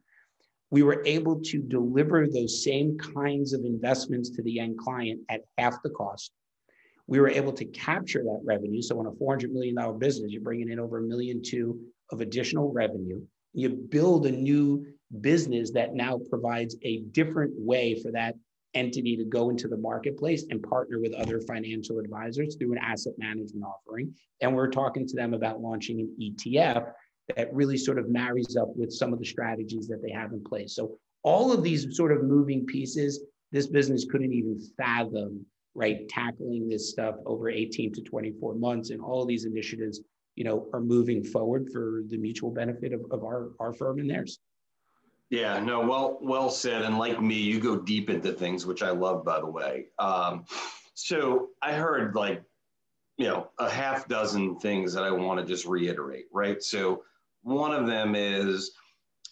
We 0.72 0.84
were 0.84 1.04
able 1.06 1.40
to 1.42 1.60
deliver 1.60 2.28
those 2.28 2.64
same 2.64 2.98
kinds 2.98 3.54
of 3.54 3.62
investments 3.64 4.30
to 4.32 4.44
the 4.44 4.60
end 4.60 4.78
client 4.78 5.20
at 5.30 5.42
half 5.58 5.82
the 5.84 5.90
cost. 5.90 6.32
We 7.08 7.20
were 7.20 7.30
able 7.30 7.54
to 7.54 7.66
capture 7.66 8.24
that 8.24 8.42
revenue. 8.44 8.84
So, 8.84 9.00
on 9.00 9.08
a 9.08 9.12
$400 9.12 9.52
million 9.52 9.76
business, 9.98 10.32
you're 10.32 10.44
bringing 10.44 10.70
in 10.70 10.80
over 10.80 11.00
a 11.00 11.02
million 11.02 11.42
two 11.44 11.80
of 12.12 12.22
additional 12.22 12.72
revenue. 12.72 13.22
You 13.54 13.70
build 13.70 14.28
a 14.28 14.32
new 14.32 14.86
business 15.22 15.72
that 15.72 15.96
now 15.96 16.20
provides 16.30 16.76
a 16.84 17.00
different 17.12 17.54
way 17.58 18.00
for 18.00 18.12
that 18.12 18.36
entity 18.74 19.18
to 19.18 19.26
go 19.26 19.50
into 19.50 19.68
the 19.68 19.78
marketplace 19.78 20.46
and 20.50 20.62
partner 20.62 21.00
with 21.00 21.14
other 21.14 21.42
financial 21.42 22.00
advisors 22.00 22.56
through 22.56 22.72
an 22.74 22.78
asset 22.80 23.14
management 23.18 23.66
offering. 23.66 24.14
And 24.42 24.56
we're 24.56 24.70
talking 24.70 25.08
to 25.08 25.16
them 25.16 25.34
about 25.34 25.62
launching 25.62 26.00
an 26.00 26.16
ETF 26.22 26.92
that 27.36 27.54
really 27.54 27.78
sort 27.78 28.00
of 28.00 28.10
marries 28.10 28.56
up 28.58 28.70
with 28.76 28.92
some 28.92 29.14
of 29.14 29.20
the 29.20 29.26
strategies 29.26 29.88
that 29.88 30.02
they 30.02 30.12
have 30.12 30.34
in 30.34 30.44
place. 30.44 30.76
So 30.76 30.98
all 31.24 31.52
of 31.52 31.64
these 31.64 31.96
sort 31.96 32.12
of 32.12 32.24
moving 32.24 32.66
pieces, 32.66 33.24
this 33.52 33.68
business 33.68 34.06
couldn't 34.06 34.34
even 34.34 34.60
fathom, 34.78 35.46
right, 35.76 36.08
tackling 36.08 36.70
this 36.70 36.90
stuff 36.90 37.16
over 37.26 37.50
18 37.50 37.94
to 37.94 38.02
24 38.02 38.56
months. 38.56 38.90
And 38.90 39.02
all 39.02 39.22
of 39.22 39.28
these 39.28 39.46
initiatives, 39.46 40.02
you 40.36 40.44
know, 40.44 40.68
are 40.74 40.82
moving 40.82 41.24
forward 41.24 41.70
for 41.72 42.04
the 42.08 42.18
mutual 42.18 42.52
benefit 42.52 42.94
of, 42.94 43.02
of 43.12 43.24
our, 43.24 43.50
our 43.60 43.74
firm 43.74 44.00
and 44.00 44.10
theirs. 44.10 44.40
Yeah, 45.30 45.60
no, 45.60 45.82
well, 45.82 46.18
well 46.22 46.50
said. 46.50 46.82
And 46.82 46.98
like 46.98 47.22
me, 47.22 47.36
you 47.36 47.60
go 47.60 47.78
deep 47.78 48.10
into 48.10 48.32
things, 48.34 48.66
which 48.66 48.82
I 48.82 48.90
love, 48.90 49.24
by 49.24 49.40
the 49.40 49.46
way. 49.46 49.86
Um, 50.00 50.46
so 50.96 51.50
I 51.62 51.74
heard 51.74 52.16
like, 52.16 52.42
you 53.18 53.28
know, 53.28 53.50
a 53.60 53.70
half 53.70 54.08
dozen 54.08 54.60
things 54.60 54.94
that 54.94 55.04
I 55.04 55.12
want 55.12 55.40
to 55.40 55.46
just 55.46 55.66
reiterate, 55.66 56.26
right? 56.34 56.64
So 56.64 57.04
one 57.44 57.74
of 57.74 57.86
them 57.86 58.16
is, 58.16 58.72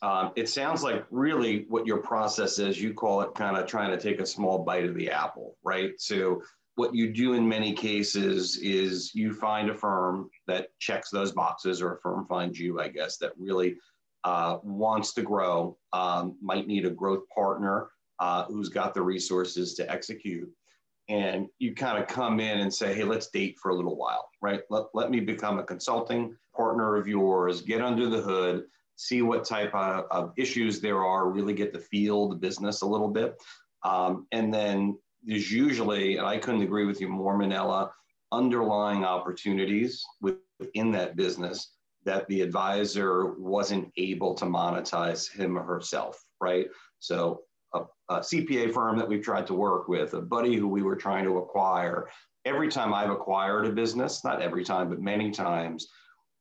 um, 0.01 0.31
it 0.35 0.47
sounds 0.49 0.83
like 0.83 1.05
really 1.09 1.65
what 1.69 1.87
your 1.87 1.97
process 1.97 2.59
is. 2.59 2.79
You 2.79 2.93
call 2.93 3.21
it 3.21 3.33
kind 3.33 3.57
of 3.57 3.65
trying 3.65 3.89
to 3.89 3.99
take 3.99 4.19
a 4.19 4.25
small 4.25 4.59
bite 4.59 4.85
of 4.85 4.93
the 4.93 5.09
apple, 5.09 5.57
right? 5.63 5.91
So 5.97 6.41
what 6.75 6.93
you 6.93 7.11
do 7.11 7.33
in 7.33 7.47
many 7.47 7.73
cases 7.73 8.57
is 8.57 9.15
you 9.15 9.33
find 9.33 9.71
a 9.71 9.73
firm 9.73 10.29
that 10.45 10.67
checks 10.77 11.09
those 11.09 11.31
boxes, 11.31 11.81
or 11.81 11.95
a 11.95 11.99
firm 12.01 12.27
finds 12.27 12.59
you, 12.59 12.79
I 12.79 12.89
guess, 12.89 13.17
that 13.17 13.31
really 13.35 13.77
uh, 14.23 14.57
wants 14.63 15.13
to 15.13 15.21
grow, 15.21 15.77
um, 15.93 16.37
might 16.41 16.67
need 16.67 16.85
a 16.85 16.89
growth 16.89 17.23
partner 17.33 17.89
uh, 18.19 18.43
who's 18.45 18.69
got 18.69 18.93
the 18.93 19.01
resources 19.01 19.73
to 19.75 19.89
execute. 19.91 20.49
And 21.09 21.47
you 21.59 21.73
kind 21.73 21.97
of 21.97 22.07
come 22.09 22.39
in 22.39 22.59
and 22.59 22.73
say, 22.73 22.93
hey, 22.93 23.03
let's 23.03 23.29
date 23.29 23.57
for 23.57 23.69
a 23.69 23.75
little 23.75 23.95
while, 23.95 24.29
right? 24.41 24.61
Let, 24.69 24.85
let 24.93 25.09
me 25.09 25.21
become 25.21 25.57
a 25.59 25.63
consulting 25.63 26.35
partner 26.55 26.97
of 26.97 27.07
yours, 27.07 27.61
get 27.61 27.81
under 27.81 28.09
the 28.09 28.21
hood, 28.21 28.65
see 28.97 29.21
what 29.21 29.45
type 29.45 29.73
of, 29.73 30.05
of 30.11 30.33
issues 30.35 30.81
there 30.81 31.05
are, 31.05 31.29
really 31.29 31.53
get 31.53 31.71
the 31.71 31.79
feel 31.79 32.27
the 32.27 32.35
business 32.35 32.81
a 32.81 32.85
little 32.85 33.07
bit. 33.07 33.41
Um, 33.83 34.27
and 34.33 34.53
then 34.53 34.97
there's 35.23 35.51
usually, 35.51 36.17
and 36.17 36.27
I 36.27 36.37
couldn't 36.37 36.63
agree 36.63 36.85
with 36.85 36.99
you 36.99 37.07
more, 37.07 37.37
Manella, 37.37 37.91
underlying 38.33 39.05
opportunities 39.05 40.03
within 40.19 40.91
that 40.91 41.15
business 41.15 41.76
that 42.07 42.25
the 42.29 42.41
advisor 42.41 43.33
wasn't 43.37 43.91
able 43.97 44.33
to 44.33 44.45
monetize 44.45 45.29
him 45.29 45.57
or 45.57 45.63
herself, 45.63 46.23
right? 46.39 46.67
So 46.99 47.41
a, 47.73 47.81
a, 48.09 48.19
CPA 48.19 48.73
firm 48.73 48.97
that 48.97 49.07
we've 49.07 49.21
tried 49.21 49.45
to 49.47 49.53
work 49.53 49.89
with, 49.89 50.13
a 50.13 50.21
buddy 50.21 50.55
who 50.55 50.69
we 50.69 50.83
were 50.83 50.95
trying 50.95 51.25
to 51.25 51.37
acquire. 51.39 52.09
Every 52.45 52.69
time 52.69 52.93
I've 52.93 53.09
acquired 53.09 53.65
a 53.65 53.73
business, 53.73 54.23
not 54.23 54.41
every 54.41 54.63
time, 54.63 54.89
but 54.89 55.01
many 55.01 55.31
times, 55.31 55.89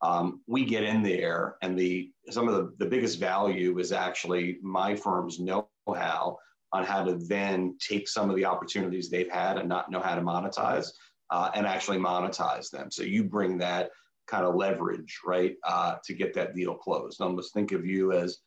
um, 0.02 0.40
we 0.46 0.64
get 0.64 0.85
in 0.85 1.02
there 1.02 1.57
and 1.62 1.76
the 1.76 2.12
some 2.31 2.46
of 2.46 2.55
the, 2.55 2.85
the 2.85 2.88
biggest 2.88 3.18
value 3.18 3.79
is 3.79 3.90
actually 3.90 4.59
my 4.62 4.94
firm's 4.94 5.40
know-how 5.40 6.38
on 6.72 6.85
how 6.85 7.02
to 7.02 7.16
then 7.26 7.76
take 7.81 8.07
some 8.07 8.31
of 8.31 8.37
the 8.37 8.44
opportunities 8.44 9.11
they've 9.11 9.31
had 9.31 9.59
and 9.59 9.68
not 9.68 9.90
know 9.90 10.00
how 10.00 10.14
to 10.14 10.20
monetize 10.20 10.90
uh, 11.31 11.50
and 11.55 11.66
actually 11.66 11.98
monetize 11.98 12.70
them. 12.70 12.88
So 12.90 13.02
you 13.02 13.24
bring 13.24 13.59
that 13.59 13.90
kind 14.26 14.44
of 14.44 14.54
leverage, 14.54 15.20
right, 15.24 15.54
uh, 15.64 15.96
to 16.04 16.14
get 16.14 16.34
that 16.34 16.54
deal 16.54 16.74
closed. 16.74 17.20
Almost 17.20 17.54
think 17.54 17.72
of 17.72 17.86
you 17.86 18.12
as 18.12 18.38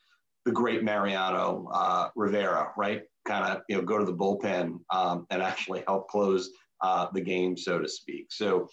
the 0.46 0.52
great 0.52 0.84
Mariano 0.84 1.70
uh, 1.74 2.10
Rivera, 2.16 2.72
right? 2.78 3.04
Kind 3.26 3.46
of, 3.46 3.62
you 3.70 3.78
know, 3.78 3.84
go 3.84 3.98
to 3.98 4.06
the 4.06 4.14
bullpen 4.14 4.80
um, 4.94 5.26
and 5.30 5.42
actually 5.42 5.84
help 5.88 6.08
close 6.08 6.50
uh, 6.82 7.08
the 7.14 7.22
game, 7.22 7.58
so 7.58 7.80
to 7.80 7.88
speak. 7.88 8.28
So 8.32 8.68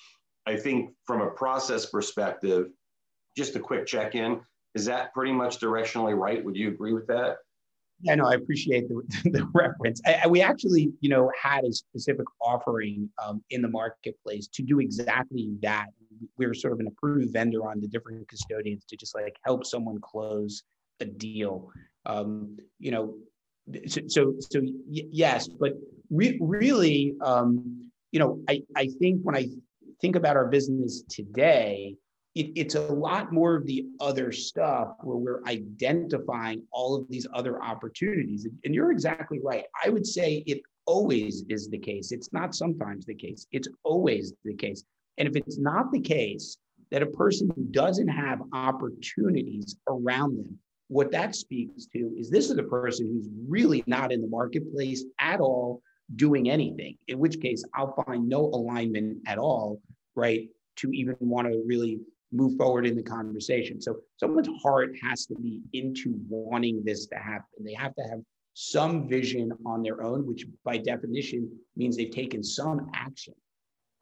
I 0.47 0.57
think 0.57 0.91
from 1.05 1.21
a 1.21 1.31
process 1.31 1.87
perspective, 1.87 2.69
just 3.37 3.57
a 3.57 3.61
quick 3.61 3.87
check 3.87 4.15
in. 4.15 4.41
Is 4.75 4.85
that 4.87 5.13
pretty 5.15 5.33
much 5.33 5.59
directionally 5.59 6.17
right? 6.17 6.45
Would 6.45 6.57
you 6.57 6.69
agree 6.69 6.93
with 6.93 7.07
that? 7.09 7.39
Yeah, 8.03 8.15
no, 8.17 8.27
I 8.27 8.35
appreciate 8.35 8.89
the, 8.89 9.03
the 9.31 9.49
reference. 9.55 10.01
I, 10.07 10.21
I, 10.25 10.27
we 10.27 10.43
actually, 10.43 10.93
you 11.01 11.09
know, 11.09 11.31
had 11.41 11.65
a 11.65 11.73
specific 11.73 12.27
offering 12.41 13.09
um, 13.25 13.43
in 13.51 13.63
the 13.63 13.69
marketplace 13.69 14.49
to 14.55 14.63
do 14.63 14.81
exactly 14.81 15.51
that. 15.63 15.87
We 16.39 16.47
were 16.47 16.55
sort 16.55 16.73
of 16.73 16.81
an 16.81 16.87
approved 16.87 17.33
vendor 17.33 17.69
on 17.69 17.81
the 17.81 17.89
different 17.89 18.29
custodians 18.29 18.85
to 18.87 18.97
just 18.97 19.15
like 19.15 19.37
help 19.45 19.65
someone 19.65 20.01
close 20.01 20.63
a 21.01 21.05
deal. 21.05 21.71
Um, 22.07 22.57
you 22.79 22.91
know, 22.91 23.15
so 23.87 24.01
so, 24.07 24.35
so 24.39 24.61
y- 24.61 25.09
yes, 25.11 25.49
but 25.49 25.75
re- 26.11 26.39
really, 26.41 27.15
um, 27.21 27.91
you 28.13 28.21
know, 28.21 28.41
I 28.49 28.63
I 28.77 28.89
think 29.01 29.21
when 29.23 29.37
I 29.37 29.49
think 30.01 30.17
about 30.17 30.37
our 30.37 30.47
business 30.47 31.03
today, 31.09 31.97
it, 32.35 32.53
it's 32.55 32.75
a 32.75 32.81
lot 32.81 33.33
more 33.33 33.57
of 33.57 33.67
the 33.67 33.87
other 33.99 34.31
stuff 34.31 34.89
where 35.03 35.17
we're 35.17 35.43
identifying 35.47 36.63
all 36.71 36.95
of 36.95 37.09
these 37.09 37.27
other 37.33 37.63
opportunities. 37.63 38.47
And 38.65 38.75
you're 38.75 38.93
exactly 38.93 39.41
right. 39.43 39.65
I 39.85 39.89
would 39.89 40.07
say 40.07 40.45
it 40.47 40.61
always 40.85 41.45
is 41.49 41.69
the 41.69 41.79
case. 41.79 42.13
It's 42.13 42.33
not 42.33 42.55
sometimes 42.55 43.07
the 43.07 43.15
case, 43.15 43.47
it's 43.53 43.69
always 43.85 44.35
the 44.45 44.55
case. 44.55 44.85
And 45.19 45.29
if 45.29 45.37
it's 45.37 45.59
not 45.59 45.93
the 45.93 46.01
case 46.01 46.59
that 46.91 47.03
a 47.03 47.07
person 47.07 47.51
doesn't 47.71 48.09
have 48.09 48.41
opportunities 48.53 49.77
around 49.89 50.39
them, 50.39 50.59
what 50.89 51.11
that 51.11 51.35
speaks 51.35 51.87
to 51.87 52.15
is 52.17 52.31
this 52.31 52.51
is 52.51 52.59
a 52.59 52.63
person 52.63 53.07
who's 53.07 53.29
really 53.49 53.83
not 53.87 54.13
in 54.13 54.21
the 54.21 54.29
marketplace 54.29 55.05
at 55.19 55.41
all 55.41 55.83
doing 56.15 56.49
anything, 56.49 56.97
in 57.09 57.19
which 57.19 57.41
case 57.41 57.65
I'll 57.75 58.01
find 58.05 58.29
no 58.29 58.43
alignment 58.43 59.19
at 59.27 59.39
all, 59.39 59.81
right, 60.15 60.49
to 60.77 60.91
even 60.93 61.17
want 61.19 61.49
to 61.49 61.63
really 61.67 61.99
move 62.33 62.57
forward 62.57 62.87
in 62.87 62.95
the 62.95 63.03
conversation. 63.03 63.81
So 63.81 63.97
someone's 64.19 64.49
heart 64.63 64.91
has 65.03 65.27
to 65.27 65.35
be 65.35 65.61
into 65.73 66.15
wanting 66.29 66.85
this 66.85 67.07
to 67.07 67.17
happen. 67.17 67.65
They 67.65 67.75
have 67.75 67.95
to 67.97 68.03
have 68.03 68.21
some 68.55 69.09
vision 69.09 69.53
on 69.65 69.83
their 69.83 70.03
own, 70.03 70.27
which 70.27 70.47
by 70.65 70.79
definition 70.79 71.51
means 71.77 71.97
they've 71.97 72.11
taken 72.11 72.43
some 72.45 72.91
action 72.95 73.35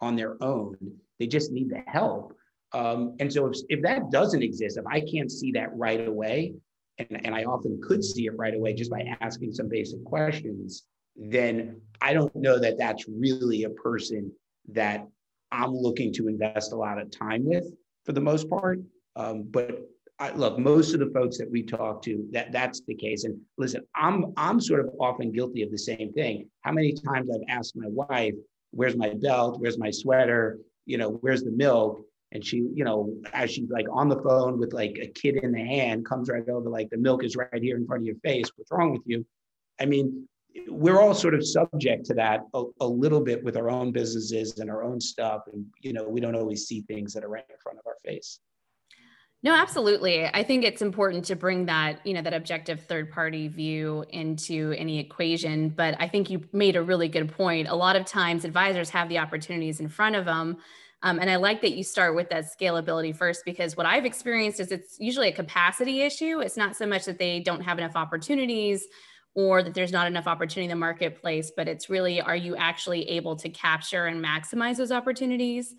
on 0.05 0.17
their 0.17 0.35
own. 0.53 0.77
They 1.19 1.27
just 1.37 1.51
need 1.57 1.69
the 1.71 1.83
help. 1.87 2.35
Um, 2.81 3.01
and 3.21 3.33
so 3.33 3.41
if, 3.47 3.57
if 3.69 3.81
that 3.83 4.11
doesn't 4.11 4.43
exist, 4.43 4.77
if 4.77 4.87
I 4.87 5.01
can't 5.01 5.31
see 5.39 5.51
that 5.53 5.71
right 5.87 6.07
away, 6.07 6.55
and, 6.99 7.25
and 7.25 7.35
I 7.35 7.45
often 7.45 7.81
could 7.87 8.03
see 8.05 8.27
it 8.27 8.37
right 8.37 8.55
away 8.55 8.75
just 8.75 8.91
by 8.91 9.03
asking 9.21 9.53
some 9.53 9.69
basic 9.69 10.05
questions, 10.05 10.85
then 11.17 11.81
I 12.01 12.13
don't 12.13 12.35
know 12.37 12.59
that 12.59 12.79
that's 12.79 13.05
really 13.09 13.65
a 13.65 13.71
person 13.71 14.33
that 14.73 15.07
I'm 15.51 15.75
looking 15.87 16.13
to 16.15 16.29
invest 16.29 16.73
a 16.73 16.77
lot 16.77 16.99
of 17.01 17.11
time 17.11 17.45
with 17.45 17.67
for 18.05 18.13
the 18.13 18.21
most 18.21 18.51
part. 18.51 18.81
Um, 19.17 19.45
but 19.51 19.71
I, 20.19 20.31
look, 20.33 20.59
most 20.59 20.95
of 20.95 21.01
the 21.01 21.11
folks 21.19 21.39
that 21.39 21.51
we 21.51 21.63
talk 21.63 22.03
to, 22.03 22.25
that 22.33 22.53
that's 22.53 22.81
the 22.87 22.95
case. 22.95 23.25
And 23.25 23.41
listen, 23.59 23.83
I'm 23.95 24.33
I'm 24.37 24.61
sort 24.61 24.81
of 24.81 24.89
often 25.01 25.33
guilty 25.33 25.63
of 25.63 25.71
the 25.71 25.79
same 25.79 26.13
thing. 26.13 26.49
How 26.63 26.73
many 26.73 26.93
times 26.93 27.29
I've 27.31 27.49
asked 27.57 27.75
my 27.77 27.89
wife, 27.89 28.35
"Where's 28.75 28.97
my 28.97 29.15
belt? 29.15 29.61
Where's 29.61 29.79
my 29.79 29.91
sweater? 29.91 30.59
You 30.87 30.99
know, 30.99 31.11
where's 31.11 31.45
the 31.45 31.53
milk?" 31.53 32.05
And 32.33 32.45
she, 32.45 32.57
you 32.75 32.85
know, 32.85 33.15
as 33.33 33.53
she's 33.53 33.71
like 33.71 33.87
on 33.93 34.09
the 34.09 34.21
phone 34.23 34.59
with 34.59 34.73
like 34.73 34.99
a 35.01 35.07
kid 35.07 35.37
in 35.37 35.53
the 35.53 35.65
hand, 35.65 36.05
comes 36.05 36.29
right 36.29 36.49
over, 36.49 36.69
like 36.69 36.91
the 36.91 36.97
milk 36.97 37.23
is 37.25 37.37
right 37.37 37.63
here 37.63 37.77
in 37.77 37.87
front 37.87 38.03
of 38.03 38.07
your 38.07 38.17
face. 38.17 38.51
What's 38.57 38.73
wrong 38.73 38.93
with 38.93 39.03
you? 39.07 39.25
I 39.81 39.87
mean, 39.87 40.29
we're 40.69 41.01
all 41.01 41.15
sort 41.15 41.35
of 41.35 41.47
subject 41.47 42.07
to 42.07 42.15
that 42.15 42.43
a, 42.55 42.65
a, 42.81 42.87
little 42.87 43.21
bit 43.21 43.43
with 43.43 43.57
our 43.57 43.71
own 43.71 43.93
businesses 43.93 44.59
and 44.59 44.71
our 44.71 44.83
own 44.83 45.01
stuff 45.01 45.43
and 45.53 45.67
you 45.81 45.93
know 45.93 46.09
we 46.09 46.21
don't 46.21 46.37
always 46.37 46.67
see 46.67 46.83
things 46.83 47.13
that 47.13 47.25
are 47.25 47.29
right 47.29 47.45
in 47.51 47.57
front 47.63 47.79
of 47.79 47.87
our 47.87 47.97
face 48.05 48.39
no 49.45 49.55
absolutely 49.55 50.27
i 50.27 50.43
think 50.43 50.65
it's 50.65 50.83
important 50.83 51.25
to 51.25 51.37
bring 51.37 51.67
that 51.67 52.05
you 52.05 52.13
know 52.13 52.23
that 52.23 52.35
objective 52.35 52.81
third 52.81 53.13
party 53.13 53.47
view 53.47 54.05
into 54.09 54.75
any 54.77 54.99
equation 54.99 55.69
but 55.69 55.95
i 56.01 56.09
think 56.09 56.29
you 56.29 56.43
made 56.53 56.75
a 56.75 56.83
really 56.83 57.09
good 57.09 57.33
point 57.33 57.69
a 57.69 57.75
lot 57.75 57.95
of 57.95 58.05
times 58.05 58.45
advisors 58.45 58.91
have 58.91 59.09
the 59.09 59.19
opportunities 59.19 59.79
in 59.79 59.89
front 59.89 60.17
of 60.17 60.25
them 60.25 60.57
um, 61.05 61.19
and 61.19 61.29
I 61.29 61.37
like 61.37 61.61
that 61.61 61.73
you 61.73 61.85
start 61.85 62.15
with 62.15 62.31
that 62.31 62.47
scalability 62.47 63.15
first 63.15 63.45
because 63.45 63.77
what 63.77 63.85
I've 63.85 64.07
experienced 64.07 64.59
is 64.59 64.73
it's 64.73 64.97
usually 64.99 65.29
a 65.29 65.33
capacity 65.33 66.01
issue. 66.01 66.41
It's 66.41 66.57
not 66.57 66.77
so 66.77 66.87
much 66.87 67.05
that 67.05 67.19
they 67.19 67.41
don't 67.41 67.61
have 67.61 67.77
enough 67.77 67.95
opportunities 67.95 68.87
or 69.35 69.63
that 69.63 69.75
there's 69.75 69.93
not 69.93 70.07
enough 70.07 70.27
opportunity 70.27 70.65
in 70.65 70.71
the 70.71 70.77
marketplace, 70.81 71.53
but 71.55 71.69
it's 71.69 71.91
really 71.91 72.23
are 72.23 72.35
you 72.35 72.57
actually 72.57 73.07
able 73.11 73.37
to 73.37 73.51
capture 73.51 74.07
and 74.07 74.25
maximize 74.25 74.77
those 74.77 74.93
opportunities? 74.93 75.75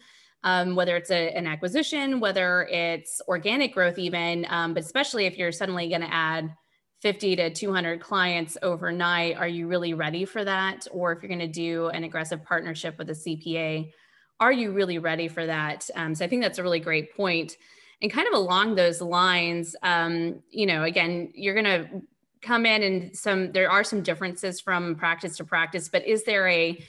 Um, 0.45 0.75
whether 0.75 0.95
it's 0.95 1.09
a, 1.09 1.35
an 1.35 1.47
acquisition, 1.47 2.19
whether 2.19 2.67
it's 2.71 3.19
organic 3.27 3.73
growth, 3.73 3.97
even, 3.97 4.45
um, 4.47 4.75
but 4.75 4.83
especially 4.83 5.25
if 5.25 5.37
you're 5.37 5.51
suddenly 5.51 5.89
going 5.89 6.01
to 6.01 6.13
add 6.13 6.53
50 7.01 7.35
to 7.37 7.49
200 7.49 7.99
clients 7.99 8.55
overnight, 8.61 9.37
are 9.37 9.47
you 9.47 9.67
really 9.67 9.95
ready 9.95 10.23
for 10.23 10.43
that? 10.43 10.87
Or 10.91 11.11
if 11.11 11.23
you're 11.23 11.29
going 11.29 11.39
to 11.39 11.47
do 11.47 11.87
an 11.87 12.03
aggressive 12.03 12.43
partnership 12.43 12.99
with 12.99 13.09
a 13.09 13.13
CPA, 13.13 13.91
are 14.39 14.51
you 14.51 14.71
really 14.71 14.99
ready 14.99 15.27
for 15.27 15.45
that? 15.45 15.89
Um, 15.95 16.13
so 16.13 16.23
I 16.23 16.27
think 16.27 16.43
that's 16.43 16.59
a 16.59 16.63
really 16.63 16.79
great 16.79 17.15
point. 17.15 17.57
And 18.01 18.11
kind 18.11 18.27
of 18.27 18.35
along 18.35 18.75
those 18.75 19.01
lines, 19.01 19.75
um, 19.81 20.43
you 20.51 20.67
know, 20.67 20.83
again, 20.83 21.31
you're 21.33 21.59
going 21.59 21.65
to 21.65 22.01
come 22.45 22.65
in 22.65 22.83
and 22.83 23.17
some 23.17 23.51
there 23.51 23.71
are 23.71 23.83
some 23.83 24.03
differences 24.03 24.61
from 24.61 24.95
practice 24.95 25.37
to 25.37 25.43
practice 25.43 25.89
but 25.89 26.05
is 26.05 26.23
there 26.23 26.47
a 26.47 26.79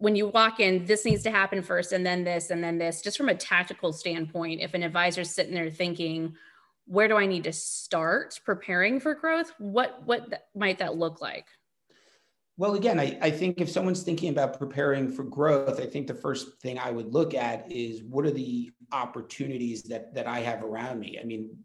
when 0.00 0.16
you 0.16 0.28
walk 0.28 0.60
in 0.60 0.84
this 0.86 1.04
needs 1.04 1.22
to 1.22 1.30
happen 1.30 1.62
first 1.62 1.92
and 1.92 2.04
then 2.04 2.24
this 2.24 2.50
and 2.50 2.64
then 2.64 2.78
this 2.78 3.00
just 3.00 3.16
from 3.16 3.28
a 3.28 3.34
tactical 3.34 3.92
standpoint 3.92 4.60
if 4.60 4.74
an 4.74 4.82
advisor's 4.82 5.30
sitting 5.30 5.54
there 5.54 5.70
thinking 5.70 6.34
where 6.86 7.06
do 7.06 7.16
i 7.16 7.26
need 7.26 7.44
to 7.44 7.52
start 7.52 8.40
preparing 8.44 8.98
for 8.98 9.14
growth? 9.14 9.52
What 9.58 10.02
what 10.04 10.28
th- 10.30 10.42
might 10.56 10.78
that 10.78 10.96
look 10.96 11.20
like? 11.20 11.46
Well 12.56 12.74
again 12.74 12.98
I, 12.98 13.18
I 13.22 13.30
think 13.30 13.60
if 13.60 13.70
someone's 13.70 14.02
thinking 14.02 14.30
about 14.30 14.58
preparing 14.58 15.10
for 15.10 15.22
growth 15.22 15.80
i 15.80 15.86
think 15.86 16.06
the 16.06 16.14
first 16.14 16.60
thing 16.60 16.78
i 16.78 16.90
would 16.90 17.12
look 17.12 17.34
at 17.34 17.70
is 17.70 18.02
what 18.02 18.24
are 18.24 18.30
the 18.30 18.70
opportunities 18.92 19.82
that 19.84 20.14
that 20.14 20.26
i 20.26 20.40
have 20.40 20.64
around 20.64 20.98
me? 20.98 21.18
I 21.20 21.24
mean 21.24 21.56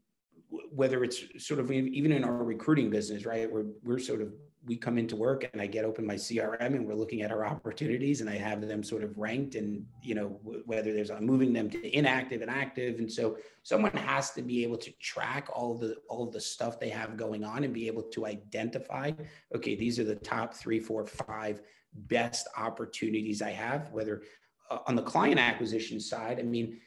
whether 0.71 1.03
it's 1.03 1.23
sort 1.37 1.59
of 1.59 1.71
even 1.71 2.11
in 2.11 2.23
our 2.23 2.43
recruiting 2.43 2.89
business, 2.89 3.25
right? 3.25 3.51
We're, 3.51 3.65
we're 3.83 3.99
sort 3.99 4.21
of, 4.21 4.33
we 4.65 4.75
come 4.75 4.97
into 4.97 5.15
work 5.15 5.47
and 5.53 5.61
I 5.61 5.67
get 5.67 5.85
open 5.85 6.05
my 6.05 6.15
CRM 6.15 6.59
and 6.59 6.85
we're 6.85 6.95
looking 6.95 7.21
at 7.21 7.31
our 7.31 7.45
opportunities 7.45 8.21
and 8.21 8.29
I 8.29 8.35
have 8.35 8.67
them 8.67 8.83
sort 8.83 9.03
of 9.03 9.17
ranked 9.17 9.55
and, 9.55 9.85
you 10.01 10.15
know, 10.15 10.39
whether 10.65 10.91
there's, 10.91 11.11
I'm 11.11 11.25
moving 11.25 11.53
them 11.53 11.69
to 11.69 11.95
inactive 11.95 12.41
and 12.41 12.49
active. 12.49 12.99
And 12.99 13.11
so 13.11 13.37
someone 13.63 13.91
has 13.91 14.31
to 14.31 14.41
be 14.41 14.63
able 14.63 14.77
to 14.77 14.91
track 14.93 15.49
all 15.53 15.75
the, 15.75 15.97
all 16.09 16.25
the 16.25 16.41
stuff 16.41 16.79
they 16.79 16.89
have 16.89 17.15
going 17.15 17.43
on 17.43 17.63
and 17.63 17.73
be 17.73 17.87
able 17.87 18.03
to 18.03 18.25
identify, 18.25 19.11
okay, 19.55 19.75
these 19.75 19.99
are 19.99 20.03
the 20.03 20.15
top 20.15 20.53
three, 20.53 20.79
four, 20.79 21.05
five 21.05 21.61
best 21.93 22.47
opportunities 22.57 23.41
I 23.41 23.51
have, 23.51 23.91
whether 23.91 24.23
uh, 24.71 24.79
on 24.87 24.95
the 24.95 25.03
client 25.03 25.39
acquisition 25.39 25.99
side, 25.99 26.39
I 26.39 26.43
mean, 26.43 26.79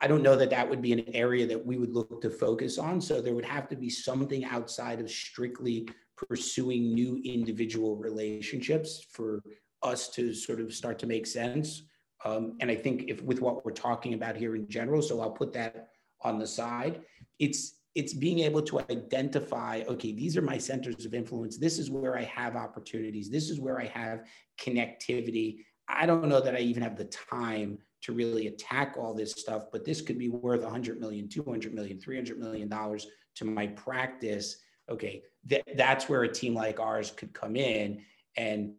I 0.00 0.06
don't 0.06 0.22
know 0.22 0.36
that 0.36 0.50
that 0.50 0.68
would 0.68 0.80
be 0.80 0.92
an 0.92 1.04
area 1.14 1.46
that 1.46 1.64
we 1.66 1.76
would 1.76 1.92
look 1.92 2.20
to 2.22 2.30
focus 2.30 2.78
on. 2.78 3.00
So 3.00 3.20
there 3.20 3.34
would 3.34 3.44
have 3.44 3.68
to 3.70 3.76
be 3.76 3.90
something 3.90 4.44
outside 4.44 5.00
of 5.00 5.10
strictly 5.10 5.88
pursuing 6.28 6.94
new 6.94 7.20
individual 7.24 7.96
relationships 7.96 9.06
for 9.10 9.42
us 9.82 10.08
to 10.10 10.34
sort 10.34 10.60
of 10.60 10.72
start 10.74 10.98
to 10.98 11.06
make 11.06 11.26
sense. 11.26 11.82
Um, 12.24 12.56
and 12.60 12.70
I 12.70 12.74
think 12.74 13.04
if 13.08 13.22
with 13.22 13.40
what 13.40 13.64
we're 13.64 13.72
talking 13.72 14.14
about 14.14 14.36
here 14.36 14.54
in 14.56 14.68
general, 14.68 15.00
so 15.00 15.20
I'll 15.20 15.30
put 15.30 15.52
that 15.54 15.88
on 16.22 16.38
the 16.38 16.46
side. 16.46 17.00
It's 17.38 17.76
it's 17.96 18.14
being 18.14 18.40
able 18.40 18.62
to 18.62 18.78
identify 18.78 19.82
okay 19.88 20.12
these 20.12 20.36
are 20.36 20.42
my 20.42 20.56
centers 20.56 21.04
of 21.04 21.12
influence 21.12 21.58
this 21.58 21.76
is 21.76 21.90
where 21.90 22.16
i 22.16 22.22
have 22.22 22.54
opportunities 22.54 23.28
this 23.28 23.50
is 23.50 23.58
where 23.58 23.80
i 23.80 23.86
have 23.86 24.22
connectivity 24.60 25.64
i 25.88 26.06
don't 26.06 26.28
know 26.28 26.40
that 26.40 26.54
i 26.54 26.60
even 26.60 26.84
have 26.84 26.96
the 26.96 27.06
time 27.06 27.76
to 28.00 28.12
really 28.12 28.46
attack 28.46 28.94
all 28.96 29.12
this 29.12 29.32
stuff 29.32 29.64
but 29.72 29.84
this 29.84 30.00
could 30.00 30.18
be 30.18 30.28
worth 30.28 30.62
100 30.62 31.00
million 31.00 31.28
200 31.28 31.74
million 31.74 31.98
300 31.98 32.38
million 32.38 32.68
dollars 32.68 33.08
to 33.34 33.44
my 33.44 33.66
practice 33.66 34.58
okay 34.90 35.22
th- 35.48 35.64
that's 35.76 36.08
where 36.08 36.22
a 36.22 36.32
team 36.32 36.54
like 36.54 36.80
ours 36.80 37.10
could 37.10 37.32
come 37.32 37.56
in 37.56 38.02
and 38.36 38.72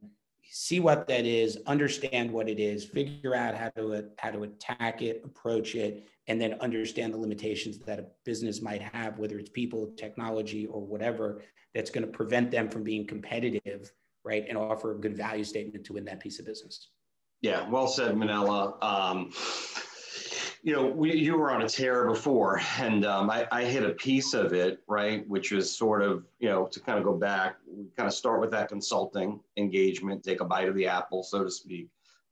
see 0.43 0.79
what 0.79 1.07
that 1.07 1.25
is 1.25 1.57
understand 1.65 2.29
what 2.29 2.49
it 2.49 2.59
is 2.59 2.85
figure 2.85 3.33
out 3.33 3.55
how 3.55 3.69
to 3.69 4.05
how 4.17 4.31
to 4.31 4.43
attack 4.43 5.01
it 5.01 5.21
approach 5.23 5.75
it 5.75 6.05
and 6.27 6.39
then 6.39 6.53
understand 6.61 7.13
the 7.13 7.17
limitations 7.17 7.77
that 7.79 7.99
a 7.99 8.05
business 8.23 8.61
might 8.61 8.81
have, 8.81 9.17
whether 9.19 9.37
it's 9.37 9.49
people, 9.49 9.91
technology, 9.97 10.65
or 10.67 10.79
whatever, 10.79 11.41
that's 11.73 11.89
going 11.89 12.05
to 12.05 12.11
prevent 12.11 12.51
them 12.51 12.69
from 12.69 12.83
being 12.83 13.05
competitive, 13.05 13.91
right? 14.23 14.45
And 14.47 14.57
offer 14.57 14.95
a 14.95 14.99
good 14.99 15.17
value 15.17 15.43
statement 15.43 15.85
to 15.85 15.93
win 15.93 16.05
that 16.05 16.19
piece 16.19 16.39
of 16.39 16.45
business. 16.45 16.89
Yeah, 17.41 17.67
well 17.69 17.87
said, 17.87 18.17
Manella. 18.17 18.77
Um, 18.81 19.31
you 20.63 20.73
know, 20.73 20.85
we, 20.85 21.15
you 21.15 21.37
were 21.37 21.51
on 21.51 21.63
a 21.63 21.69
tear 21.69 22.07
before, 22.07 22.61
and 22.79 23.03
um, 23.05 23.29
I, 23.29 23.47
I, 23.51 23.63
hit 23.65 23.83
a 23.83 23.93
piece 23.93 24.33
of 24.33 24.53
it, 24.53 24.79
right, 24.87 25.27
which 25.27 25.51
was 25.51 25.75
sort 25.75 26.03
of, 26.03 26.23
you 26.39 26.49
know, 26.49 26.67
to 26.67 26.79
kind 26.79 26.99
of 26.99 27.03
go 27.03 27.13
back, 27.13 27.55
we 27.67 27.85
kind 27.97 28.07
of 28.07 28.13
start 28.13 28.41
with 28.41 28.51
that 28.51 28.69
consulting 28.69 29.39
engagement, 29.57 30.23
take 30.23 30.41
a 30.41 30.45
bite 30.45 30.69
of 30.69 30.75
the 30.75 30.87
apple, 30.87 31.23
so 31.23 31.43
to 31.43 31.49
speak, 31.49 31.87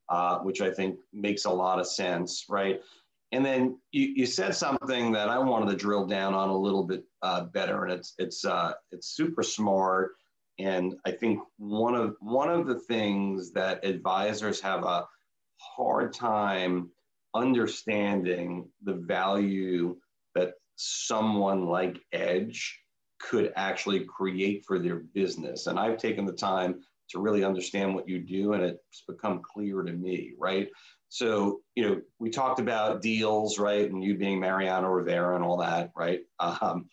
uh, 0.10 0.40
which 0.40 0.62
I 0.62 0.70
think 0.70 1.00
makes 1.12 1.46
a 1.46 1.50
lot 1.50 1.80
of 1.80 1.88
sense, 1.88 2.46
right? 2.50 2.82
And 3.32 3.44
then 3.44 3.80
you, 3.92 4.14
you 4.16 4.26
said 4.26 4.56
something 4.56 5.12
that 5.14 5.30
I 5.30 5.40
wanted 5.40 5.72
to 5.72 5.76
drill 5.76 6.06
down 6.06 6.34
on 6.36 6.50
a 6.50 6.58
little 6.58 6.84
bit 6.84 7.06
uh, 7.22 7.46
better, 7.46 7.84
and 7.84 7.94
it's 7.94 8.16
it's 8.18 8.44
uh, 8.44 8.74
it's 8.92 9.08
super 9.08 9.44
smart. 9.44 10.14
And 10.58 10.96
I 11.06 11.12
think 11.12 11.40
one 11.58 11.94
of 11.94 12.16
one 12.22 12.50
of 12.50 12.66
the 12.66 12.80
things 12.80 13.52
that 13.52 13.86
advisors 13.86 14.60
have 14.62 14.84
a 14.84 15.08
hard 15.58 16.12
time 16.12 16.90
understanding 17.36 18.68
the 18.84 18.94
value 18.94 19.96
that 20.36 20.54
someone 20.76 21.66
like 21.66 22.00
Edge 22.12 22.80
could 23.20 23.52
actually 23.56 24.06
create 24.06 24.64
for 24.66 24.80
their 24.80 25.02
business. 25.14 25.68
And 25.68 25.80
I've 25.80 25.98
taken 25.98 26.26
the 26.26 26.34
time 26.34 26.82
to 27.10 27.20
really 27.20 27.44
understand 27.44 27.94
what 27.94 28.08
you 28.08 28.20
do, 28.20 28.54
and 28.54 28.64
it's 28.64 29.04
become 29.08 29.42
clear 29.44 29.82
to 29.82 29.92
me, 29.92 30.34
right? 30.38 30.70
So, 31.10 31.62
you 31.76 31.84
know, 31.84 32.02
we 32.20 32.30
talked 32.30 32.60
about 32.60 33.02
deals, 33.02 33.58
right? 33.58 33.90
And 33.90 34.04
you 34.04 34.16
being 34.16 34.40
Mariano 34.40 34.88
Rivera 34.88 35.36
and 35.36 35.44
all 35.44 35.58
that, 35.58 35.92
right? 35.96 36.22
Um, 36.40 36.88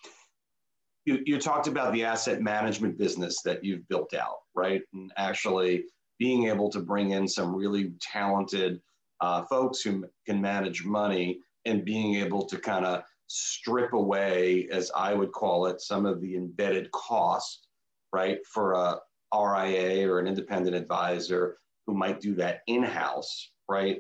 you, 1.05 1.21
you 1.25 1.39
talked 1.39 1.69
about 1.69 1.93
the 1.93 2.05
asset 2.05 2.41
management 2.41 2.99
business 2.99 3.43
that 3.43 3.63
you've 3.63 3.87
built 3.89 4.15
out, 4.15 4.39
right? 4.55 4.83
And 4.95 5.13
actually 5.17 5.85
being 6.19 6.49
able 6.49 6.71
to 6.71 6.81
bring 6.81 7.11
in 7.11 7.29
some 7.29 7.55
really 7.55 7.93
talented 8.01 8.81
uh, 9.21 9.43
folks 9.45 9.81
who 9.81 10.05
can 10.27 10.41
manage 10.41 10.85
money 10.85 11.41
and 11.65 11.85
being 11.85 12.17
able 12.17 12.45
to 12.47 12.59
kind 12.59 12.85
of 12.85 13.03
strip 13.27 13.93
away, 13.93 14.69
as 14.71 14.91
I 14.95 15.15
would 15.15 15.33
call 15.33 15.67
it, 15.67 15.81
some 15.81 16.07
of 16.07 16.21
the 16.21 16.37
embedded 16.37 16.91
cost, 16.93 17.69
right, 18.13 18.39
for 18.47 18.73
a 18.75 19.01
RIA 19.35 20.09
or 20.09 20.21
an 20.21 20.29
independent 20.29 20.77
advisor 20.77 21.57
who 21.87 21.95
might 21.95 22.21
do 22.21 22.35
that 22.37 22.61
in 22.67 22.83
house, 22.83 23.51
right? 23.69 23.99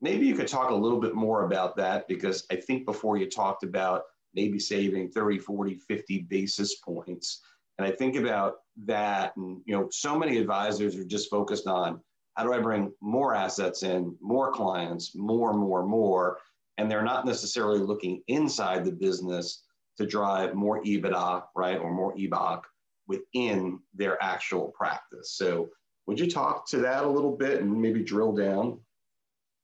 Maybe 0.00 0.26
you 0.26 0.34
could 0.34 0.48
talk 0.48 0.70
a 0.70 0.74
little 0.74 1.00
bit 1.00 1.14
more 1.14 1.44
about 1.44 1.76
that 1.76 2.06
because 2.08 2.46
I 2.50 2.56
think 2.56 2.84
before 2.84 3.16
you 3.16 3.30
talked 3.30 3.62
about 3.62 4.02
maybe 4.34 4.58
saving 4.58 5.10
30, 5.10 5.38
40, 5.38 5.74
50 5.76 6.18
basis 6.22 6.76
points. 6.76 7.40
And 7.78 7.86
I 7.86 7.90
think 7.90 8.16
about 8.16 8.56
that, 8.84 9.36
and 9.36 9.60
you 9.64 9.74
know, 9.74 9.88
so 9.90 10.18
many 10.18 10.38
advisors 10.38 10.96
are 10.96 11.04
just 11.04 11.30
focused 11.30 11.66
on 11.66 12.00
how 12.34 12.44
do 12.44 12.52
I 12.52 12.58
bring 12.58 12.92
more 13.00 13.34
assets 13.34 13.82
in, 13.82 14.16
more 14.20 14.52
clients, 14.52 15.14
more, 15.14 15.52
more, 15.52 15.86
more, 15.86 16.38
and 16.78 16.90
they're 16.90 17.02
not 17.02 17.26
necessarily 17.26 17.78
looking 17.78 18.22
inside 18.26 18.84
the 18.84 18.92
business 18.92 19.62
to 19.98 20.06
drive 20.06 20.54
more 20.54 20.82
EBITDA, 20.82 21.44
right, 21.54 21.78
or 21.78 21.92
more 21.92 22.16
EBOC 22.16 22.62
within 23.06 23.78
their 23.94 24.20
actual 24.22 24.72
practice. 24.76 25.32
So, 25.36 25.68
would 26.06 26.20
you 26.20 26.30
talk 26.30 26.68
to 26.68 26.78
that 26.78 27.04
a 27.04 27.08
little 27.08 27.34
bit 27.34 27.62
and 27.62 27.80
maybe 27.80 28.02
drill 28.02 28.32
down? 28.32 28.80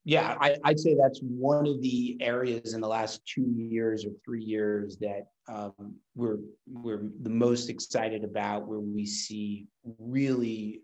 Yeah, 0.05 0.37
I, 0.41 0.57
would 0.65 0.81
say 0.81 0.97
that's 0.99 1.21
one 1.21 1.67
of 1.67 1.83
the 1.83 2.17
areas 2.23 2.73
in 2.73 2.81
the 2.81 2.89
last 2.89 3.21
two 3.27 3.53
years 3.55 4.07
or 4.07 4.13
three 4.25 4.43
years 4.43 4.97
that 4.99 5.27
um, 5.49 5.97
we're 6.15 6.39
we're 6.67 7.03
the 7.23 7.31
most 7.31 7.69
excited 7.69 8.25
about, 8.25 8.67
where 8.67 8.81
we 8.81 9.05
see 9.05 9.67
really 9.99 10.81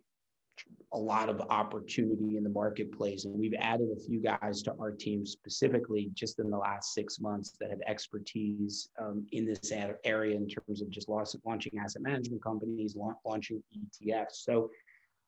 a 0.93 0.99
lot 0.99 1.29
of 1.29 1.41
opportunity 1.51 2.37
in 2.37 2.45
the 2.45 2.51
marketplace. 2.51 3.25
And 3.25 3.35
we've 3.35 3.55
added 3.59 3.89
a 3.97 4.01
few 4.01 4.21
guys 4.21 4.63
to 4.63 4.75
our 4.81 4.91
team 4.91 5.27
specifically 5.27 6.11
just 6.15 6.39
in 6.39 6.51
the 6.51 6.57
last 6.57 6.95
six 6.95 7.21
months 7.21 7.57
that 7.61 7.71
have 7.71 7.81
expertise 7.87 8.89
um, 8.99 9.27
in 9.33 9.45
this 9.45 9.73
area 10.05 10.37
in 10.37 10.49
terms 10.49 10.83
of 10.83 10.91
just 10.91 11.09
launching 11.09 11.73
asset 11.79 12.03
management 12.03 12.43
companies, 12.43 12.97
launching 13.25 13.63
ETFs. 13.77 14.37
So, 14.45 14.71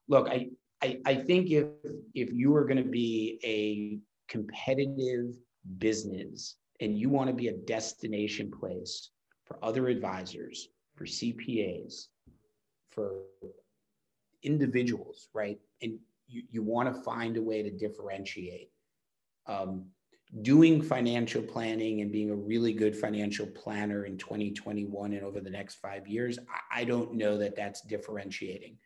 look, 0.08 0.28
I 0.28 0.48
I, 0.82 1.00
I 1.06 1.14
think 1.14 1.50
if 1.50 1.66
if 2.14 2.32
you 2.32 2.54
are 2.54 2.64
going 2.64 2.82
to 2.82 2.88
be 2.88 3.40
a 3.44 3.98
competitive 4.30 5.34
business 5.78 6.56
and 6.80 6.96
you 6.96 7.08
want 7.08 7.28
to 7.28 7.34
be 7.34 7.48
a 7.48 7.56
destination 7.56 8.50
place 8.50 9.10
for 9.44 9.58
other 9.62 9.88
advisors, 9.88 10.68
for 10.94 11.04
CPAs, 11.04 12.06
for 12.90 13.22
individuals, 14.42 15.28
right? 15.34 15.58
And 15.82 15.98
you, 16.26 16.42
you 16.50 16.62
want 16.62 16.94
to 16.94 17.02
find 17.02 17.36
a 17.36 17.42
way 17.42 17.62
to 17.62 17.70
differentiate. 17.70 18.70
Um, 19.46 19.86
doing 20.42 20.82
financial 20.82 21.40
planning 21.40 22.02
and 22.02 22.12
being 22.12 22.30
a 22.30 22.34
really 22.34 22.74
good 22.74 22.94
financial 22.94 23.46
planner 23.46 24.04
in 24.04 24.18
2021 24.18 25.14
and 25.14 25.24
over 25.24 25.40
the 25.40 25.48
next 25.48 25.76
five 25.76 26.06
years, 26.06 26.38
I, 26.70 26.82
I 26.82 26.84
don't 26.84 27.14
know 27.14 27.38
that 27.38 27.56
that's 27.56 27.80
differentiating 27.80 28.76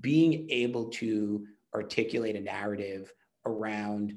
being 0.00 0.48
able 0.50 0.86
to 0.86 1.46
articulate 1.74 2.36
a 2.36 2.40
narrative 2.40 3.12
around 3.46 4.14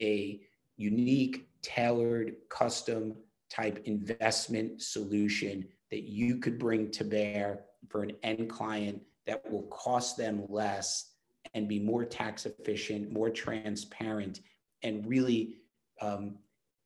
a 0.00 0.40
unique, 0.76 1.48
tailored, 1.62 2.36
custom 2.48 3.14
type 3.50 3.82
investment 3.86 4.80
solution 4.80 5.66
that 5.90 6.02
you 6.02 6.36
could 6.36 6.58
bring 6.58 6.90
to 6.90 7.04
bear 7.04 7.64
for 7.88 8.02
an 8.02 8.12
end 8.22 8.48
client 8.50 9.00
that 9.28 9.48
will 9.50 9.62
cost 9.64 10.16
them 10.16 10.42
less 10.48 11.12
and 11.54 11.68
be 11.68 11.78
more 11.78 12.04
tax 12.04 12.46
efficient, 12.46 13.12
more 13.12 13.30
transparent, 13.30 14.40
and 14.82 15.06
really 15.06 15.54
um, 16.00 16.36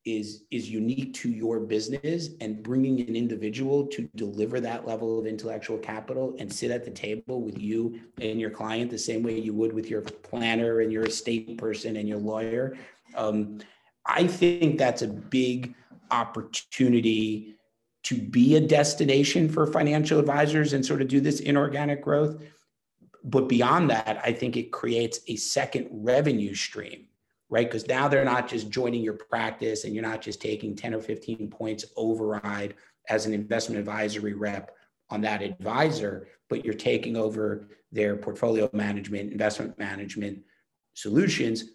is 0.05 0.43
is 0.51 0.69
unique 0.69 1.13
to 1.13 1.29
your 1.29 1.61
business 1.61 2.29
and 2.41 2.61
bringing 2.61 2.99
an 3.01 3.15
individual 3.15 3.87
to 3.87 4.09
deliver 4.15 4.59
that 4.59 4.85
level 4.85 5.17
of 5.17 5.25
intellectual 5.25 5.77
capital 5.77 6.35
and 6.37 6.51
sit 6.51 6.69
at 6.69 6.83
the 6.83 6.91
table 6.91 7.41
with 7.41 7.57
you 7.57 7.99
and 8.19 8.39
your 8.39 8.49
client 8.49 8.91
the 8.91 8.97
same 8.97 9.23
way 9.23 9.39
you 9.39 9.53
would 9.53 9.71
with 9.73 9.89
your 9.89 10.01
planner 10.01 10.81
and 10.81 10.91
your 10.91 11.05
estate 11.05 11.57
person 11.57 11.95
and 11.95 12.07
your 12.07 12.19
lawyer. 12.19 12.77
Um, 13.15 13.59
i 14.05 14.27
think 14.27 14.77
that's 14.77 15.01
a 15.01 15.07
big 15.07 15.73
opportunity 16.11 17.55
to 18.03 18.15
be 18.15 18.55
a 18.55 18.61
destination 18.61 19.49
for 19.49 19.65
financial 19.65 20.19
advisors 20.19 20.73
and 20.73 20.85
sort 20.85 21.01
of 21.01 21.07
do 21.07 21.19
this 21.19 21.39
inorganic 21.39 22.01
growth 22.01 22.41
but 23.23 23.47
beyond 23.47 23.89
that 23.89 24.19
i 24.23 24.31
think 24.31 24.57
it 24.57 24.71
creates 24.71 25.19
a 25.27 25.35
second 25.35 25.87
revenue 25.91 26.53
stream 26.53 27.07
right? 27.53 27.67
Because 27.67 27.87
now 27.87 28.07
they're 28.07 28.25
not 28.25 28.47
just 28.47 28.71
joining 28.71 29.03
your 29.03 29.13
practice 29.13 29.83
and 29.83 29.93
you're 29.93 30.01
not 30.01 30.21
just 30.21 30.41
taking 30.41 30.75
10 30.75 30.95
or 30.95 30.99
15 30.99 31.51
points 31.51 31.85
override 31.95 32.73
as 33.09 33.27
an 33.27 33.33
investment 33.33 33.77
advisory 33.77 34.33
rep 34.33 34.75
on 35.11 35.21
that 35.21 35.43
advisor, 35.43 36.27
but 36.49 36.65
you're 36.65 36.73
taking 36.73 37.15
over 37.15 37.67
their 37.91 38.15
portfolio 38.15 38.67
management, 38.73 39.31
investment 39.31 39.77
management 39.77 40.39
solutions, 40.95 41.65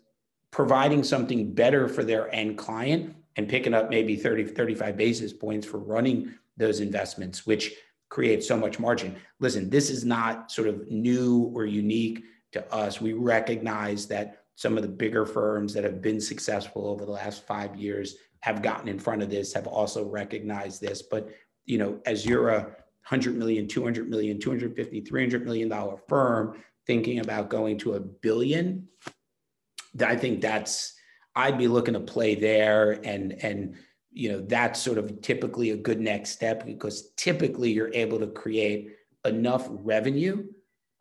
providing 0.50 1.04
something 1.04 1.54
better 1.54 1.86
for 1.86 2.02
their 2.02 2.34
end 2.34 2.58
client 2.58 3.14
and 3.38 3.48
picking 3.48 3.72
up 3.72 3.88
maybe 3.88 4.16
30, 4.16 4.46
35 4.46 4.96
basis 4.96 5.32
points 5.32 5.64
for 5.64 5.78
running 5.78 6.34
those 6.56 6.80
investments, 6.80 7.46
which 7.46 7.72
creates 8.08 8.48
so 8.48 8.56
much 8.56 8.80
margin. 8.80 9.14
Listen, 9.38 9.70
this 9.70 9.90
is 9.90 10.04
not 10.04 10.50
sort 10.50 10.66
of 10.66 10.90
new 10.90 11.52
or 11.54 11.64
unique 11.64 12.24
to 12.50 12.74
us. 12.74 13.00
We 13.00 13.12
recognize 13.12 14.08
that 14.08 14.42
some 14.56 14.76
of 14.76 14.82
the 14.82 14.88
bigger 14.88 15.24
firms 15.24 15.72
that 15.74 15.84
have 15.84 16.02
been 16.02 16.20
successful 16.20 16.88
over 16.88 17.04
the 17.04 17.12
last 17.12 17.46
five 17.46 17.76
years 17.76 18.16
have 18.40 18.60
gotten 18.60 18.88
in 18.88 18.98
front 18.98 19.22
of 19.22 19.30
this, 19.30 19.52
have 19.52 19.68
also 19.68 20.04
recognized 20.04 20.80
this. 20.80 21.00
But, 21.00 21.28
you 21.64 21.78
know, 21.78 22.00
as 22.06 22.26
you're 22.26 22.48
a 22.48 22.62
100 22.62 23.36
million, 23.36 23.68
200 23.68 24.10
million, 24.10 24.40
250, 24.40 25.00
300 25.02 25.44
million 25.44 25.68
dollar 25.68 25.96
firm 26.08 26.60
thinking 26.88 27.20
about 27.20 27.50
going 27.50 27.78
to 27.78 27.94
a 27.94 28.00
billion, 28.00 28.88
I 30.04 30.16
think 30.16 30.40
that's, 30.40 30.97
I'd 31.38 31.56
be 31.56 31.68
looking 31.68 31.94
to 31.94 32.00
play 32.00 32.34
there 32.34 33.00
and, 33.04 33.32
and 33.44 33.76
you 34.10 34.32
know 34.32 34.40
that's 34.40 34.82
sort 34.82 34.98
of 34.98 35.22
typically 35.22 35.70
a 35.70 35.76
good 35.76 36.00
next 36.00 36.30
step 36.30 36.66
because 36.66 37.12
typically 37.16 37.70
you're 37.70 37.94
able 37.94 38.18
to 38.18 38.26
create 38.26 38.96
enough 39.24 39.68
revenue 39.70 40.44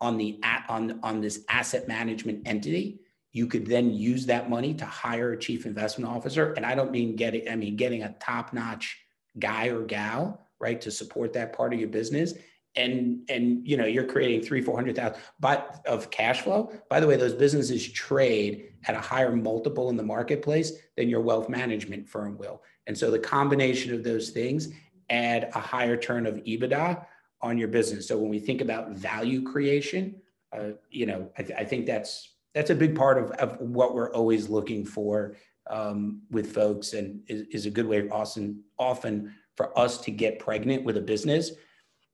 on 0.00 0.16
the 0.16 0.38
on 0.68 1.00
on 1.02 1.20
this 1.20 1.44
asset 1.48 1.88
management 1.88 2.46
entity. 2.46 3.00
You 3.32 3.48
could 3.48 3.66
then 3.66 3.92
use 3.92 4.26
that 4.26 4.48
money 4.48 4.72
to 4.74 4.84
hire 4.84 5.32
a 5.32 5.38
chief 5.38 5.66
investment 5.66 6.08
officer. 6.08 6.52
And 6.52 6.64
i 6.64 6.76
don't 6.76 6.92
mean 6.92 7.16
getting 7.16 7.48
i 7.48 7.56
mean 7.56 7.74
getting 7.74 8.04
a 8.04 8.14
top 8.20 8.52
notch 8.52 8.96
guy 9.40 9.66
or 9.66 9.82
gal 9.82 10.46
right 10.60 10.80
to 10.80 10.90
support 10.92 11.32
that 11.32 11.52
part 11.52 11.72
of 11.72 11.80
your 11.80 11.88
business 11.88 12.34
and 12.78 13.28
and 13.28 13.66
you 13.66 13.76
know 13.76 13.84
you're 13.84 14.04
creating 14.04 14.42
three 14.42 14.62
four 14.62 14.76
hundred 14.76 14.96
thousand 14.96 15.20
but 15.40 15.82
of 15.86 16.10
cash 16.10 16.42
flow. 16.42 16.72
By 16.88 17.00
the 17.00 17.06
way 17.06 17.16
those 17.16 17.34
businesses 17.34 17.86
trade 17.90 18.72
at 18.86 18.94
a 18.94 19.00
higher 19.00 19.34
multiple 19.34 19.90
in 19.90 19.96
the 19.96 20.02
marketplace 20.02 20.72
than 20.96 21.08
your 21.08 21.20
wealth 21.20 21.48
management 21.48 22.08
firm 22.08 22.38
will. 22.38 22.62
And 22.86 22.96
so 22.96 23.10
the 23.10 23.18
combination 23.18 23.92
of 23.92 24.02
those 24.04 24.30
things 24.30 24.68
add 25.10 25.50
a 25.54 25.60
higher 25.60 25.96
turn 25.96 26.26
of 26.26 26.36
ebitda 26.36 27.04
on 27.42 27.58
your 27.58 27.68
business. 27.68 28.08
So 28.08 28.16
when 28.18 28.30
we 28.30 28.38
think 28.38 28.60
about 28.60 28.90
value 28.90 29.42
creation 29.42 30.14
uh, 30.52 30.70
you 30.90 31.06
know 31.06 31.30
I, 31.36 31.42
th- 31.42 31.58
I, 31.58 31.64
think 31.64 31.86
that's 31.86 32.34
that's 32.54 32.70
a 32.70 32.74
big 32.74 32.96
part 32.96 33.18
of, 33.18 33.30
of 33.32 33.60
what 33.60 33.94
we're 33.94 34.12
always 34.12 34.48
looking 34.48 34.84
for 34.84 35.36
um, 35.68 36.22
with 36.30 36.54
folks 36.54 36.94
and 36.94 37.20
is, 37.28 37.42
is 37.50 37.66
a 37.66 37.70
good 37.70 37.86
way 37.86 38.08
often 38.08 38.62
often 38.78 39.34
for 39.56 39.78
us 39.78 39.98
to 39.98 40.10
get 40.10 40.38
pregnant 40.38 40.84
with 40.84 40.96
a 40.96 41.00
business 41.00 41.52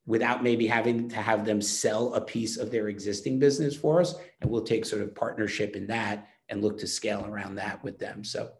without 0.07 0.43
maybe 0.43 0.67
having 0.67 1.09
to 1.09 1.17
have 1.17 1.45
them 1.45 1.61
sell 1.61 2.15
a 2.15 2.21
piece 2.21 2.57
of 2.57 2.71
their 2.71 2.89
existing 2.89 3.39
business 3.39 3.75
for 3.75 4.01
us. 4.01 4.15
And 4.41 4.51
we'll 4.51 4.63
take 4.63 4.85
sort 4.85 5.03
of 5.03 5.15
partnership 5.15 5.77
in 5.77 5.87
that 5.87 6.29
and 6.49 6.63
look 6.63 6.79
to 6.79 6.87
scale 6.87 7.25
around 7.27 7.55
that 7.57 7.83
with 7.83 7.99
them. 7.99 8.23
So, 8.23 8.51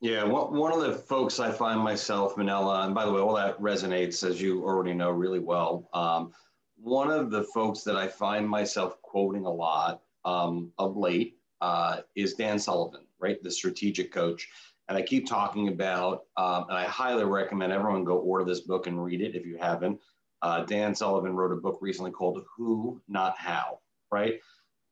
yeah, 0.00 0.22
one 0.24 0.72
of 0.72 0.80
the 0.80 0.94
folks 0.94 1.40
I 1.40 1.50
find 1.50 1.80
myself, 1.80 2.36
Manella, 2.36 2.86
and 2.86 2.94
by 2.94 3.04
the 3.04 3.12
way, 3.12 3.20
all 3.20 3.34
that 3.34 3.60
resonates 3.60 4.28
as 4.28 4.40
you 4.40 4.62
already 4.62 4.94
know 4.94 5.10
really 5.10 5.40
well. 5.40 5.88
Um, 5.92 6.32
one 6.80 7.10
of 7.10 7.30
the 7.30 7.42
folks 7.42 7.82
that 7.82 7.96
I 7.96 8.06
find 8.06 8.48
myself 8.48 9.02
quoting 9.02 9.44
a 9.46 9.52
lot 9.52 10.02
um, 10.24 10.70
of 10.78 10.96
late 10.96 11.38
uh, 11.60 12.02
is 12.14 12.34
Dan 12.34 12.60
Sullivan, 12.60 13.00
right? 13.18 13.42
The 13.42 13.50
strategic 13.50 14.12
coach. 14.12 14.48
And 14.88 14.96
I 14.96 15.02
keep 15.02 15.28
talking 15.28 15.68
about, 15.68 16.26
um, 16.36 16.66
and 16.68 16.78
I 16.78 16.84
highly 16.84 17.24
recommend 17.24 17.72
everyone 17.72 18.04
go 18.04 18.18
order 18.18 18.44
this 18.44 18.60
book 18.60 18.86
and 18.86 19.02
read 19.02 19.20
it 19.20 19.34
if 19.34 19.44
you 19.44 19.58
haven't. 19.58 20.00
Uh, 20.42 20.64
Dan 20.64 20.94
Sullivan 20.94 21.34
wrote 21.34 21.52
a 21.52 21.56
book 21.56 21.78
recently 21.80 22.10
called 22.10 22.44
Who, 22.56 23.00
Not 23.08 23.36
How, 23.38 23.80
right? 24.12 24.40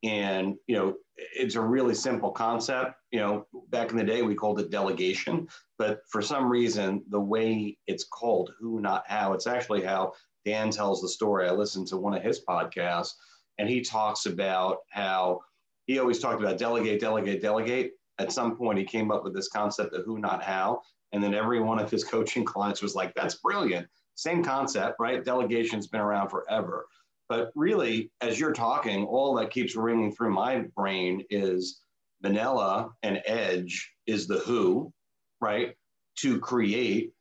And, 0.02 0.56
you 0.66 0.76
know, 0.76 0.96
it's 1.16 1.54
a 1.54 1.60
really 1.60 1.94
simple 1.94 2.30
concept. 2.30 2.94
You 3.10 3.20
know, 3.20 3.46
back 3.70 3.90
in 3.90 3.96
the 3.96 4.04
day, 4.04 4.22
we 4.22 4.34
called 4.34 4.60
it 4.60 4.70
delegation, 4.70 5.48
but 5.78 6.00
for 6.08 6.20
some 6.20 6.48
reason, 6.48 7.02
the 7.08 7.20
way 7.20 7.78
it's 7.86 8.04
called 8.04 8.52
Who, 8.58 8.80
Not 8.80 9.04
How, 9.06 9.32
it's 9.32 9.46
actually 9.46 9.82
how 9.82 10.12
Dan 10.44 10.70
tells 10.70 11.00
the 11.00 11.08
story. 11.08 11.48
I 11.48 11.52
listened 11.52 11.88
to 11.88 11.96
one 11.96 12.14
of 12.14 12.22
his 12.22 12.42
podcasts, 12.48 13.12
and 13.58 13.68
he 13.68 13.80
talks 13.80 14.26
about 14.26 14.78
how 14.90 15.40
he 15.86 15.98
always 15.98 16.18
talked 16.18 16.40
about 16.40 16.58
delegate, 16.58 17.00
delegate, 17.00 17.40
delegate. 17.40 17.92
At 18.18 18.32
some 18.32 18.56
point, 18.56 18.78
he 18.78 18.84
came 18.84 19.10
up 19.10 19.24
with 19.24 19.34
this 19.34 19.48
concept 19.48 19.94
of 19.94 20.04
who, 20.04 20.18
not 20.18 20.42
how. 20.42 20.82
And 21.12 21.22
then 21.22 21.34
every 21.34 21.60
one 21.60 21.78
of 21.78 21.90
his 21.90 22.04
coaching 22.14 22.44
clients 22.44 22.82
was 22.82 22.94
like, 22.94 23.14
that's 23.14 23.36
brilliant. 23.36 23.86
Same 24.16 24.42
concept, 24.42 24.96
right? 24.98 25.24
Delegation's 25.24 25.86
been 25.86 26.00
around 26.00 26.30
forever. 26.30 26.86
But 27.28 27.52
really, 27.54 28.10
as 28.20 28.38
you're 28.40 28.52
talking, 28.52 29.04
all 29.04 29.34
that 29.36 29.50
keeps 29.50 29.76
ringing 29.76 30.12
through 30.12 30.32
my 30.32 30.64
brain 30.76 31.24
is 31.30 31.80
Manella 32.22 32.90
and 33.02 33.22
edge 33.26 33.92
is 34.06 34.26
the 34.26 34.38
who, 34.38 34.92
right? 35.40 35.74
To 36.20 36.40
create 36.40 37.12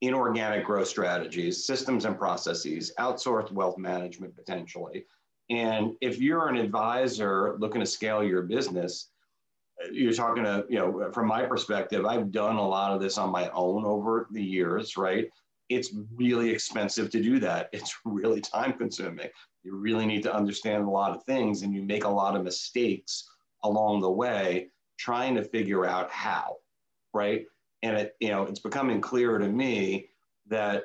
inorganic 0.00 0.66
growth 0.66 0.88
strategies, 0.88 1.66
systems 1.66 2.04
and 2.04 2.18
processes, 2.18 2.92
outsourced 2.98 3.52
wealth 3.52 3.78
management 3.78 4.36
potentially. 4.36 5.06
And 5.50 5.92
if 6.00 6.20
you're 6.20 6.48
an 6.48 6.56
advisor 6.56 7.56
looking 7.58 7.80
to 7.80 7.86
scale 7.86 8.22
your 8.22 8.42
business, 8.42 9.10
you're 9.90 10.12
talking 10.12 10.44
to, 10.44 10.64
you 10.68 10.78
know, 10.78 11.10
from 11.12 11.26
my 11.26 11.44
perspective, 11.44 12.04
I've 12.04 12.30
done 12.30 12.56
a 12.56 12.68
lot 12.68 12.92
of 12.92 13.00
this 13.00 13.18
on 13.18 13.30
my 13.30 13.48
own 13.50 13.84
over 13.84 14.28
the 14.30 14.42
years, 14.42 14.96
right? 14.96 15.28
It's 15.74 15.92
really 16.14 16.50
expensive 16.50 17.10
to 17.10 17.22
do 17.22 17.38
that. 17.40 17.68
It's 17.72 17.96
really 18.04 18.40
time 18.40 18.74
consuming. 18.74 19.28
You 19.62 19.76
really 19.76 20.06
need 20.06 20.22
to 20.24 20.34
understand 20.34 20.84
a 20.84 20.90
lot 20.90 21.14
of 21.14 21.24
things 21.24 21.62
and 21.62 21.74
you 21.74 21.82
make 21.82 22.04
a 22.04 22.08
lot 22.08 22.36
of 22.36 22.44
mistakes 22.44 23.28
along 23.62 24.00
the 24.00 24.10
way 24.10 24.68
trying 24.98 25.34
to 25.34 25.42
figure 25.42 25.86
out 25.86 26.10
how, 26.10 26.56
right? 27.12 27.46
And 27.82 27.96
it, 27.96 28.16
you 28.20 28.28
know, 28.28 28.44
it's 28.44 28.60
becoming 28.60 29.00
clear 29.00 29.38
to 29.38 29.48
me 29.48 30.08
that 30.48 30.84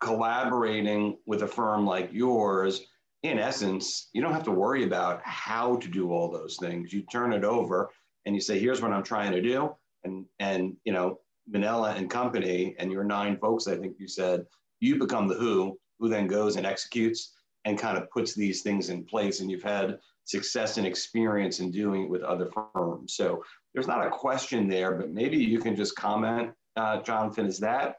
collaborating 0.00 1.16
with 1.26 1.42
a 1.42 1.46
firm 1.48 1.86
like 1.86 2.12
yours, 2.12 2.82
in 3.22 3.38
essence, 3.38 4.08
you 4.12 4.20
don't 4.20 4.32
have 4.32 4.44
to 4.44 4.50
worry 4.50 4.84
about 4.84 5.22
how 5.22 5.76
to 5.76 5.88
do 5.88 6.12
all 6.12 6.28
those 6.28 6.56
things. 6.56 6.92
You 6.92 7.02
turn 7.02 7.32
it 7.32 7.44
over 7.44 7.90
and 8.26 8.34
you 8.34 8.40
say, 8.40 8.58
here's 8.58 8.82
what 8.82 8.92
I'm 8.92 9.04
trying 9.04 9.32
to 9.32 9.40
do. 9.40 9.74
And, 10.04 10.26
and, 10.40 10.76
you 10.84 10.92
know, 10.92 11.20
Manella 11.48 11.94
and 11.96 12.08
company 12.10 12.74
and 12.78 12.90
your 12.90 13.04
nine 13.04 13.36
folks, 13.36 13.66
I 13.66 13.76
think 13.76 13.96
you 13.98 14.08
said, 14.08 14.46
you 14.80 14.98
become 14.98 15.28
the 15.28 15.34
who, 15.34 15.78
who 15.98 16.08
then 16.08 16.26
goes 16.26 16.56
and 16.56 16.66
executes 16.66 17.32
and 17.64 17.78
kind 17.78 17.96
of 17.96 18.10
puts 18.10 18.34
these 18.34 18.62
things 18.62 18.90
in 18.90 19.04
place. 19.04 19.40
And 19.40 19.50
you've 19.50 19.62
had 19.62 19.98
success 20.24 20.76
and 20.76 20.86
experience 20.86 21.60
in 21.60 21.70
doing 21.70 22.04
it 22.04 22.10
with 22.10 22.22
other 22.22 22.50
firms. 22.74 23.14
So 23.14 23.44
there's 23.74 23.88
not 23.88 24.06
a 24.06 24.10
question 24.10 24.68
there, 24.68 24.92
but 24.92 25.10
maybe 25.10 25.36
you 25.36 25.58
can 25.58 25.76
just 25.76 25.96
comment, 25.96 26.52
uh, 26.76 27.02
Jonathan, 27.02 27.46
is 27.46 27.58
that 27.58 27.96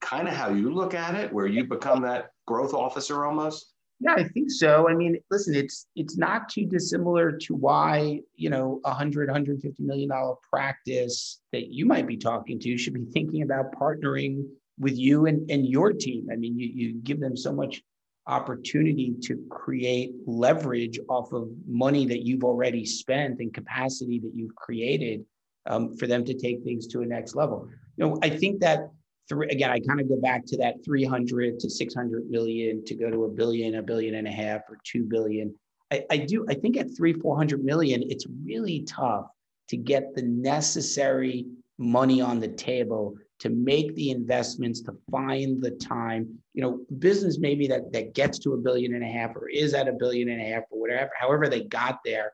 kind 0.00 0.28
of 0.28 0.34
how 0.34 0.50
you 0.50 0.72
look 0.72 0.94
at 0.94 1.14
it, 1.14 1.32
where 1.32 1.46
you 1.46 1.64
become 1.64 2.02
that 2.02 2.30
growth 2.46 2.74
officer 2.74 3.24
almost? 3.24 3.73
Yeah, 4.00 4.14
I 4.14 4.24
think 4.24 4.50
so. 4.50 4.88
I 4.88 4.94
mean, 4.94 5.18
listen, 5.30 5.54
it's 5.54 5.86
it's 5.94 6.18
not 6.18 6.48
too 6.48 6.66
dissimilar 6.66 7.32
to 7.32 7.54
why 7.54 8.20
you 8.34 8.50
know 8.50 8.80
a 8.84 8.92
hundred, 8.92 9.30
hundred 9.30 9.60
fifty 9.62 9.82
million 9.82 10.08
dollar 10.08 10.34
practice 10.52 11.40
that 11.52 11.68
you 11.68 11.86
might 11.86 12.06
be 12.06 12.16
talking 12.16 12.58
to 12.60 12.76
should 12.76 12.94
be 12.94 13.04
thinking 13.12 13.42
about 13.42 13.72
partnering 13.72 14.44
with 14.78 14.98
you 14.98 15.26
and, 15.26 15.48
and 15.50 15.66
your 15.66 15.92
team. 15.92 16.28
I 16.30 16.36
mean, 16.36 16.58
you 16.58 16.68
you 16.74 16.94
give 16.94 17.20
them 17.20 17.36
so 17.36 17.52
much 17.52 17.82
opportunity 18.26 19.14
to 19.22 19.36
create 19.50 20.12
leverage 20.26 20.98
off 21.08 21.32
of 21.32 21.48
money 21.66 22.06
that 22.06 22.24
you've 22.26 22.44
already 22.44 22.84
spent 22.84 23.38
and 23.40 23.52
capacity 23.52 24.18
that 24.18 24.32
you've 24.34 24.54
created 24.56 25.24
um, 25.66 25.94
for 25.96 26.06
them 26.06 26.24
to 26.24 26.34
take 26.34 26.62
things 26.62 26.86
to 26.88 27.02
a 27.02 27.06
next 27.06 27.34
level. 27.34 27.68
You 27.96 28.06
know, 28.06 28.18
I 28.22 28.30
think 28.30 28.60
that 28.60 28.90
three 29.28 29.48
again 29.48 29.70
i 29.70 29.80
kind 29.80 30.00
of 30.00 30.08
go 30.08 30.20
back 30.20 30.44
to 30.46 30.56
that 30.56 30.84
300 30.84 31.58
to 31.58 31.70
600 31.70 32.30
million 32.30 32.84
to 32.84 32.94
go 32.94 33.10
to 33.10 33.24
a 33.24 33.28
billion 33.28 33.76
a 33.76 33.82
billion 33.82 34.14
and 34.14 34.28
a 34.28 34.32
half 34.32 34.62
or 34.68 34.78
2 34.84 35.04
billion. 35.04 35.54
I, 35.92 36.04
I 36.10 36.16
do 36.18 36.46
i 36.48 36.54
think 36.54 36.76
at 36.76 36.96
3 36.96 37.14
400 37.14 37.64
million 37.64 38.02
it's 38.02 38.26
really 38.44 38.82
tough 38.82 39.26
to 39.68 39.76
get 39.76 40.14
the 40.14 40.22
necessary 40.22 41.46
money 41.78 42.20
on 42.20 42.38
the 42.40 42.48
table 42.48 43.16
to 43.40 43.50
make 43.50 43.94
the 43.94 44.10
investments 44.10 44.80
to 44.82 44.96
find 45.10 45.62
the 45.62 45.72
time. 45.72 46.38
You 46.54 46.62
know 46.62 46.80
business 46.98 47.38
maybe 47.38 47.66
that 47.68 47.92
that 47.92 48.14
gets 48.14 48.38
to 48.40 48.52
a 48.52 48.56
billion 48.56 48.94
and 48.94 49.02
a 49.02 49.08
half 49.08 49.34
or 49.36 49.48
is 49.48 49.74
at 49.74 49.88
a 49.88 49.92
billion 49.92 50.28
and 50.28 50.40
a 50.40 50.44
half 50.44 50.62
or 50.70 50.80
whatever 50.80 51.10
however 51.18 51.48
they 51.48 51.64
got 51.64 51.98
there 52.04 52.32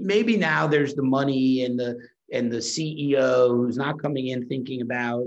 maybe 0.00 0.36
now 0.36 0.66
there's 0.66 0.94
the 0.94 1.02
money 1.02 1.64
and 1.64 1.78
the 1.78 1.98
and 2.32 2.52
the 2.52 2.58
ceo 2.58 3.48
who's 3.48 3.76
not 3.76 4.00
coming 4.00 4.28
in 4.28 4.46
thinking 4.46 4.82
about 4.82 5.24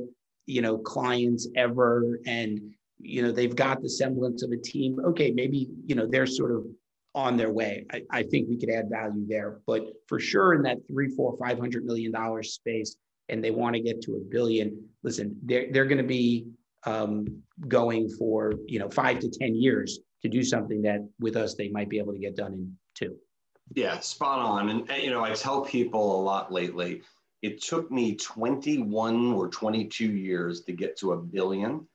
you 0.48 0.62
know 0.62 0.78
clients 0.78 1.48
ever 1.56 2.20
and 2.26 2.60
you 3.00 3.22
know 3.22 3.32
they've 3.32 3.56
got 3.56 3.82
the 3.84 3.90
semblance 3.90 4.42
of 4.42 4.52
a 4.52 4.58
team. 4.58 5.00
Okay 5.06 5.30
maybe 5.32 5.70
you 5.86 5.94
know 5.94 6.08
they're 6.08 6.26
sort 6.26 6.52
of 6.52 6.66
on 7.14 7.36
their 7.36 7.52
way. 7.52 7.86
I, 7.92 8.04
I 8.12 8.24
think 8.24 8.48
we 8.48 8.58
could 8.58 8.70
add 8.70 8.90
value 8.90 9.26
there. 9.28 9.60
But 9.66 9.88
for 10.08 10.20
sure 10.20 10.54
in 10.54 10.62
that 10.64 10.78
three 10.88 11.10
four 11.10 11.38
five 11.38 11.60
hundred 11.60 11.86
million 11.86 12.12
dollar 12.12 12.42
space 12.42 12.96
and 13.30 13.44
they 13.44 13.52
want 13.52 13.76
to 13.76 13.82
get 13.82 14.02
to 14.04 14.16
a 14.16 14.20
billion 14.20 14.88
listen 15.04 15.36
they're, 15.44 15.68
they're 15.72 15.86
going 15.86 15.98
to 15.98 16.04
be 16.04 16.48
um, 16.86 17.26
going 17.68 18.10
for 18.10 18.54
you 18.66 18.80
know 18.80 18.90
five 18.90 19.20
to 19.20 19.30
ten 19.30 19.56
years 19.56 20.00
to 20.22 20.30
do 20.30 20.42
something 20.44 20.82
that 20.82 21.08
with 21.20 21.36
us 21.36 21.54
they 21.56 21.70
might 21.70 21.90
be 21.90 22.00
able 22.00 22.14
to 22.14 22.20
get 22.20 22.36
done 22.36 22.54
in 22.54 22.78
two. 22.96 23.16
Yeah 23.76 24.00
spot 24.00 24.40
on. 24.40 24.70
And 24.70 25.04
you 25.04 25.10
know 25.10 25.24
i 25.24 25.34
tell 25.34 25.62
people 25.62 26.20
a 26.20 26.22
lot 26.22 26.52
lately 26.52 27.02
it 27.42 27.62
took 27.62 27.92
me 27.92 28.16
21 28.16 29.34
or 29.34 29.48
22 29.50 30.06
years 30.06 30.62
to 30.64 30.72
get 30.72 30.98
to 30.98 31.14
a 31.14 31.18
billion, 31.18 31.88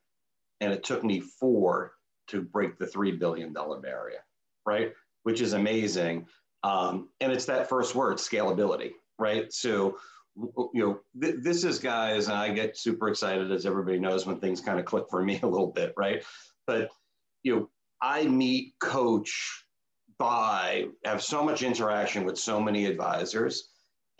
and 0.61 0.73
it 0.73 0.85
took 0.85 1.03
me 1.03 1.21
four 1.21 1.95
to 2.29 2.43
break 2.43 2.79
the 2.79 2.87
$3 2.87 3.19
billion 3.19 3.53
barrier, 3.53 4.25
right? 4.65 4.93
Which 5.25 5.41
is 5.41 5.53
amazing. 5.53 6.27
Um, 6.63 7.09
and 7.21 7.33
it's 7.33 7.47
that 7.47 7.69
first 7.69 7.95
word, 7.95 8.19
scalability, 8.19 8.93
right? 9.19 9.53
So, 9.53 9.99
you 10.37 10.71
know, 10.75 11.01
th- 11.21 11.43
this 11.43 11.65
is 11.65 11.79
guys, 11.79 12.29
and 12.29 12.37
I 12.37 12.51
get 12.51 12.77
super 12.77 13.09
excited, 13.09 13.51
as 13.51 13.67
everybody 13.67 13.99
knows, 13.99 14.25
when 14.25 14.39
things 14.39 14.61
kind 14.61 14.79
of 14.79 14.87
click 14.87 15.05
for 15.11 15.23
me 15.23 15.39
a 15.43 15.47
little 15.47 15.73
bit, 15.73 15.93
right? 15.97 16.23
But, 16.67 16.91
you 17.43 17.57
know, 17.57 17.71
I 18.01 18.25
meet, 18.25 18.75
coach, 18.81 19.65
buy, 20.19 20.87
have 21.05 21.23
so 21.23 21.45
much 21.45 21.63
interaction 21.63 22.25
with 22.25 22.39
so 22.39 22.61
many 22.61 22.87
advisors. 22.87 23.69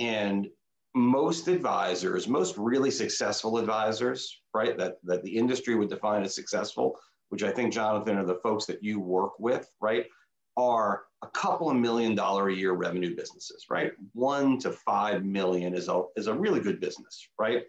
And 0.01 0.49
most 0.95 1.49
advisors, 1.49 2.29
most 2.29 2.57
really 2.59 2.91
successful 2.91 3.59
advisors, 3.59 4.41
right? 4.55 4.77
That 4.77 4.97
that 5.05 5.23
the 5.23 5.37
industry 5.37 5.75
would 5.75 5.89
define 5.89 6.23
as 6.23 6.35
successful, 6.35 6.99
which 7.31 7.43
I 7.43 7.51
think 7.51 7.73
Jonathan 7.73 8.19
are 8.19 8.27
the 8.27 8.41
folks 8.43 8.67
that 8.67 8.83
you 8.83 9.01
work 9.01 9.39
with, 9.39 9.69
right? 9.81 10.07
Are 10.57 11.05
a 11.23 11.29
couple 11.29 11.71
of 11.71 11.77
million 11.77 12.15
dollar 12.15 12.49
a 12.49 12.55
year 12.55 12.73
revenue 12.73 13.17
businesses, 13.17 13.67
right? 13.71 13.93
One 14.13 14.59
to 14.59 14.73
five 14.73 15.25
million 15.25 15.75
is 15.75 15.89
a 15.89 16.03
is 16.17 16.27
a 16.27 16.35
really 16.35 16.61
good 16.61 16.81
business, 16.81 17.27
right? 17.39 17.63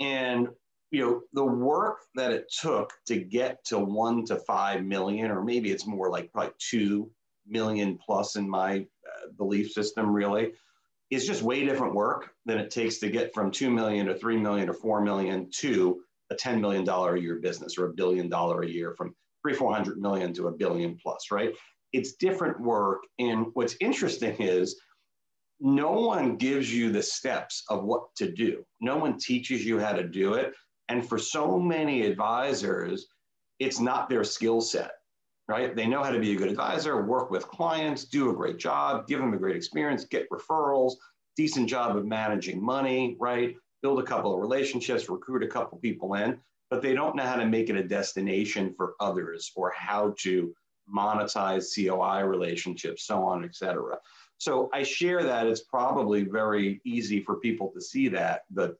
And 0.00 0.48
you 0.90 1.04
know 1.04 1.20
the 1.34 1.44
work 1.44 1.98
that 2.14 2.32
it 2.32 2.50
took 2.60 2.94
to 3.08 3.18
get 3.18 3.62
to 3.66 3.78
one 3.78 4.24
to 4.26 4.36
five 4.36 4.84
million, 4.84 5.30
or 5.30 5.44
maybe 5.44 5.70
it's 5.70 5.86
more 5.86 6.10
like 6.10 6.32
probably 6.32 6.54
two 6.58 7.10
million 7.46 7.98
plus 7.98 8.36
in 8.36 8.48
my 8.48 8.78
uh, 8.78 9.28
belief 9.36 9.72
system, 9.72 10.10
really, 10.10 10.52
is 11.10 11.26
just 11.26 11.42
way 11.42 11.64
different 11.64 11.94
work 11.94 12.30
than 12.44 12.58
it 12.58 12.70
takes 12.70 12.98
to 12.98 13.08
get 13.08 13.32
from 13.32 13.50
2 13.50 13.70
million 13.70 14.06
to 14.06 14.14
3 14.14 14.36
million 14.36 14.66
to 14.66 14.74
4 14.74 15.02
million 15.02 15.48
to 15.50 16.00
a 16.30 16.34
$10 16.34 16.60
million 16.60 16.86
a 16.88 17.16
year 17.16 17.36
business 17.36 17.78
or 17.78 17.86
a 17.86 17.94
billion 17.94 18.28
dollar 18.28 18.62
a 18.62 18.68
year 18.68 18.94
from 18.94 19.14
three, 19.42 19.54
400 19.54 19.98
million 19.98 20.34
to 20.34 20.48
a 20.48 20.52
billion 20.52 20.98
plus, 21.02 21.30
right? 21.30 21.54
It's 21.92 22.14
different 22.14 22.60
work. 22.60 23.02
And 23.18 23.46
what's 23.54 23.76
interesting 23.80 24.36
is 24.38 24.78
no 25.60 25.92
one 25.92 26.36
gives 26.36 26.72
you 26.72 26.92
the 26.92 27.02
steps 27.02 27.64
of 27.70 27.84
what 27.84 28.14
to 28.16 28.30
do. 28.30 28.64
No 28.80 28.96
one 28.98 29.18
teaches 29.18 29.64
you 29.64 29.78
how 29.78 29.92
to 29.92 30.06
do 30.06 30.34
it. 30.34 30.52
And 30.90 31.06
for 31.06 31.18
so 31.18 31.58
many 31.58 32.02
advisors, 32.02 33.06
it's 33.58 33.80
not 33.80 34.08
their 34.08 34.24
skill 34.24 34.60
set 34.60 34.92
right? 35.48 35.74
They 35.74 35.86
know 35.86 36.02
how 36.02 36.10
to 36.10 36.20
be 36.20 36.32
a 36.32 36.36
good 36.36 36.50
advisor, 36.50 37.02
work 37.02 37.30
with 37.30 37.48
clients, 37.48 38.04
do 38.04 38.30
a 38.30 38.34
great 38.34 38.58
job, 38.58 39.06
give 39.06 39.18
them 39.18 39.32
a 39.32 39.38
great 39.38 39.56
experience, 39.56 40.04
get 40.04 40.28
referrals, 40.30 40.94
decent 41.36 41.68
job 41.68 41.96
of 41.96 42.04
managing 42.04 42.62
money, 42.62 43.16
right? 43.18 43.56
Build 43.82 43.98
a 43.98 44.02
couple 44.02 44.34
of 44.34 44.40
relationships, 44.40 45.08
recruit 45.08 45.42
a 45.42 45.46
couple 45.46 45.78
people 45.78 46.14
in, 46.14 46.38
but 46.70 46.82
they 46.82 46.94
don't 46.94 47.16
know 47.16 47.22
how 47.22 47.36
to 47.36 47.46
make 47.46 47.70
it 47.70 47.76
a 47.76 47.82
destination 47.82 48.74
for 48.76 48.94
others 49.00 49.50
or 49.56 49.72
how 49.74 50.14
to 50.18 50.54
monetize 50.94 51.74
COI 51.74 52.26
relationships, 52.26 53.06
so 53.06 53.22
on, 53.22 53.44
et 53.44 53.54
cetera. 53.54 53.96
So 54.36 54.68
I 54.72 54.82
share 54.82 55.22
that 55.22 55.46
it's 55.46 55.62
probably 55.62 56.24
very 56.24 56.80
easy 56.84 57.22
for 57.22 57.36
people 57.36 57.72
to 57.74 57.80
see 57.80 58.08
that, 58.08 58.42
but 58.50 58.76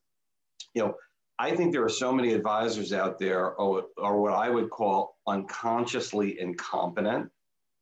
you 0.74 0.82
know, 0.82 0.94
I 1.38 1.54
think 1.54 1.72
there 1.72 1.84
are 1.84 1.88
so 1.88 2.12
many 2.12 2.32
advisors 2.32 2.92
out 2.92 3.18
there 3.18 3.52
or, 3.52 3.86
what 3.96 4.32
I 4.32 4.50
would 4.50 4.70
call 4.70 5.16
unconsciously 5.26 6.40
incompetent, 6.40 7.30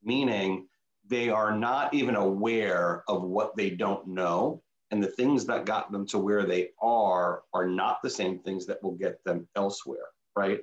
meaning 0.03 0.67
they 1.09 1.31
are 1.31 1.57
not 1.57 1.95
even 1.95 2.17
aware 2.17 3.03
of 3.09 3.23
what 3.23 3.57
they 3.57 3.71
don't 3.71 4.07
know. 4.09 4.63
And 4.91 5.03
the 5.03 5.09
things 5.09 5.47
that 5.47 5.65
got 5.65 5.91
them 5.91 6.07
to 6.09 6.19
where 6.19 6.45
they 6.45 6.71
are 6.81 7.43
are 7.53 7.67
not 7.67 7.99
the 8.03 8.11
same 8.11 8.39
things 8.41 8.67
that 8.67 8.83
will 8.83 8.93
get 8.93 9.23
them 9.25 9.49
elsewhere, 9.57 10.09
right? 10.37 10.61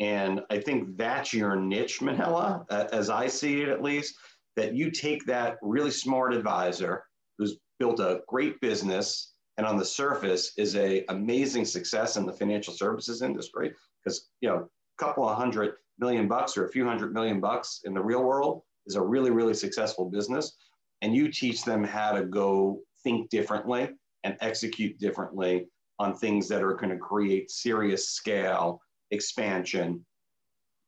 And 0.00 0.42
I 0.50 0.58
think 0.58 0.96
that's 0.96 1.32
your 1.32 1.56
niche, 1.56 2.02
Manella, 2.02 2.66
as 2.70 3.08
I 3.08 3.28
see 3.28 3.62
it 3.62 3.68
at 3.68 3.82
least, 3.82 4.16
that 4.56 4.74
you 4.74 4.90
take 4.90 5.24
that 5.26 5.58
really 5.62 5.90
smart 5.90 6.34
advisor 6.34 7.04
who's 7.38 7.56
built 7.78 8.00
a 8.00 8.22
great 8.28 8.60
business 8.60 9.31
and 9.56 9.66
on 9.66 9.76
the 9.76 9.84
surface 9.84 10.52
is 10.56 10.76
a 10.76 11.04
amazing 11.08 11.64
success 11.64 12.16
in 12.16 12.26
the 12.26 12.32
financial 12.32 12.72
services 12.72 13.22
industry 13.22 13.72
because 14.02 14.30
you 14.40 14.48
know 14.48 14.56
a 14.56 15.04
couple 15.04 15.28
of 15.28 15.36
hundred 15.36 15.74
million 15.98 16.26
bucks 16.26 16.56
or 16.56 16.66
a 16.66 16.70
few 16.70 16.86
hundred 16.86 17.12
million 17.12 17.40
bucks 17.40 17.80
in 17.84 17.94
the 17.94 18.02
real 18.02 18.22
world 18.22 18.62
is 18.86 18.96
a 18.96 19.00
really 19.00 19.30
really 19.30 19.54
successful 19.54 20.08
business. 20.08 20.56
And 21.02 21.14
you 21.14 21.32
teach 21.32 21.64
them 21.64 21.82
how 21.82 22.12
to 22.12 22.24
go 22.24 22.80
think 23.02 23.28
differently 23.28 23.90
and 24.22 24.36
execute 24.40 24.98
differently 25.00 25.66
on 25.98 26.14
things 26.14 26.48
that 26.48 26.62
are 26.62 26.74
going 26.74 26.90
to 26.90 26.96
create 26.96 27.50
serious 27.50 28.08
scale 28.08 28.80
expansion 29.10 30.04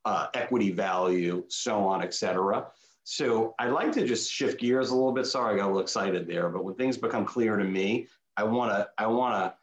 uh, 0.05 0.27
equity 0.35 0.71
value 0.71 1.45
so 1.49 1.79
on 1.79 2.03
et 2.03 2.15
cetera. 2.15 2.67
So 3.07 3.55
i'd 3.59 3.73
like 3.73 3.93
to 3.93 4.07
just 4.07 4.33
shift 4.33 4.59
gears 4.61 4.91
a 4.91 4.95
little 4.95 5.13
bit. 5.13 5.27
Sorry 5.27 5.55
i 5.55 5.57
got 5.59 5.67
a 5.67 5.67
little 5.67 5.83
excited 5.83 6.27
there 6.27 6.49
but 6.49 6.65
when 6.65 6.75
things 6.75 6.97
become 6.97 7.27
clear 7.27 7.57
to 7.57 7.65
me 7.65 8.07
I 8.37 8.45
want 8.45 8.73
to 8.73 8.89
I 8.99 9.07
want 9.07 9.35
to 9.35 9.55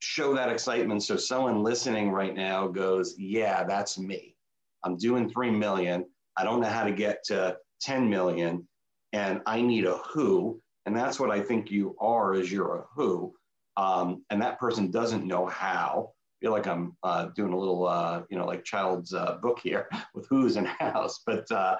show 0.00 0.34
that 0.34 0.48
excitement 0.48 1.02
so 1.02 1.16
someone 1.16 1.62
listening 1.62 2.10
right 2.10 2.34
now 2.34 2.68
goes, 2.68 3.14
"Yeah, 3.18 3.64
that's 3.64 3.98
me. 3.98 4.36
I'm 4.84 4.96
doing 4.96 5.28
3 5.28 5.50
million. 5.50 6.06
I 6.36 6.44
don't 6.44 6.60
know 6.60 6.68
how 6.68 6.84
to 6.84 6.92
get 6.92 7.22
to 7.24 7.58
10 7.82 8.08
million 8.08 8.66
and 9.12 9.40
I 9.46 9.60
need 9.60 9.86
a 9.86 9.98
who." 9.98 10.60
And 10.86 10.96
that's 10.96 11.20
what 11.20 11.30
I 11.30 11.40
think 11.40 11.70
you 11.70 11.96
are 12.00 12.34
is 12.34 12.50
you're 12.50 12.76
a 12.76 12.84
who. 12.94 13.34
Um, 13.76 14.24
and 14.30 14.40
that 14.42 14.58
person 14.58 14.90
doesn't 14.90 15.26
know 15.26 15.46
how. 15.46 16.12
I 16.12 16.44
feel 16.44 16.52
like 16.52 16.66
I'm 16.66 16.96
uh, 17.02 17.26
doing 17.36 17.52
a 17.52 17.58
little, 17.58 17.86
uh, 17.86 18.22
you 18.30 18.38
know, 18.38 18.46
like 18.46 18.64
child's 18.64 19.12
uh, 19.12 19.36
book 19.42 19.60
here 19.62 19.88
with 20.14 20.26
who's 20.28 20.56
and 20.56 20.66
hows. 20.66 21.20
But 21.26 21.50
uh, 21.50 21.76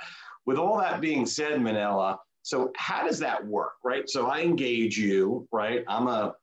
with 0.47 0.59
all 0.59 0.78
that 0.78 1.01
being 1.01 1.26
said, 1.26 1.61
Manella, 1.61 2.18
so 2.43 2.70
how 2.76 3.07
does 3.07 3.18
that 3.18 3.45
work, 3.47 3.74
right? 3.84 4.09
So 4.09 4.26
I 4.26 4.41
engage 4.41 4.97
you, 4.97 5.47
right? 5.53 5.84
I'm 5.88 6.07
a, 6.09 6.34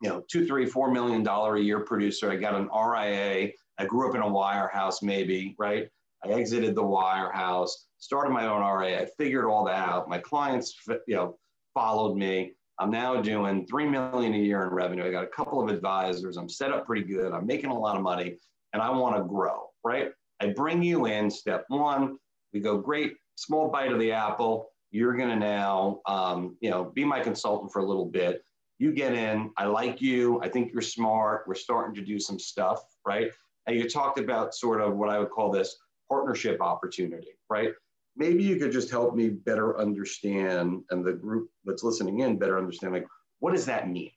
you 0.00 0.08
know, 0.08 0.22
two, 0.30 0.46
three, 0.46 0.66
four 0.66 0.90
million 0.90 1.22
dollar 1.22 1.56
a 1.56 1.60
year 1.60 1.80
producer. 1.80 2.30
I 2.30 2.36
got 2.36 2.54
an 2.54 2.68
RIA. 2.74 3.52
I 3.78 3.84
grew 3.84 4.08
up 4.08 4.14
in 4.14 4.22
a 4.22 4.26
wirehouse, 4.26 5.02
maybe, 5.02 5.54
right? 5.58 5.88
I 6.24 6.30
exited 6.30 6.74
the 6.74 6.82
wirehouse, 6.82 7.70
started 7.98 8.30
my 8.30 8.46
own 8.46 8.60
RIA. 8.60 9.02
I 9.02 9.06
figured 9.18 9.44
all 9.44 9.64
that 9.66 9.88
out. 9.88 10.08
My 10.08 10.18
clients, 10.18 10.74
you 11.06 11.14
know, 11.14 11.38
followed 11.74 12.16
me. 12.16 12.52
I'm 12.80 12.90
now 12.90 13.20
doing 13.20 13.66
three 13.66 13.86
million 13.86 14.34
a 14.34 14.38
year 14.38 14.62
in 14.62 14.70
revenue. 14.70 15.04
I 15.04 15.10
got 15.10 15.24
a 15.24 15.28
couple 15.28 15.62
of 15.62 15.68
advisors. 15.68 16.36
I'm 16.36 16.48
set 16.48 16.72
up 16.72 16.86
pretty 16.86 17.02
good. 17.02 17.32
I'm 17.32 17.46
making 17.46 17.70
a 17.70 17.78
lot 17.78 17.96
of 17.96 18.02
money, 18.02 18.36
and 18.72 18.80
I 18.80 18.90
want 18.90 19.16
to 19.16 19.24
grow, 19.24 19.66
right? 19.84 20.10
I 20.40 20.48
bring 20.48 20.82
you 20.82 21.06
in. 21.06 21.28
Step 21.28 21.64
one, 21.68 22.18
we 22.52 22.60
go 22.60 22.78
great, 22.78 23.14
small 23.34 23.68
bite 23.68 23.92
of 23.92 23.98
the 23.98 24.12
apple 24.12 24.70
you're 24.90 25.16
going 25.16 25.28
to 25.28 25.36
now, 25.36 26.00
um, 26.06 26.56
you 26.60 26.70
know, 26.70 26.84
be 26.84 27.04
my 27.04 27.20
consultant 27.20 27.72
for 27.72 27.80
a 27.80 27.84
little 27.84 28.06
bit. 28.06 28.42
You 28.78 28.92
get 28.92 29.12
in. 29.12 29.50
I 29.56 29.66
like 29.66 30.00
you. 30.00 30.40
I 30.40 30.48
think 30.48 30.72
you're 30.72 30.82
smart. 30.82 31.44
We're 31.46 31.54
starting 31.54 31.94
to 31.96 32.02
do 32.02 32.18
some 32.18 32.38
stuff, 32.38 32.82
right? 33.04 33.30
And 33.66 33.76
you 33.76 33.88
talked 33.88 34.18
about 34.18 34.54
sort 34.54 34.80
of 34.80 34.96
what 34.96 35.08
I 35.10 35.18
would 35.18 35.30
call 35.30 35.50
this 35.50 35.76
partnership 36.08 36.60
opportunity, 36.60 37.32
right? 37.50 37.70
Maybe 38.16 38.42
you 38.42 38.56
could 38.56 38.72
just 38.72 38.90
help 38.90 39.14
me 39.14 39.28
better 39.28 39.78
understand, 39.78 40.82
and 40.90 41.04
the 41.04 41.12
group 41.12 41.50
that's 41.64 41.82
listening 41.82 42.20
in 42.20 42.38
better 42.38 42.58
understand, 42.58 42.92
like, 42.92 43.06
what 43.40 43.52
does 43.52 43.66
that 43.66 43.88
mean? 43.88 44.10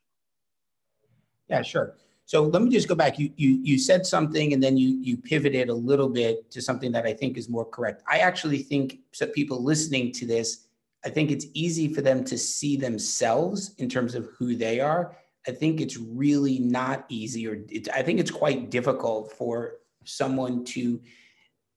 Yeah, 1.49 1.61
sure. 1.61 1.95
So 2.25 2.43
let 2.43 2.61
me 2.61 2.69
just 2.69 2.87
go 2.87 2.95
back. 2.95 3.19
You 3.19 3.31
you 3.35 3.59
you 3.63 3.77
said 3.77 4.05
something 4.05 4.53
and 4.53 4.63
then 4.63 4.77
you 4.77 4.99
you 5.01 5.17
pivoted 5.17 5.69
a 5.69 5.73
little 5.73 6.09
bit 6.09 6.49
to 6.51 6.61
something 6.61 6.91
that 6.93 7.05
I 7.05 7.13
think 7.13 7.37
is 7.37 7.49
more 7.49 7.65
correct. 7.65 8.03
I 8.07 8.19
actually 8.19 8.59
think 8.59 8.99
so 9.11 9.27
people 9.27 9.63
listening 9.63 10.11
to 10.13 10.25
this, 10.25 10.67
I 11.03 11.09
think 11.09 11.31
it's 11.31 11.47
easy 11.53 11.93
for 11.93 12.01
them 12.01 12.23
to 12.25 12.37
see 12.37 12.77
themselves 12.77 13.73
in 13.79 13.89
terms 13.89 14.15
of 14.15 14.29
who 14.37 14.55
they 14.55 14.79
are. 14.79 15.17
I 15.47 15.51
think 15.51 15.81
it's 15.81 15.97
really 15.97 16.59
not 16.59 17.05
easy 17.09 17.47
or 17.47 17.59
it, 17.67 17.89
I 17.93 18.03
think 18.03 18.19
it's 18.19 18.31
quite 18.31 18.69
difficult 18.69 19.33
for 19.33 19.77
someone 20.05 20.63
to 20.65 21.01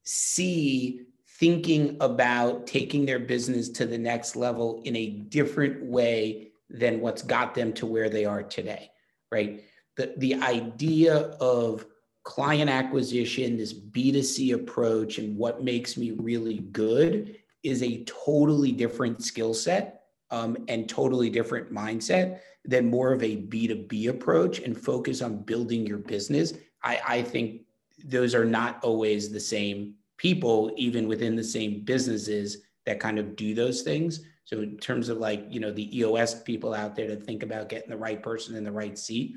see 0.05 1.01
thinking 1.39 1.97
about 2.01 2.67
taking 2.67 3.05
their 3.05 3.19
business 3.19 3.69
to 3.69 3.87
the 3.87 3.99
next 3.99 4.37
level 4.37 4.83
in 4.85 4.95
a 4.95 5.09
different 5.09 5.85
way 5.85 6.53
than 6.71 7.01
what's 7.01 7.23
got 7.23 7.55
them 7.55 7.73
to 7.73 7.87
where 7.87 8.09
they 8.09 8.25
are 8.25 8.43
today, 8.43 8.91
right? 9.33 9.63
The, 9.97 10.15
the 10.19 10.35
idea 10.35 11.17
of 11.41 11.87
client 12.25 12.71
acquisition, 12.71 13.57
this 13.57 13.73
B2C 13.73 14.55
approach, 14.55 15.19
and 15.19 15.37
what 15.37 15.63
makes 15.63 15.97
me 15.97 16.13
really 16.13 16.61
good 16.73 17.37
is 17.63 17.83
a 17.83 18.05
totally 18.05 18.73
different 18.73 19.23
skill 19.23 19.55
set 19.55 20.03
um, 20.31 20.57
and 20.69 20.89
totally 20.89 21.31
different 21.31 21.73
mindset 21.73 22.41
than 22.65 22.91
more 22.91 23.13
of 23.13 23.23
a 23.23 23.37
B2B 23.37 24.09
approach 24.09 24.61
and 24.61 24.77
focus 24.77 25.23
on 25.23 25.43
building 25.43 25.87
your 25.87 25.99
business. 25.99 26.55
I, 26.83 27.01
I 27.07 27.23
think 27.23 27.63
those 28.05 28.35
are 28.35 28.45
not 28.45 28.83
always 28.83 29.31
the 29.31 29.41
same 29.41 29.95
people, 30.17 30.73
even 30.77 31.07
within 31.07 31.37
the 31.37 31.45
same 31.45 31.85
businesses 31.85 32.59
that 32.87 33.01
kind 33.01 33.19
of 33.19 33.37
do 33.37 33.55
those 33.55 33.83
things. 33.83 34.21
So, 34.45 34.61
in 34.61 34.77
terms 34.77 35.09
of 35.09 35.19
like, 35.19 35.47
you 35.49 35.61
know, 35.61 35.71
the 35.71 35.99
EOS 35.99 36.43
people 36.43 36.75
out 36.75 36.95
there 36.95 37.09
to 37.09 37.17
think 37.17 37.43
about 37.43 37.69
getting 37.69 37.91
the 37.91 37.97
right 37.97 38.23
person 38.23 38.57
in 38.57 38.65
the 38.65 38.73
right 38.73 38.99
seat, 38.99 39.37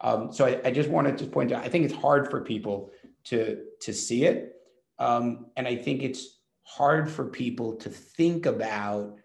um, 0.00 0.32
so 0.32 0.44
I, 0.46 0.60
I, 0.64 0.70
just 0.70 0.90
wanted 0.90 1.16
to 1.18 1.26
point 1.26 1.52
out, 1.52 1.64
I 1.64 1.68
think 1.68 1.84
it's 1.84 1.94
hard 1.94 2.30
for 2.30 2.42
people 2.42 2.90
to, 3.24 3.62
to 3.80 3.92
see 3.92 4.24
it. 4.24 4.54
Um, 4.98 5.46
and 5.56 5.66
I 5.66 5.76
think 5.76 6.02
it's 6.02 6.38
hard 6.64 7.10
for 7.10 7.24
people 7.26 7.76
to 7.76 7.88
think 7.88 8.44
about 8.44 9.16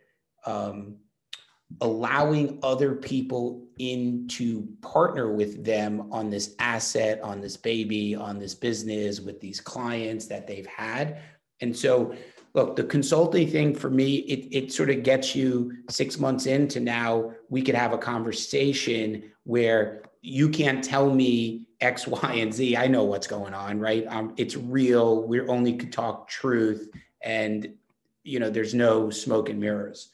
um, 0.46 0.98
allowing 1.82 2.60
other 2.64 2.96
people 2.96 3.68
in 3.80 4.28
to 4.28 4.68
partner 4.82 5.32
with 5.32 5.64
them 5.64 6.08
on 6.12 6.30
this 6.30 6.56
asset, 6.60 7.22
on 7.22 7.42
this 7.42 7.58
baby, 7.58 8.16
on 8.16 8.40
this 8.40 8.54
business, 8.54 9.20
with 9.20 9.40
these 9.40 9.60
clients 9.60 10.26
that 10.28 10.48
they've 10.48 10.68
had. 10.68 11.20
And 11.62 11.76
so, 11.76 12.14
look, 12.54 12.76
the 12.76 12.84
consulting 12.84 13.50
thing 13.50 13.76
for 13.76 13.90
me, 13.90 14.18
it, 14.18 14.48
it 14.52 14.74
sort 14.74 14.90
of 14.90 15.04
gets 15.04 15.36
you 15.36 15.72
six 15.90 16.20
months 16.20 16.46
into 16.46 16.80
now, 16.80 17.32
we 17.50 17.62
could 17.62 17.76
have 17.76 17.94
a 17.94 17.98
conversation 17.98 19.32
where 19.44 20.04
you 20.22 20.50
can't 20.50 20.84
tell 20.84 21.12
me 21.14 21.68
X, 21.80 22.08
Y, 22.08 22.34
and 22.34 22.54
Z. 22.54 22.78
I 22.78 22.88
know 22.88 23.04
what's 23.04 23.28
going 23.28 23.54
on, 23.54 23.80
right? 23.80 24.06
Um, 24.08 24.34
it's 24.38 24.56
real. 24.56 25.24
We 25.24 25.42
only 25.42 25.74
could 25.74 25.92
talk 25.92 26.28
truth, 26.28 26.90
and 27.22 27.74
you 28.24 28.40
know, 28.40 28.50
there's 28.50 28.74
no 28.74 29.10
smoke 29.10 29.50
and 29.50 29.60
mirrors. 29.60 30.10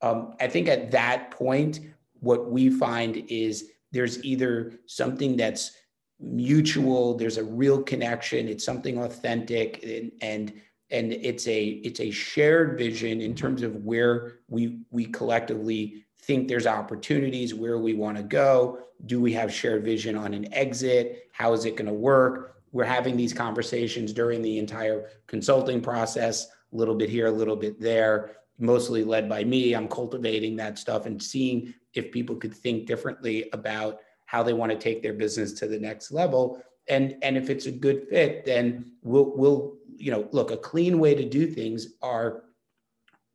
Um, 0.00 0.34
I 0.40 0.48
think 0.48 0.68
at 0.68 0.90
that 0.90 1.30
point, 1.30 1.80
what 2.18 2.50
we 2.50 2.70
find 2.70 3.24
is 3.28 3.70
there's 3.92 4.22
either 4.24 4.80
something 4.86 5.36
that's 5.36 5.76
mutual, 6.18 7.16
there's 7.16 7.38
a 7.38 7.44
real 7.44 7.82
connection, 7.82 8.48
it's 8.48 8.64
something 8.64 8.98
authentic, 8.98 9.82
and, 9.84 10.12
and 10.20 10.52
and 10.90 11.12
it's 11.12 11.46
a 11.46 11.64
it's 11.64 12.00
a 12.00 12.10
shared 12.10 12.76
vision 12.78 13.20
in 13.20 13.34
terms 13.34 13.62
of 13.62 13.76
where 13.76 14.40
we 14.48 14.80
we 14.90 15.06
collectively 15.06 16.04
think 16.22 16.48
there's 16.48 16.66
opportunities 16.66 17.54
where 17.54 17.78
we 17.78 17.94
want 17.94 18.16
to 18.16 18.22
go. 18.22 18.78
Do 19.06 19.20
we 19.20 19.32
have 19.32 19.52
shared 19.52 19.84
vision 19.84 20.16
on 20.16 20.34
an 20.34 20.52
exit? 20.54 21.28
How 21.32 21.52
is 21.52 21.64
it 21.64 21.76
going 21.76 21.86
to 21.86 21.92
work? 21.92 22.56
We're 22.72 22.84
having 22.84 23.16
these 23.16 23.32
conversations 23.32 24.12
during 24.12 24.40
the 24.40 24.58
entire 24.58 25.08
consulting 25.26 25.80
process 25.80 26.46
a 26.46 26.76
little 26.76 26.94
bit 26.94 27.10
here 27.10 27.26
a 27.26 27.30
little 27.30 27.56
bit 27.56 27.80
there 27.80 28.36
mostly 28.58 29.02
led 29.02 29.28
by 29.28 29.42
me. 29.42 29.74
I'm 29.74 29.88
cultivating 29.88 30.56
that 30.56 30.78
stuff 30.78 31.06
and 31.06 31.20
seeing 31.20 31.74
if 31.94 32.12
people 32.12 32.36
could 32.36 32.54
think 32.54 32.86
differently 32.86 33.48
about 33.52 33.98
how 34.26 34.42
they 34.42 34.52
want 34.52 34.70
to 34.70 34.78
take 34.78 35.02
their 35.02 35.12
business 35.12 35.52
to 35.54 35.66
the 35.66 35.78
next 35.78 36.12
level. 36.12 36.62
And 36.88 37.16
and 37.22 37.36
if 37.36 37.50
it's 37.50 37.66
a 37.66 37.72
good 37.72 38.08
fit 38.08 38.44
then 38.44 38.92
we'll 39.02 39.32
we'll 39.36 39.74
you 39.96 40.10
know, 40.10 40.28
look, 40.32 40.50
a 40.50 40.56
clean 40.56 40.98
way 40.98 41.14
to 41.14 41.24
do 41.28 41.46
things 41.46 41.94
are 42.02 42.44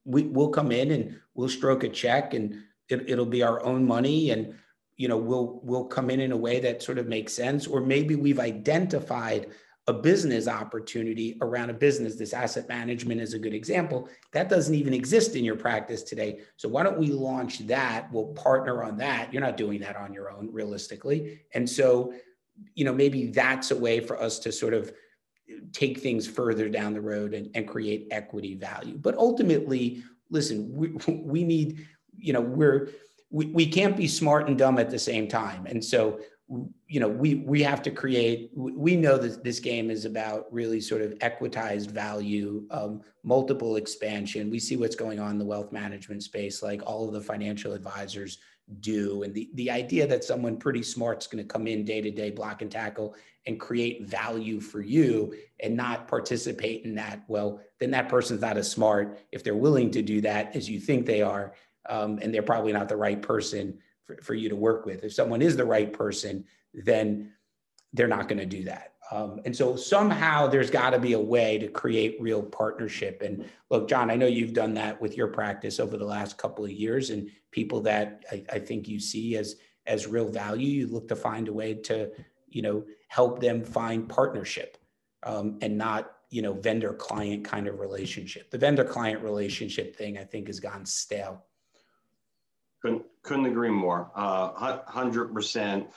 we, 0.05 0.23
we'll 0.23 0.49
come 0.49 0.71
in 0.71 0.91
and 0.91 1.19
we'll 1.33 1.49
stroke 1.49 1.83
a 1.83 1.89
check 1.89 2.33
and 2.33 2.63
it, 2.89 3.09
it'll 3.09 3.25
be 3.25 3.43
our 3.43 3.63
own 3.63 3.85
money 3.85 4.31
and 4.31 4.53
you 4.95 5.07
know 5.07 5.17
we'll 5.17 5.59
we'll 5.63 5.85
come 5.85 6.09
in 6.09 6.19
in 6.19 6.31
a 6.31 6.37
way 6.37 6.59
that 6.59 6.81
sort 6.81 6.97
of 6.97 7.07
makes 7.07 7.33
sense. 7.33 7.67
Or 7.67 7.81
maybe 7.81 8.15
we've 8.15 8.39
identified 8.39 9.47
a 9.89 9.93
business 9.93 10.49
opportunity 10.49 11.37
around 11.41 11.69
a 11.69 11.73
business. 11.73 12.15
This 12.15 12.33
asset 12.33 12.67
management 12.67 13.21
is 13.21 13.33
a 13.33 13.39
good 13.39 13.53
example. 13.53 14.09
That 14.33 14.49
doesn't 14.49 14.75
even 14.75 14.93
exist 14.93 15.35
in 15.35 15.45
your 15.45 15.55
practice 15.55 16.03
today. 16.03 16.41
So 16.57 16.67
why 16.67 16.83
don't 16.83 16.99
we 16.99 17.07
launch 17.07 17.59
that? 17.67 18.11
We'll 18.11 18.33
partner 18.33 18.83
on 18.83 18.97
that. 18.97 19.31
You're 19.31 19.43
not 19.43 19.55
doing 19.55 19.79
that 19.81 19.95
on 19.95 20.13
your 20.13 20.29
own 20.29 20.49
realistically. 20.51 21.41
And 21.53 21.69
so 21.69 22.13
you 22.73 22.85
know 22.85 22.93
maybe 22.93 23.27
that's 23.27 23.71
a 23.71 23.77
way 23.77 23.99
for 23.99 24.21
us 24.21 24.39
to 24.39 24.51
sort 24.51 24.73
of 24.73 24.91
take 25.71 25.99
things 25.99 26.27
further 26.27 26.69
down 26.69 26.93
the 26.93 27.01
road 27.01 27.33
and, 27.33 27.49
and 27.55 27.67
create 27.67 28.07
equity 28.11 28.55
value. 28.55 28.97
But 28.97 29.15
ultimately, 29.17 30.03
listen, 30.29 30.71
we, 30.73 30.89
we 31.07 31.43
need, 31.43 31.87
you 32.17 32.33
know, 32.33 32.41
we're, 32.41 32.89
we, 33.29 33.47
we 33.47 33.65
can't 33.67 33.97
be 33.97 34.07
smart 34.07 34.47
and 34.47 34.57
dumb 34.57 34.79
at 34.79 34.89
the 34.89 34.99
same 34.99 35.27
time. 35.27 35.65
And 35.65 35.83
so, 35.83 36.19
you 36.87 37.01
know, 37.01 37.09
we, 37.09 37.35
we 37.35 37.61
have 37.61 37.81
to 37.81 37.91
create, 37.91 38.51
we 38.55 38.95
know 38.95 39.17
that 39.17 39.43
this 39.43 39.59
game 39.59 39.91
is 39.91 40.05
about 40.05 40.45
really 40.49 40.79
sort 40.79 41.01
of 41.01 41.13
equitized 41.19 41.91
value, 41.91 42.65
um, 42.71 43.01
multiple 43.23 43.75
expansion. 43.75 44.49
We 44.49 44.59
see 44.59 44.77
what's 44.77 44.95
going 44.95 45.19
on 45.19 45.31
in 45.31 45.39
the 45.39 45.45
wealth 45.45 45.73
management 45.73 46.23
space, 46.23 46.63
like 46.63 46.81
all 46.85 47.05
of 47.05 47.13
the 47.13 47.21
financial 47.21 47.73
advisors 47.73 48.37
do. 48.79 49.23
And 49.23 49.33
the, 49.33 49.49
the 49.55 49.69
idea 49.69 50.07
that 50.07 50.23
someone 50.23 50.55
pretty 50.55 50.83
smart 50.83 51.21
is 51.21 51.27
going 51.27 51.43
to 51.43 51.47
come 51.47 51.67
in 51.67 51.83
day 51.83 51.99
to 52.01 52.11
day, 52.11 52.31
block 52.31 52.61
and 52.61 52.71
tackle, 52.71 53.15
and 53.45 53.59
create 53.59 54.07
value 54.07 54.59
for 54.59 54.81
you 54.81 55.33
and 55.61 55.75
not 55.75 56.07
participate 56.07 56.83
in 56.83 56.95
that, 56.95 57.23
well, 57.27 57.61
then 57.79 57.91
that 57.91 58.09
person's 58.09 58.41
not 58.41 58.57
as 58.57 58.69
smart 58.69 59.19
if 59.31 59.43
they're 59.43 59.55
willing 59.55 59.91
to 59.91 60.01
do 60.01 60.21
that 60.21 60.55
as 60.55 60.69
you 60.69 60.79
think 60.79 61.05
they 61.05 61.21
are. 61.21 61.53
Um, 61.89 62.19
and 62.21 62.33
they're 62.33 62.43
probably 62.43 62.73
not 62.73 62.89
the 62.89 62.97
right 62.97 63.21
person 63.21 63.79
for, 64.05 64.17
for 64.21 64.33
you 64.33 64.49
to 64.49 64.55
work 64.55 64.85
with. 64.85 65.03
If 65.03 65.13
someone 65.13 65.41
is 65.41 65.55
the 65.55 65.65
right 65.65 65.91
person, 65.91 66.45
then 66.73 67.33
they're 67.93 68.07
not 68.07 68.27
going 68.27 68.39
to 68.39 68.45
do 68.45 68.63
that. 68.65 68.93
Um, 69.09 69.39
and 69.45 69.55
so 69.55 69.77
somehow 69.77 70.47
there's 70.47 70.69
got 70.69 70.89
to 70.89 70.99
be 70.99 71.13
a 71.13 71.19
way 71.19 71.57
to 71.59 71.69
create 71.69 72.17
real 72.19 72.43
partnership. 72.43 73.21
And 73.21 73.45
look, 73.69 73.87
John, 73.87 74.11
I 74.11 74.17
know 74.17 74.25
you've 74.25 74.53
done 74.53 74.73
that 74.73 75.01
with 75.01 75.15
your 75.15 75.27
practice 75.27 75.79
over 75.79 75.95
the 75.95 76.05
last 76.05 76.37
couple 76.37 76.65
of 76.65 76.71
years, 76.71 77.09
and 77.09 77.29
people 77.51 77.79
that 77.81 78.25
I, 78.29 78.43
I 78.51 78.59
think 78.59 78.87
you 78.87 78.99
see 78.99 79.37
as 79.37 79.55
as 79.85 80.07
real 80.07 80.27
value, 80.27 80.67
you 80.67 80.87
look 80.87 81.07
to 81.07 81.15
find 81.15 81.47
a 81.47 81.53
way 81.53 81.73
to 81.73 82.11
you 82.49 82.61
know, 82.61 82.83
help 83.09 83.39
them 83.39 83.63
find 83.63 84.07
partnership 84.07 84.77
um, 85.23 85.57
and 85.61 85.77
not, 85.77 86.11
you 86.29 86.41
know, 86.41 86.53
vendor 86.53 86.93
client 86.93 87.45
kind 87.45 87.67
of 87.67 87.79
relationship. 87.79 88.49
The 88.51 88.57
vendor 88.57 88.83
client 88.83 89.21
relationship 89.21 89.95
thing, 89.95 90.17
I 90.17 90.23
think, 90.23 90.47
has 90.47 90.59
gone 90.59 90.85
stale. 90.85 91.43
Couldn't, 92.81 93.03
couldn't 93.23 93.45
agree 93.45 93.69
more. 93.69 94.11
Uh, 94.15 94.79
100%. 94.81 95.87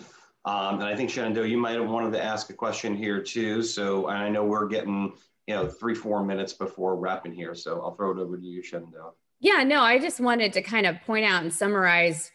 Um, 0.45 0.75
and 0.75 0.85
I 0.85 0.97
think 0.97 1.11
Shenandoah, 1.11 1.47
you 1.47 1.59
might 1.59 1.77
have 1.77 1.89
wanted 1.89 2.13
to 2.13 2.23
ask 2.23 2.51
a 2.51 2.55
question 2.55 2.97
here 2.97 3.21
too. 3.21 3.63
So 3.63 4.09
I 4.09 4.29
know 4.31 4.45
we're 4.45 4.69
getting, 4.69 5.13
you 5.47 5.55
know, 5.55 5.69
three, 5.69 5.95
four 5.95 6.25
minutes 6.25 6.53
before 6.53 6.97
wrapping 6.97 7.33
here. 7.33 7.55
So 7.55 7.81
I'll 7.83 7.95
throw 7.95 8.13
it 8.13 8.19
over 8.19 8.39
to 8.39 8.47
you, 8.47 8.63
Shenandoah. 8.63 9.13
Yeah, 9.43 9.63
no, 9.63 9.81
I 9.81 9.99
just 9.99 10.21
wanted 10.21 10.53
to 10.53 10.63
kind 10.63 10.87
of 10.87 11.01
point 11.07 11.25
out 11.25 11.43
and 11.43 11.53
summarize 11.53 12.31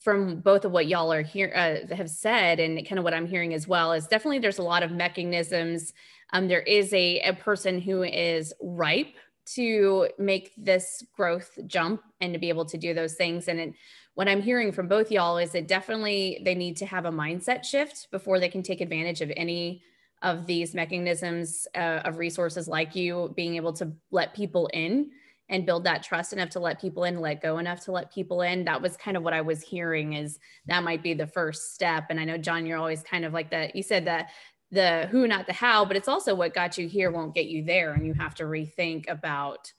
from 0.00 0.40
both 0.40 0.64
of 0.64 0.72
what 0.72 0.86
y'all 0.86 1.12
are 1.12 1.22
here 1.22 1.52
uh, 1.54 1.94
have 1.94 2.08
said 2.08 2.60
and 2.60 2.78
kind 2.88 2.98
of 2.98 3.04
what 3.04 3.12
I'm 3.12 3.26
hearing 3.26 3.52
as 3.52 3.68
well 3.68 3.92
is 3.92 4.06
definitely 4.06 4.38
there's 4.38 4.58
a 4.58 4.62
lot 4.62 4.82
of 4.82 4.90
mechanisms. 4.90 5.92
Um, 6.32 6.48
there 6.48 6.62
is 6.62 6.94
a, 6.94 7.20
a 7.20 7.34
person 7.34 7.78
who 7.78 8.02
is 8.02 8.54
ripe 8.62 9.16
to 9.54 10.08
make 10.18 10.52
this 10.56 11.04
growth 11.16 11.58
jump 11.66 12.02
and 12.20 12.32
to 12.32 12.38
be 12.38 12.48
able 12.48 12.64
to 12.66 12.76
do 12.76 12.92
those 12.94 13.14
things. 13.14 13.48
And 13.48 13.60
it, 13.60 13.74
what 14.14 14.28
I'm 14.28 14.42
hearing 14.42 14.72
from 14.72 14.88
both 14.88 15.10
y'all 15.10 15.38
is 15.38 15.52
that 15.52 15.68
definitely 15.68 16.40
they 16.44 16.54
need 16.54 16.76
to 16.78 16.86
have 16.86 17.04
a 17.04 17.10
mindset 17.10 17.64
shift 17.64 18.08
before 18.10 18.40
they 18.40 18.48
can 18.48 18.62
take 18.62 18.80
advantage 18.80 19.20
of 19.20 19.30
any 19.36 19.82
of 20.22 20.46
these 20.46 20.74
mechanisms 20.74 21.66
uh, 21.74 22.00
of 22.04 22.18
resources 22.18 22.66
like 22.66 22.96
you 22.96 23.32
being 23.36 23.56
able 23.56 23.72
to 23.74 23.92
let 24.10 24.34
people 24.34 24.68
in 24.72 25.10
and 25.48 25.66
build 25.66 25.84
that 25.84 26.02
trust 26.02 26.32
enough 26.32 26.50
to 26.50 26.60
let 26.60 26.80
people 26.80 27.04
in, 27.04 27.20
let 27.20 27.40
go 27.40 27.58
enough 27.58 27.84
to 27.84 27.92
let 27.92 28.12
people 28.12 28.42
in. 28.42 28.64
That 28.64 28.82
was 28.82 28.96
kind 28.96 29.16
of 29.16 29.22
what 29.22 29.32
I 29.32 29.42
was 29.42 29.62
hearing 29.62 30.14
is 30.14 30.38
that 30.66 30.82
might 30.82 31.02
be 31.02 31.14
the 31.14 31.26
first 31.26 31.74
step. 31.74 32.06
And 32.10 32.18
I 32.18 32.24
know 32.24 32.38
John, 32.38 32.66
you're 32.66 32.78
always 32.78 33.02
kind 33.02 33.24
of 33.24 33.32
like 33.32 33.50
that. 33.50 33.76
You 33.76 33.82
said 33.82 34.06
that 34.06 34.30
the 34.70 35.06
who, 35.10 35.26
not 35.26 35.46
the 35.46 35.52
how, 35.52 35.84
but 35.84 35.96
it's 35.96 36.08
also 36.08 36.34
what 36.34 36.54
got 36.54 36.76
you 36.78 36.88
here 36.88 37.10
won't 37.10 37.34
get 37.34 37.46
you 37.46 37.64
there. 37.64 37.92
And 37.92 38.06
you 38.06 38.14
have 38.14 38.34
to 38.36 38.44
rethink 38.44 39.08
about, 39.08 39.72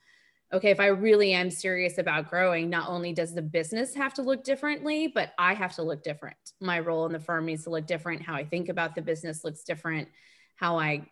okay, 0.54 0.72
if 0.72 0.80
I 0.80 0.88
really 0.88 1.34
am 1.34 1.52
serious 1.52 1.98
about 1.98 2.30
growing, 2.30 2.70
not 2.70 2.90
only 2.90 3.14
does 3.14 3.34
the 3.34 3.42
business 3.42 3.94
have 3.96 4.14
to 4.14 4.22
look 4.22 4.44
differently, 4.44 5.08
but 5.08 5.34
I 5.38 5.54
have 5.54 5.76
to 5.76 5.84
look 5.84 6.04
different. 6.04 6.38
My 6.62 6.80
role 6.80 7.06
in 7.06 7.12
the 7.12 7.20
firm 7.20 7.46
needs 7.46 7.66
to 7.66 7.70
look 7.70 7.86
different. 7.86 8.22
How 8.22 8.36
I 8.36 8.46
think 8.46 8.70
about 8.70 8.96
the 8.96 9.02
business 9.02 9.44
looks 9.44 9.64
different. 9.64 10.08
How 10.56 10.80
I 10.80 11.08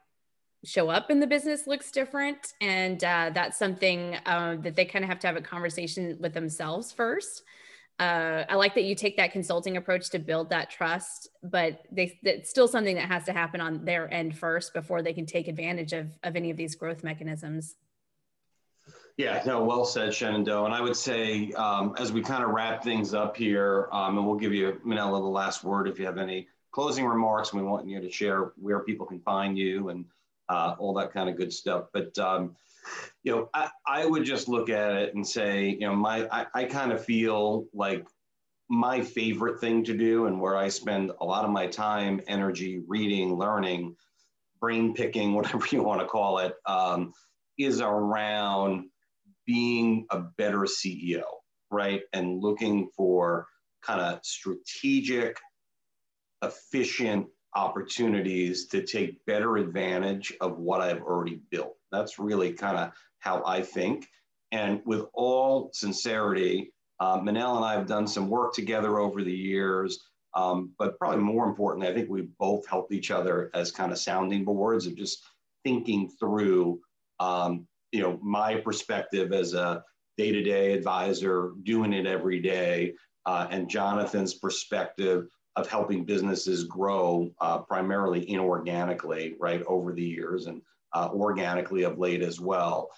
show 0.64 0.90
up 0.90 1.12
in 1.12 1.20
the 1.20 1.28
business 1.28 1.68
looks 1.68 1.92
different. 1.92 2.54
And 2.62 3.04
uh, 3.04 3.32
that's 3.34 3.58
something 3.58 4.16
uh, 4.26 4.56
that 4.62 4.76
they 4.76 4.86
kind 4.86 5.04
of 5.04 5.10
have 5.10 5.20
to 5.20 5.28
have 5.28 5.36
a 5.36 5.42
conversation 5.42 6.18
with 6.20 6.34
themselves 6.34 6.92
first. 6.92 7.44
Uh, 7.98 8.44
I 8.50 8.56
like 8.56 8.76
that 8.76 8.84
you 8.84 8.94
take 8.94 9.18
that 9.18 9.32
consulting 9.32 9.78
approach 9.78 10.10
to 10.10 10.20
build 10.20 10.50
that 10.50 10.70
trust, 10.70 11.30
but 11.42 11.82
they, 11.92 12.20
it's 12.24 12.50
still 12.50 12.68
something 12.68 12.96
that 12.96 13.08
has 13.08 13.24
to 13.26 13.34
happen 13.34 13.62
on 13.62 13.86
their 13.86 14.14
end 14.14 14.38
first 14.38 14.74
before 14.74 15.02
they 15.02 15.14
can 15.14 15.26
take 15.26 15.48
advantage 15.48 15.94
of, 15.94 16.08
of 16.24 16.36
any 16.36 16.52
of 16.52 16.58
these 16.58 16.76
growth 16.76 17.04
mechanisms. 17.04 17.76
Yeah, 19.18 19.42
no, 19.46 19.64
well 19.64 19.86
said, 19.86 20.14
Shenandoah. 20.14 20.66
And 20.66 20.74
I 20.74 20.82
would 20.82 20.98
say, 20.98 21.52
um, 21.54 21.96
as 21.98 22.12
we 22.12 22.22
kind 22.22 22.44
of 22.44 22.50
wrap 22.50 22.84
things 22.84 23.14
up 23.14 23.38
here, 23.38 23.88
um, 23.94 24.18
and 24.18 24.28
we'll 24.28 24.36
give 24.36 24.54
you, 24.54 24.82
Manella, 24.84 25.22
the 25.22 25.28
last 25.28 25.64
word 25.64 25.88
if 25.88 25.98
you 25.98 26.06
have 26.06 26.18
any 26.18 26.50
closing 26.72 27.06
remarks. 27.06 27.54
We 27.54 27.62
want 27.62 27.88
you 27.88 28.02
to 28.02 28.12
share 28.12 28.52
where 28.58 28.82
people 28.82 29.06
can 29.06 29.22
find 29.22 29.58
you 29.58 29.88
and 29.88 30.04
uh, 30.50 30.76
all 30.78 30.94
that 30.96 31.14
kind 31.14 31.30
of 31.30 31.38
good 31.38 31.54
stuff. 31.54 31.86
But 31.94 32.18
um, 32.18 32.56
you 33.24 33.32
know, 33.32 33.50
I, 33.54 33.70
I 33.88 34.06
would 34.06 34.24
just 34.24 34.48
look 34.48 34.70
at 34.70 34.94
it 34.94 35.16
and 35.16 35.28
say, 35.28 35.70
you 35.70 35.88
know, 35.88 35.96
my 35.96 36.28
I, 36.32 36.46
I 36.54 36.64
kind 36.66 36.92
of 36.92 37.04
feel 37.04 37.66
like 37.74 38.06
my 38.70 39.02
favorite 39.02 39.60
thing 39.60 39.84
to 39.84 39.96
do 39.96 40.26
and 40.26 40.40
where 40.40 40.58
I 40.58 40.70
spend 40.70 41.12
a 41.22 41.26
lot 41.26 41.46
of 41.46 41.52
my 41.52 41.68
time, 41.68 42.22
energy, 42.28 42.82
reading, 42.88 43.36
learning, 43.36 43.96
brain 44.60 44.94
picking, 44.94 45.34
whatever 45.36 45.66
you 45.72 45.84
want 45.84 46.02
to 46.02 46.08
call 46.08 46.40
it, 46.40 46.54
um, 46.66 47.14
is 47.58 47.82
around 47.82 48.90
being 49.46 50.06
a 50.10 50.20
better 50.38 50.62
CEO, 50.62 51.24
right? 51.72 52.02
And 52.14 52.42
looking 52.42 52.90
for 52.98 53.48
kind 53.84 54.02
of 54.02 54.20
strategic, 54.24 55.38
efficient 56.42 57.28
opportunities 57.56 58.68
to 58.68 58.84
take 58.84 59.26
better 59.26 59.58
advantage 59.58 60.34
of 60.42 60.60
what 60.60 60.82
I've 60.82 61.02
already 61.02 61.42
built. 61.50 61.76
That's 61.92 62.20
really 62.20 62.54
kind 62.54 62.78
of 62.78 62.92
how 63.20 63.44
I 63.46 63.62
think. 63.62 64.08
And 64.52 64.82
with 64.86 65.06
all 65.14 65.70
sincerity, 65.74 66.74
uh, 67.00 67.20
Manel 67.20 67.56
and 67.58 67.66
I 67.66 67.74
have 67.74 67.88
done 67.88 68.08
some 68.08 68.30
work 68.30 68.54
together 68.54 69.00
over 69.00 69.24
the 69.24 69.32
years. 69.32 70.00
Um, 70.34 70.72
but 70.78 71.00
probably 71.00 71.24
more 71.24 71.48
importantly, 71.48 71.88
I 71.88 71.94
think 71.94 72.10
we 72.10 72.28
both 72.38 72.68
helped 72.68 72.92
each 72.92 73.10
other 73.10 73.50
as 73.54 73.72
kind 73.72 73.94
of 73.94 73.98
sounding 73.98 74.44
boards 74.44 74.86
of 74.86 74.96
just 74.98 75.24
thinking 75.64 76.10
through, 76.20 76.82
um, 77.22 77.66
you 77.94 78.02
know, 78.02 78.20
my 78.22 78.56
perspective 78.56 79.32
as 79.32 79.54
a 79.54 79.82
day-to-day 80.18 80.74
advisor, 80.74 81.52
doing 81.64 81.94
it 81.94 82.06
every 82.06 82.42
day, 82.42 82.94
uh, 83.26 83.48
and 83.50 83.70
Jonathan's 83.70 84.34
perspective 84.34 85.28
of 85.56 85.68
helping 85.68 86.04
businesses 86.04 86.66
grow 86.66 87.32
uh, 87.40 87.60
primarily 87.60 88.26
inorganically, 88.26 89.36
right, 89.40 89.64
over 89.68 89.94
the 89.94 90.04
years 90.04 90.48
and 90.48 90.62
uh, 90.94 91.10
organically 91.14 91.84
of 91.84 91.98
late 91.98 92.22
as 92.22 92.40
well. 92.40 92.90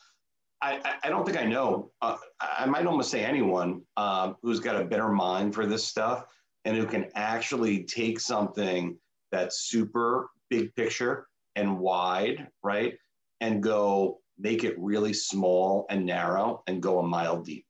I, 0.61 0.97
I 1.03 1.09
don't 1.09 1.25
think 1.25 1.37
I 1.37 1.45
know. 1.45 1.91
Uh, 2.01 2.17
I 2.41 2.65
might 2.65 2.87
almost 2.87 3.11
say 3.11 3.23
anyone 3.23 3.81
um, 3.95 4.37
who's 4.41 4.59
got 4.59 4.81
a 4.81 4.85
better 4.85 5.09
mind 5.09 5.53
for 5.53 5.67
this 5.67 5.85
stuff 5.85 6.25
and 6.65 6.75
who 6.75 6.85
can 6.85 7.09
actually 7.15 7.83
take 7.83 8.19
something 8.19 8.97
that's 9.31 9.61
super 9.61 10.29
big 10.49 10.73
picture 10.75 11.27
and 11.55 11.79
wide, 11.79 12.47
right, 12.63 12.97
and 13.39 13.61
go 13.61 14.19
make 14.39 14.63
it 14.63 14.77
really 14.79 15.13
small 15.13 15.85
and 15.89 16.05
narrow 16.05 16.63
and 16.67 16.81
go 16.81 16.99
a 16.99 17.07
mile 17.07 17.41
deep, 17.41 17.65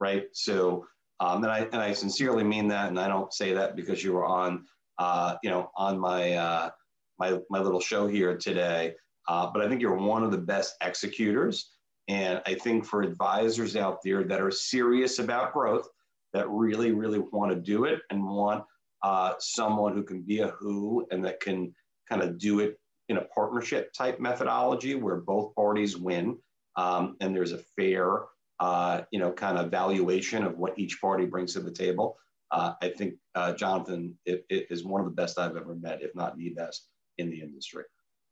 right? 0.00 0.26
So 0.32 0.86
um, 1.20 1.42
and 1.42 1.52
I 1.52 1.60
and 1.60 1.76
I 1.76 1.92
sincerely 1.92 2.44
mean 2.44 2.68
that, 2.68 2.88
and 2.88 2.98
I 2.98 3.08
don't 3.08 3.32
say 3.32 3.52
that 3.52 3.76
because 3.76 4.02
you 4.02 4.12
were 4.12 4.24
on, 4.24 4.64
uh, 4.98 5.36
you 5.42 5.50
know, 5.50 5.70
on 5.76 5.98
my 5.98 6.34
uh, 6.34 6.70
my 7.18 7.38
my 7.50 7.60
little 7.60 7.80
show 7.80 8.06
here 8.06 8.36
today. 8.36 8.94
Uh, 9.28 9.50
but 9.52 9.62
I 9.62 9.68
think 9.68 9.80
you're 9.82 9.96
one 9.96 10.22
of 10.22 10.30
the 10.30 10.38
best 10.38 10.74
executors, 10.80 11.70
and 12.08 12.40
I 12.46 12.54
think 12.54 12.84
for 12.84 13.02
advisors 13.02 13.76
out 13.76 13.98
there 14.02 14.24
that 14.24 14.40
are 14.40 14.50
serious 14.50 15.18
about 15.18 15.52
growth, 15.52 15.88
that 16.32 16.48
really 16.48 16.92
really 16.92 17.18
want 17.18 17.52
to 17.52 17.60
do 17.60 17.84
it 17.84 18.00
and 18.10 18.24
want 18.24 18.64
uh, 19.02 19.34
someone 19.38 19.94
who 19.94 20.02
can 20.02 20.22
be 20.22 20.40
a 20.40 20.48
who 20.48 21.06
and 21.10 21.24
that 21.24 21.40
can 21.40 21.74
kind 22.08 22.22
of 22.22 22.38
do 22.38 22.60
it 22.60 22.78
in 23.08 23.16
a 23.16 23.24
partnership 23.34 23.92
type 23.92 24.20
methodology 24.20 24.94
where 24.94 25.16
both 25.16 25.54
parties 25.54 25.96
win 25.96 26.36
um, 26.76 27.16
and 27.20 27.34
there's 27.34 27.52
a 27.52 27.62
fair 27.76 28.20
uh, 28.60 29.02
you 29.10 29.18
know, 29.18 29.32
kind 29.32 29.58
of 29.58 29.70
valuation 29.70 30.44
of 30.44 30.58
what 30.58 30.78
each 30.78 31.00
party 31.00 31.26
brings 31.26 31.52
to 31.54 31.60
the 31.60 31.70
table. 31.70 32.16
Uh, 32.50 32.72
I 32.80 32.88
think 32.88 33.14
uh, 33.34 33.52
Jonathan 33.52 34.18
it, 34.24 34.44
it 34.48 34.66
is 34.70 34.84
one 34.84 35.00
of 35.00 35.06
the 35.06 35.12
best 35.12 35.38
I've 35.38 35.56
ever 35.56 35.74
met, 35.74 36.02
if 36.02 36.14
not 36.14 36.36
the 36.36 36.50
best 36.50 36.88
in 37.18 37.30
the 37.30 37.40
industry. 37.40 37.84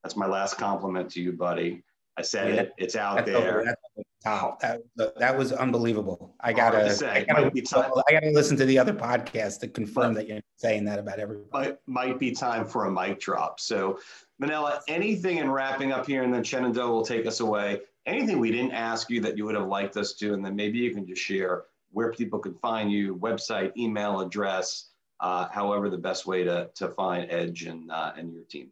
That's 0.02 0.16
my 0.16 0.26
last 0.26 0.56
compliment 0.56 1.10
to 1.12 1.20
you, 1.20 1.32
buddy. 1.32 1.82
I 2.16 2.22
said 2.22 2.54
yeah, 2.54 2.60
it; 2.62 2.72
it's 2.78 2.96
out 2.96 3.26
there. 3.26 3.76
Top. 4.24 4.60
That, 4.60 4.80
that 5.18 5.36
was 5.36 5.52
unbelievable. 5.52 6.34
I 6.40 6.52
gotta, 6.52 6.92
say, 6.92 7.08
I 7.08 7.24
gotta, 7.24 8.02
I 8.08 8.12
gotta 8.12 8.30
listen 8.30 8.56
to 8.56 8.64
the 8.64 8.78
other 8.78 8.94
podcast 8.94 9.60
to 9.60 9.68
confirm 9.68 10.14
that 10.14 10.26
you're 10.26 10.40
saying 10.56 10.84
that 10.86 10.98
about 10.98 11.18
everybody. 11.18 11.68
Might, 11.68 11.78
might 11.86 12.18
be 12.18 12.32
time 12.32 12.64
for 12.64 12.86
a 12.86 12.90
mic 12.90 13.20
drop. 13.20 13.60
So, 13.60 14.00
Manella, 14.38 14.80
anything 14.88 15.36
in 15.36 15.50
wrapping 15.50 15.92
up 15.92 16.06
here, 16.06 16.22
and 16.22 16.32
then 16.32 16.42
Shenandoah 16.42 16.90
will 16.90 17.04
take 17.04 17.26
us 17.26 17.40
away 17.40 17.80
anything 18.06 18.38
we 18.38 18.50
didn't 18.50 18.72
ask 18.72 19.10
you 19.10 19.20
that 19.20 19.36
you 19.36 19.44
would 19.44 19.54
have 19.54 19.66
liked 19.66 19.96
us 19.96 20.14
to, 20.14 20.34
and 20.34 20.44
then 20.44 20.56
maybe 20.56 20.78
you 20.78 20.92
can 20.92 21.06
just 21.06 21.22
share 21.22 21.64
where 21.92 22.12
people 22.12 22.38
can 22.38 22.54
find 22.54 22.90
you, 22.90 23.16
website, 23.16 23.72
email 23.76 24.20
address, 24.20 24.90
uh, 25.20 25.48
however 25.48 25.88
the 25.88 25.98
best 25.98 26.26
way 26.26 26.44
to, 26.44 26.68
to 26.74 26.88
find 26.88 27.30
Edge 27.30 27.64
and, 27.64 27.90
uh, 27.90 28.12
and 28.16 28.32
your 28.32 28.44
team. 28.44 28.70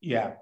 Yeah. 0.00 0.34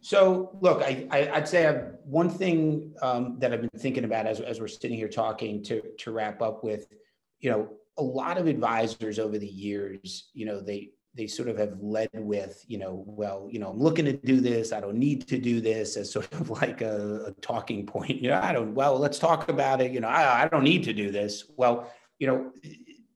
So 0.00 0.56
look, 0.60 0.82
I, 0.82 1.06
I, 1.10 1.38
would 1.38 1.48
say 1.48 1.66
I've, 1.66 1.92
one 2.04 2.30
thing 2.30 2.94
um, 3.02 3.38
that 3.38 3.52
I've 3.52 3.60
been 3.60 3.80
thinking 3.80 4.04
about 4.04 4.26
as, 4.26 4.40
as 4.40 4.58
we're 4.58 4.68
sitting 4.68 4.96
here 4.96 5.08
talking 5.08 5.62
to, 5.64 5.82
to 5.98 6.10
wrap 6.10 6.40
up 6.40 6.64
with, 6.64 6.86
you 7.40 7.50
know, 7.50 7.68
a 7.98 8.02
lot 8.02 8.38
of 8.38 8.46
advisors 8.46 9.18
over 9.18 9.36
the 9.36 9.46
years, 9.46 10.30
you 10.32 10.46
know, 10.46 10.60
they, 10.60 10.90
they 11.14 11.26
sort 11.26 11.48
of 11.48 11.58
have 11.58 11.76
led 11.80 12.08
with, 12.14 12.64
you 12.68 12.78
know, 12.78 13.02
well, 13.06 13.48
you 13.50 13.58
know, 13.58 13.70
I'm 13.70 13.78
looking 13.78 14.04
to 14.04 14.12
do 14.12 14.40
this. 14.40 14.72
I 14.72 14.80
don't 14.80 14.96
need 14.96 15.26
to 15.28 15.38
do 15.38 15.60
this 15.60 15.96
as 15.96 16.12
sort 16.12 16.32
of 16.32 16.50
like 16.62 16.82
a, 16.82 17.26
a 17.26 17.32
talking 17.40 17.86
point. 17.86 18.22
You 18.22 18.30
know, 18.30 18.40
I 18.40 18.52
don't, 18.52 18.74
well, 18.74 18.98
let's 18.98 19.18
talk 19.18 19.48
about 19.48 19.80
it. 19.80 19.90
You 19.90 20.00
know, 20.00 20.08
I, 20.08 20.44
I 20.44 20.48
don't 20.48 20.64
need 20.64 20.84
to 20.84 20.92
do 20.92 21.10
this. 21.10 21.44
Well, 21.56 21.92
you 22.18 22.26
know, 22.26 22.52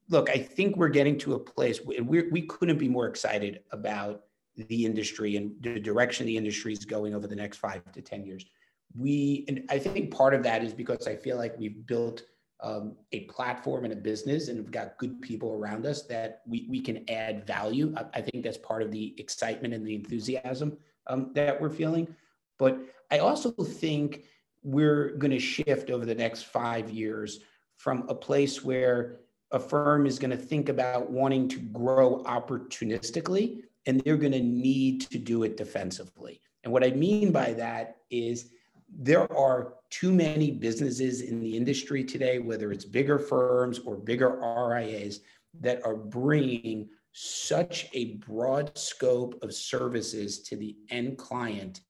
look, 0.09 0.31
I 0.31 0.39
think 0.39 0.77
we're 0.77 0.89
getting 0.89 1.19
to 1.19 1.35
a 1.35 1.39
place 1.39 1.79
where 1.79 2.03
we 2.03 2.29
we 2.31 2.43
couldn't 2.43 2.79
be 2.79 2.89
more 2.89 3.07
excited 3.07 3.61
about 3.71 4.23
the 4.57 4.85
industry 4.85 5.37
and 5.37 5.53
the 5.61 5.81
direction 5.81 6.27
the 6.27 6.37
industry 6.37 6.73
is 6.73 6.85
going 6.85 7.15
over 7.15 7.27
the 7.27 7.37
next 7.37 7.59
five 7.59 7.81
to 7.93 8.01
10 8.01 8.25
years. 8.25 8.45
We, 8.97 9.45
and 9.49 9.65
I 9.69 9.79
think 9.79 10.15
part 10.15 10.35
of 10.35 10.45
that 10.45 10.63
is 10.63 10.73
because 10.73 11.09
I 11.09 11.17
feel 11.17 11.37
like 11.37 11.59
we've 11.59 11.85
built 11.87 12.23
um, 12.61 12.97
a 13.13 13.21
platform 13.25 13.85
and 13.85 13.93
a 13.93 13.97
business 13.97 14.49
and 14.49 14.59
we've 14.59 14.71
got 14.71 14.97
good 14.99 15.21
people 15.21 15.53
around 15.53 15.87
us 15.87 16.03
that 16.03 16.43
we, 16.47 16.67
we 16.71 16.81
can 16.81 17.05
add 17.11 17.47
value. 17.47 17.95
I, 17.97 18.19
I 18.19 18.21
think 18.23 18.45
that's 18.45 18.59
part 18.59 18.83
of 18.83 18.91
the 18.91 19.15
excitement 19.19 19.75
and 19.75 19.87
the 19.87 19.95
enthusiasm 19.95 20.79
um, 21.07 21.31
that 21.35 21.61
we're 21.61 21.71
feeling. 21.71 22.15
But 22.59 22.79
I 23.11 23.19
also 23.19 23.51
think 23.51 24.25
we're 24.63 25.17
going 25.17 25.31
to 25.31 25.39
shift 25.39 25.91
over 25.91 26.07
the 26.07 26.15
next 26.15 26.45
five 26.45 26.91
years 26.91 27.41
from 27.77 28.09
a 28.09 28.15
place 28.15 28.65
where 28.65 29.21
a 29.51 29.61
firm 29.61 30.07
is 30.07 30.19
going 30.19 30.31
to 30.31 30.37
think 30.37 30.69
about 30.69 31.11
wanting 31.11 31.49
to 31.49 31.59
grow 31.59 32.23
opportunistically 32.25 33.63
and 33.87 34.01
they're 34.01 34.17
going 34.17 34.33
to 34.33 34.41
need 34.41 35.03
to 35.03 35.19
do 35.19 35.43
it 35.43 35.57
defensively. 35.57 36.41
And 36.65 36.73
what 36.73 36.83
I 36.83 36.91
mean 36.91 37.31
by 37.31 37.53
that 37.53 37.99
is 38.11 38.51
there 38.97 39.31
are 39.37 39.75
too 39.91 40.13
many 40.13 40.51
businesses 40.51 41.21
in 41.21 41.41
the 41.41 41.57
industry 41.57 42.05
today, 42.05 42.39
whether 42.39 42.73
it's 42.73 42.85
bigger 42.85 43.19
firms 43.19 43.79
or 43.81 43.97
bigger 43.97 44.39
RIAs, 44.41 45.21
that 45.61 45.85
are 45.85 45.97
bringing 45.97 46.89
such 47.13 47.89
a 47.93 48.15
broad 48.17 48.77
scope 48.77 49.41
of 49.43 49.55
services 49.55 50.41
to 50.41 50.57
the 50.57 50.77
end 50.91 51.17
client 51.17 51.81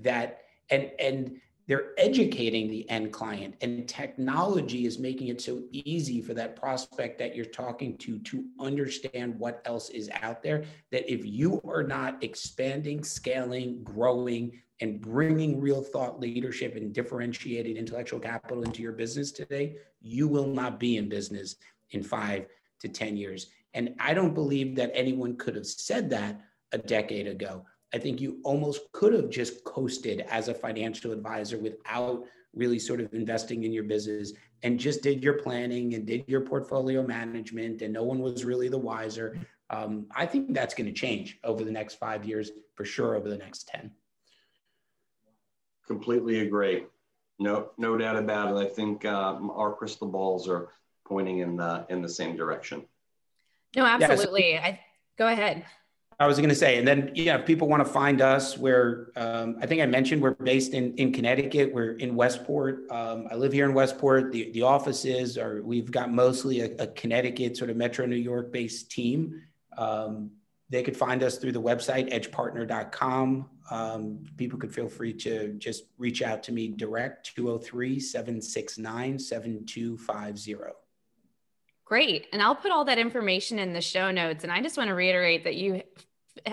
that 0.00 0.40
and 0.70 0.90
and 0.98 1.40
they're 1.72 1.94
educating 1.96 2.68
the 2.68 2.86
end 2.90 3.10
client 3.14 3.54
and 3.62 3.88
technology 3.88 4.84
is 4.84 4.98
making 4.98 5.28
it 5.28 5.40
so 5.40 5.62
easy 5.72 6.20
for 6.20 6.34
that 6.34 6.54
prospect 6.54 7.18
that 7.18 7.34
you're 7.34 7.46
talking 7.46 7.96
to 7.96 8.18
to 8.18 8.44
understand 8.60 9.34
what 9.38 9.62
else 9.64 9.88
is 9.88 10.10
out 10.20 10.42
there 10.42 10.64
that 10.90 11.10
if 11.10 11.24
you 11.24 11.62
are 11.66 11.82
not 11.82 12.22
expanding 12.22 13.02
scaling 13.02 13.82
growing 13.82 14.52
and 14.82 15.00
bringing 15.00 15.62
real 15.62 15.80
thought 15.80 16.20
leadership 16.20 16.76
and 16.76 16.92
differentiated 16.92 17.78
intellectual 17.78 18.20
capital 18.20 18.64
into 18.64 18.82
your 18.82 18.92
business 18.92 19.32
today, 19.32 19.76
you 20.02 20.28
will 20.28 20.48
not 20.48 20.78
be 20.78 20.98
in 20.98 21.08
business 21.08 21.56
in 21.92 22.02
five 22.02 22.44
to 22.80 22.88
10 22.88 23.16
years. 23.16 23.46
And 23.72 23.94
I 23.98 24.12
don't 24.12 24.34
believe 24.34 24.76
that 24.76 24.90
anyone 24.92 25.38
could 25.38 25.56
have 25.56 25.66
said 25.66 26.10
that 26.10 26.38
a 26.72 26.76
decade 26.76 27.28
ago. 27.28 27.64
I 27.94 27.98
think 27.98 28.20
you 28.20 28.38
almost 28.44 28.90
could 28.92 29.12
have 29.12 29.28
just 29.28 29.64
coasted 29.64 30.24
as 30.28 30.48
a 30.48 30.54
financial 30.54 31.12
advisor 31.12 31.58
without 31.58 32.24
really 32.54 32.78
sort 32.78 33.00
of 33.00 33.12
investing 33.12 33.64
in 33.64 33.72
your 33.72 33.84
business 33.84 34.32
and 34.62 34.78
just 34.78 35.02
did 35.02 35.22
your 35.22 35.34
planning 35.34 35.94
and 35.94 36.06
did 36.06 36.24
your 36.26 36.42
portfolio 36.42 37.06
management 37.06 37.82
and 37.82 37.92
no 37.92 38.02
one 38.02 38.20
was 38.20 38.44
really 38.44 38.68
the 38.68 38.78
wiser. 38.78 39.38
Um, 39.70 40.06
I 40.14 40.26
think 40.26 40.54
that's 40.54 40.74
going 40.74 40.86
to 40.86 40.92
change 40.92 41.38
over 41.44 41.64
the 41.64 41.70
next 41.70 41.94
five 41.94 42.24
years, 42.24 42.50
for 42.74 42.84
sure, 42.84 43.16
over 43.16 43.28
the 43.28 43.38
next 43.38 43.68
10. 43.68 43.90
Completely 45.86 46.40
agree. 46.40 46.84
No, 47.38 47.70
no 47.76 47.96
doubt 47.96 48.16
about 48.16 48.54
it. 48.54 48.60
I 48.60 48.66
think 48.66 49.04
uh, 49.04 49.38
our 49.54 49.72
crystal 49.72 50.08
balls 50.08 50.48
are 50.48 50.68
pointing 51.06 51.38
in 51.38 51.56
the 51.56 51.84
in 51.88 52.00
the 52.00 52.08
same 52.08 52.36
direction. 52.36 52.84
No, 53.74 53.84
absolutely. 53.84 54.58
I 54.58 54.80
go 55.18 55.26
ahead. 55.26 55.64
I 56.22 56.26
was 56.26 56.36
going 56.36 56.50
to 56.50 56.54
say, 56.54 56.78
and 56.78 56.86
then 56.86 57.10
yeah, 57.14 57.36
if 57.36 57.46
people 57.46 57.66
want 57.66 57.84
to 57.84 57.92
find 57.92 58.22
us, 58.22 58.56
where 58.56 59.08
um, 59.16 59.56
I 59.60 59.66
think 59.66 59.82
I 59.82 59.86
mentioned 59.86 60.22
we're 60.22 60.34
based 60.34 60.72
in 60.72 60.94
in 60.94 61.12
Connecticut. 61.12 61.74
We're 61.74 61.96
in 61.96 62.14
Westport. 62.14 62.88
Um, 62.92 63.26
I 63.28 63.34
live 63.34 63.52
here 63.52 63.64
in 63.64 63.74
Westport. 63.74 64.30
The 64.30 64.52
the 64.52 64.62
offices 64.62 65.36
are 65.36 65.62
we've 65.62 65.90
got 65.90 66.12
mostly 66.12 66.60
a, 66.60 66.70
a 66.78 66.86
Connecticut 66.86 67.56
sort 67.56 67.70
of 67.70 67.76
Metro 67.76 68.06
New 68.06 68.14
York 68.14 68.52
based 68.52 68.88
team. 68.88 69.42
Um, 69.76 70.30
they 70.70 70.84
could 70.84 70.96
find 70.96 71.24
us 71.24 71.38
through 71.38 71.52
the 71.52 71.60
website 71.60 72.12
edgepartner.com. 72.12 73.50
Um, 73.70 74.24
people 74.36 74.60
could 74.60 74.72
feel 74.72 74.88
free 74.88 75.12
to 75.14 75.54
just 75.54 75.86
reach 75.98 76.22
out 76.22 76.44
to 76.44 76.52
me 76.52 76.68
direct 76.68 77.34
203 77.34 77.98
769 77.98 79.18
7250. 79.18 80.54
Great. 81.84 82.28
And 82.32 82.40
I'll 82.40 82.54
put 82.54 82.70
all 82.70 82.84
that 82.84 82.98
information 82.98 83.58
in 83.58 83.72
the 83.72 83.80
show 83.80 84.12
notes. 84.12 84.44
And 84.44 84.52
I 84.52 84.62
just 84.62 84.78
want 84.78 84.88
to 84.88 84.94
reiterate 84.94 85.44
that 85.44 85.56
you 85.56 85.82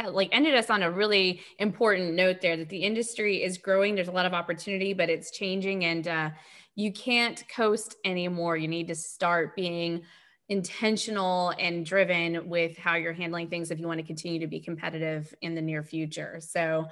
like 0.10 0.30
ended 0.32 0.56
us 0.56 0.70
on 0.70 0.84
a 0.84 0.92
really 0.92 1.42
important 1.58 2.14
note 2.14 2.42
there 2.42 2.58
that 2.58 2.70
the 2.70 2.84
industry 2.84 3.44
is 3.44 3.58
growing. 3.58 3.96
There's 3.96 4.08
a 4.08 4.14
lot 4.14 4.26
of 4.26 4.34
opportunity, 4.34 4.94
but 4.94 5.10
it's 5.10 5.32
changing 5.32 5.86
and 5.86 6.08
uh, 6.08 6.30
you 6.76 6.92
can't 6.92 7.44
coast 7.54 7.96
anymore. 8.06 8.58
You 8.58 8.68
need 8.68 8.88
to 8.88 8.96
start 8.96 9.56
being 9.56 10.02
intentional 10.50 11.54
and 11.60 11.86
driven 11.86 12.50
with 12.50 12.76
how 12.78 12.96
you're 12.96 13.14
handling 13.14 13.48
things 13.50 13.70
if 13.70 13.80
you 13.80 13.88
want 13.88 14.00
to 14.00 14.06
continue 14.06 14.40
to 14.40 14.48
be 14.48 14.60
competitive 14.60 15.34
in 15.42 15.54
the 15.54 15.62
near 15.62 15.84
future. 15.84 16.40
So, 16.42 16.88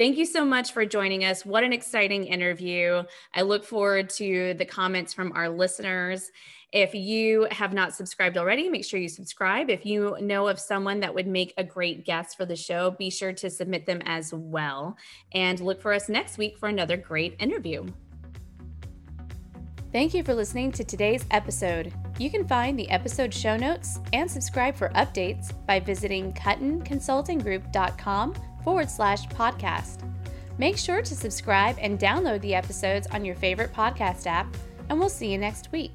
thank 0.00 0.16
you 0.16 0.24
so 0.24 0.46
much 0.46 0.72
for 0.72 0.86
joining 0.86 1.26
us. 1.26 1.44
What 1.44 1.62
an 1.62 1.74
exciting 1.74 2.24
interview. 2.24 3.02
I 3.34 3.42
look 3.42 3.66
forward 3.66 4.08
to 4.10 4.54
the 4.54 4.64
comments 4.64 5.12
from 5.12 5.32
our 5.32 5.50
listeners. 5.50 6.30
If 6.72 6.94
you 6.94 7.46
have 7.50 7.74
not 7.74 7.94
subscribed 7.94 8.38
already, 8.38 8.70
make 8.70 8.86
sure 8.86 8.98
you 8.98 9.10
subscribe. 9.10 9.68
If 9.68 9.84
you 9.84 10.16
know 10.18 10.48
of 10.48 10.58
someone 10.58 11.00
that 11.00 11.14
would 11.14 11.26
make 11.26 11.52
a 11.58 11.64
great 11.64 12.06
guest 12.06 12.38
for 12.38 12.46
the 12.46 12.56
show, 12.56 12.92
be 12.92 13.10
sure 13.10 13.34
to 13.34 13.50
submit 13.50 13.84
them 13.84 14.00
as 14.06 14.32
well. 14.32 14.96
And 15.34 15.60
look 15.60 15.82
for 15.82 15.92
us 15.92 16.08
next 16.08 16.38
week 16.38 16.56
for 16.56 16.70
another 16.70 16.96
great 16.96 17.36
interview. 17.38 17.86
Thank 19.92 20.14
you 20.14 20.24
for 20.24 20.32
listening 20.32 20.72
to 20.72 20.84
today's 20.84 21.26
episode. 21.30 21.92
You 22.16 22.30
can 22.30 22.48
find 22.48 22.78
the 22.78 22.88
episode 22.88 23.34
show 23.34 23.58
notes 23.58 23.98
and 24.14 24.30
subscribe 24.30 24.76
for 24.76 24.88
updates 24.90 25.52
by 25.66 25.78
visiting 25.78 26.32
cuttonconsultinggroup.com 26.32 28.34
forward 28.62 28.90
slash 28.90 29.26
podcast. 29.28 30.00
Make 30.58 30.76
sure 30.76 31.02
to 31.02 31.14
subscribe 31.14 31.76
and 31.80 31.98
download 31.98 32.40
the 32.42 32.54
episodes 32.54 33.06
on 33.08 33.24
your 33.24 33.34
favorite 33.34 33.72
podcast 33.72 34.26
app, 34.26 34.54
and 34.88 34.98
we'll 34.98 35.08
see 35.08 35.32
you 35.32 35.38
next 35.38 35.72
week. 35.72 35.94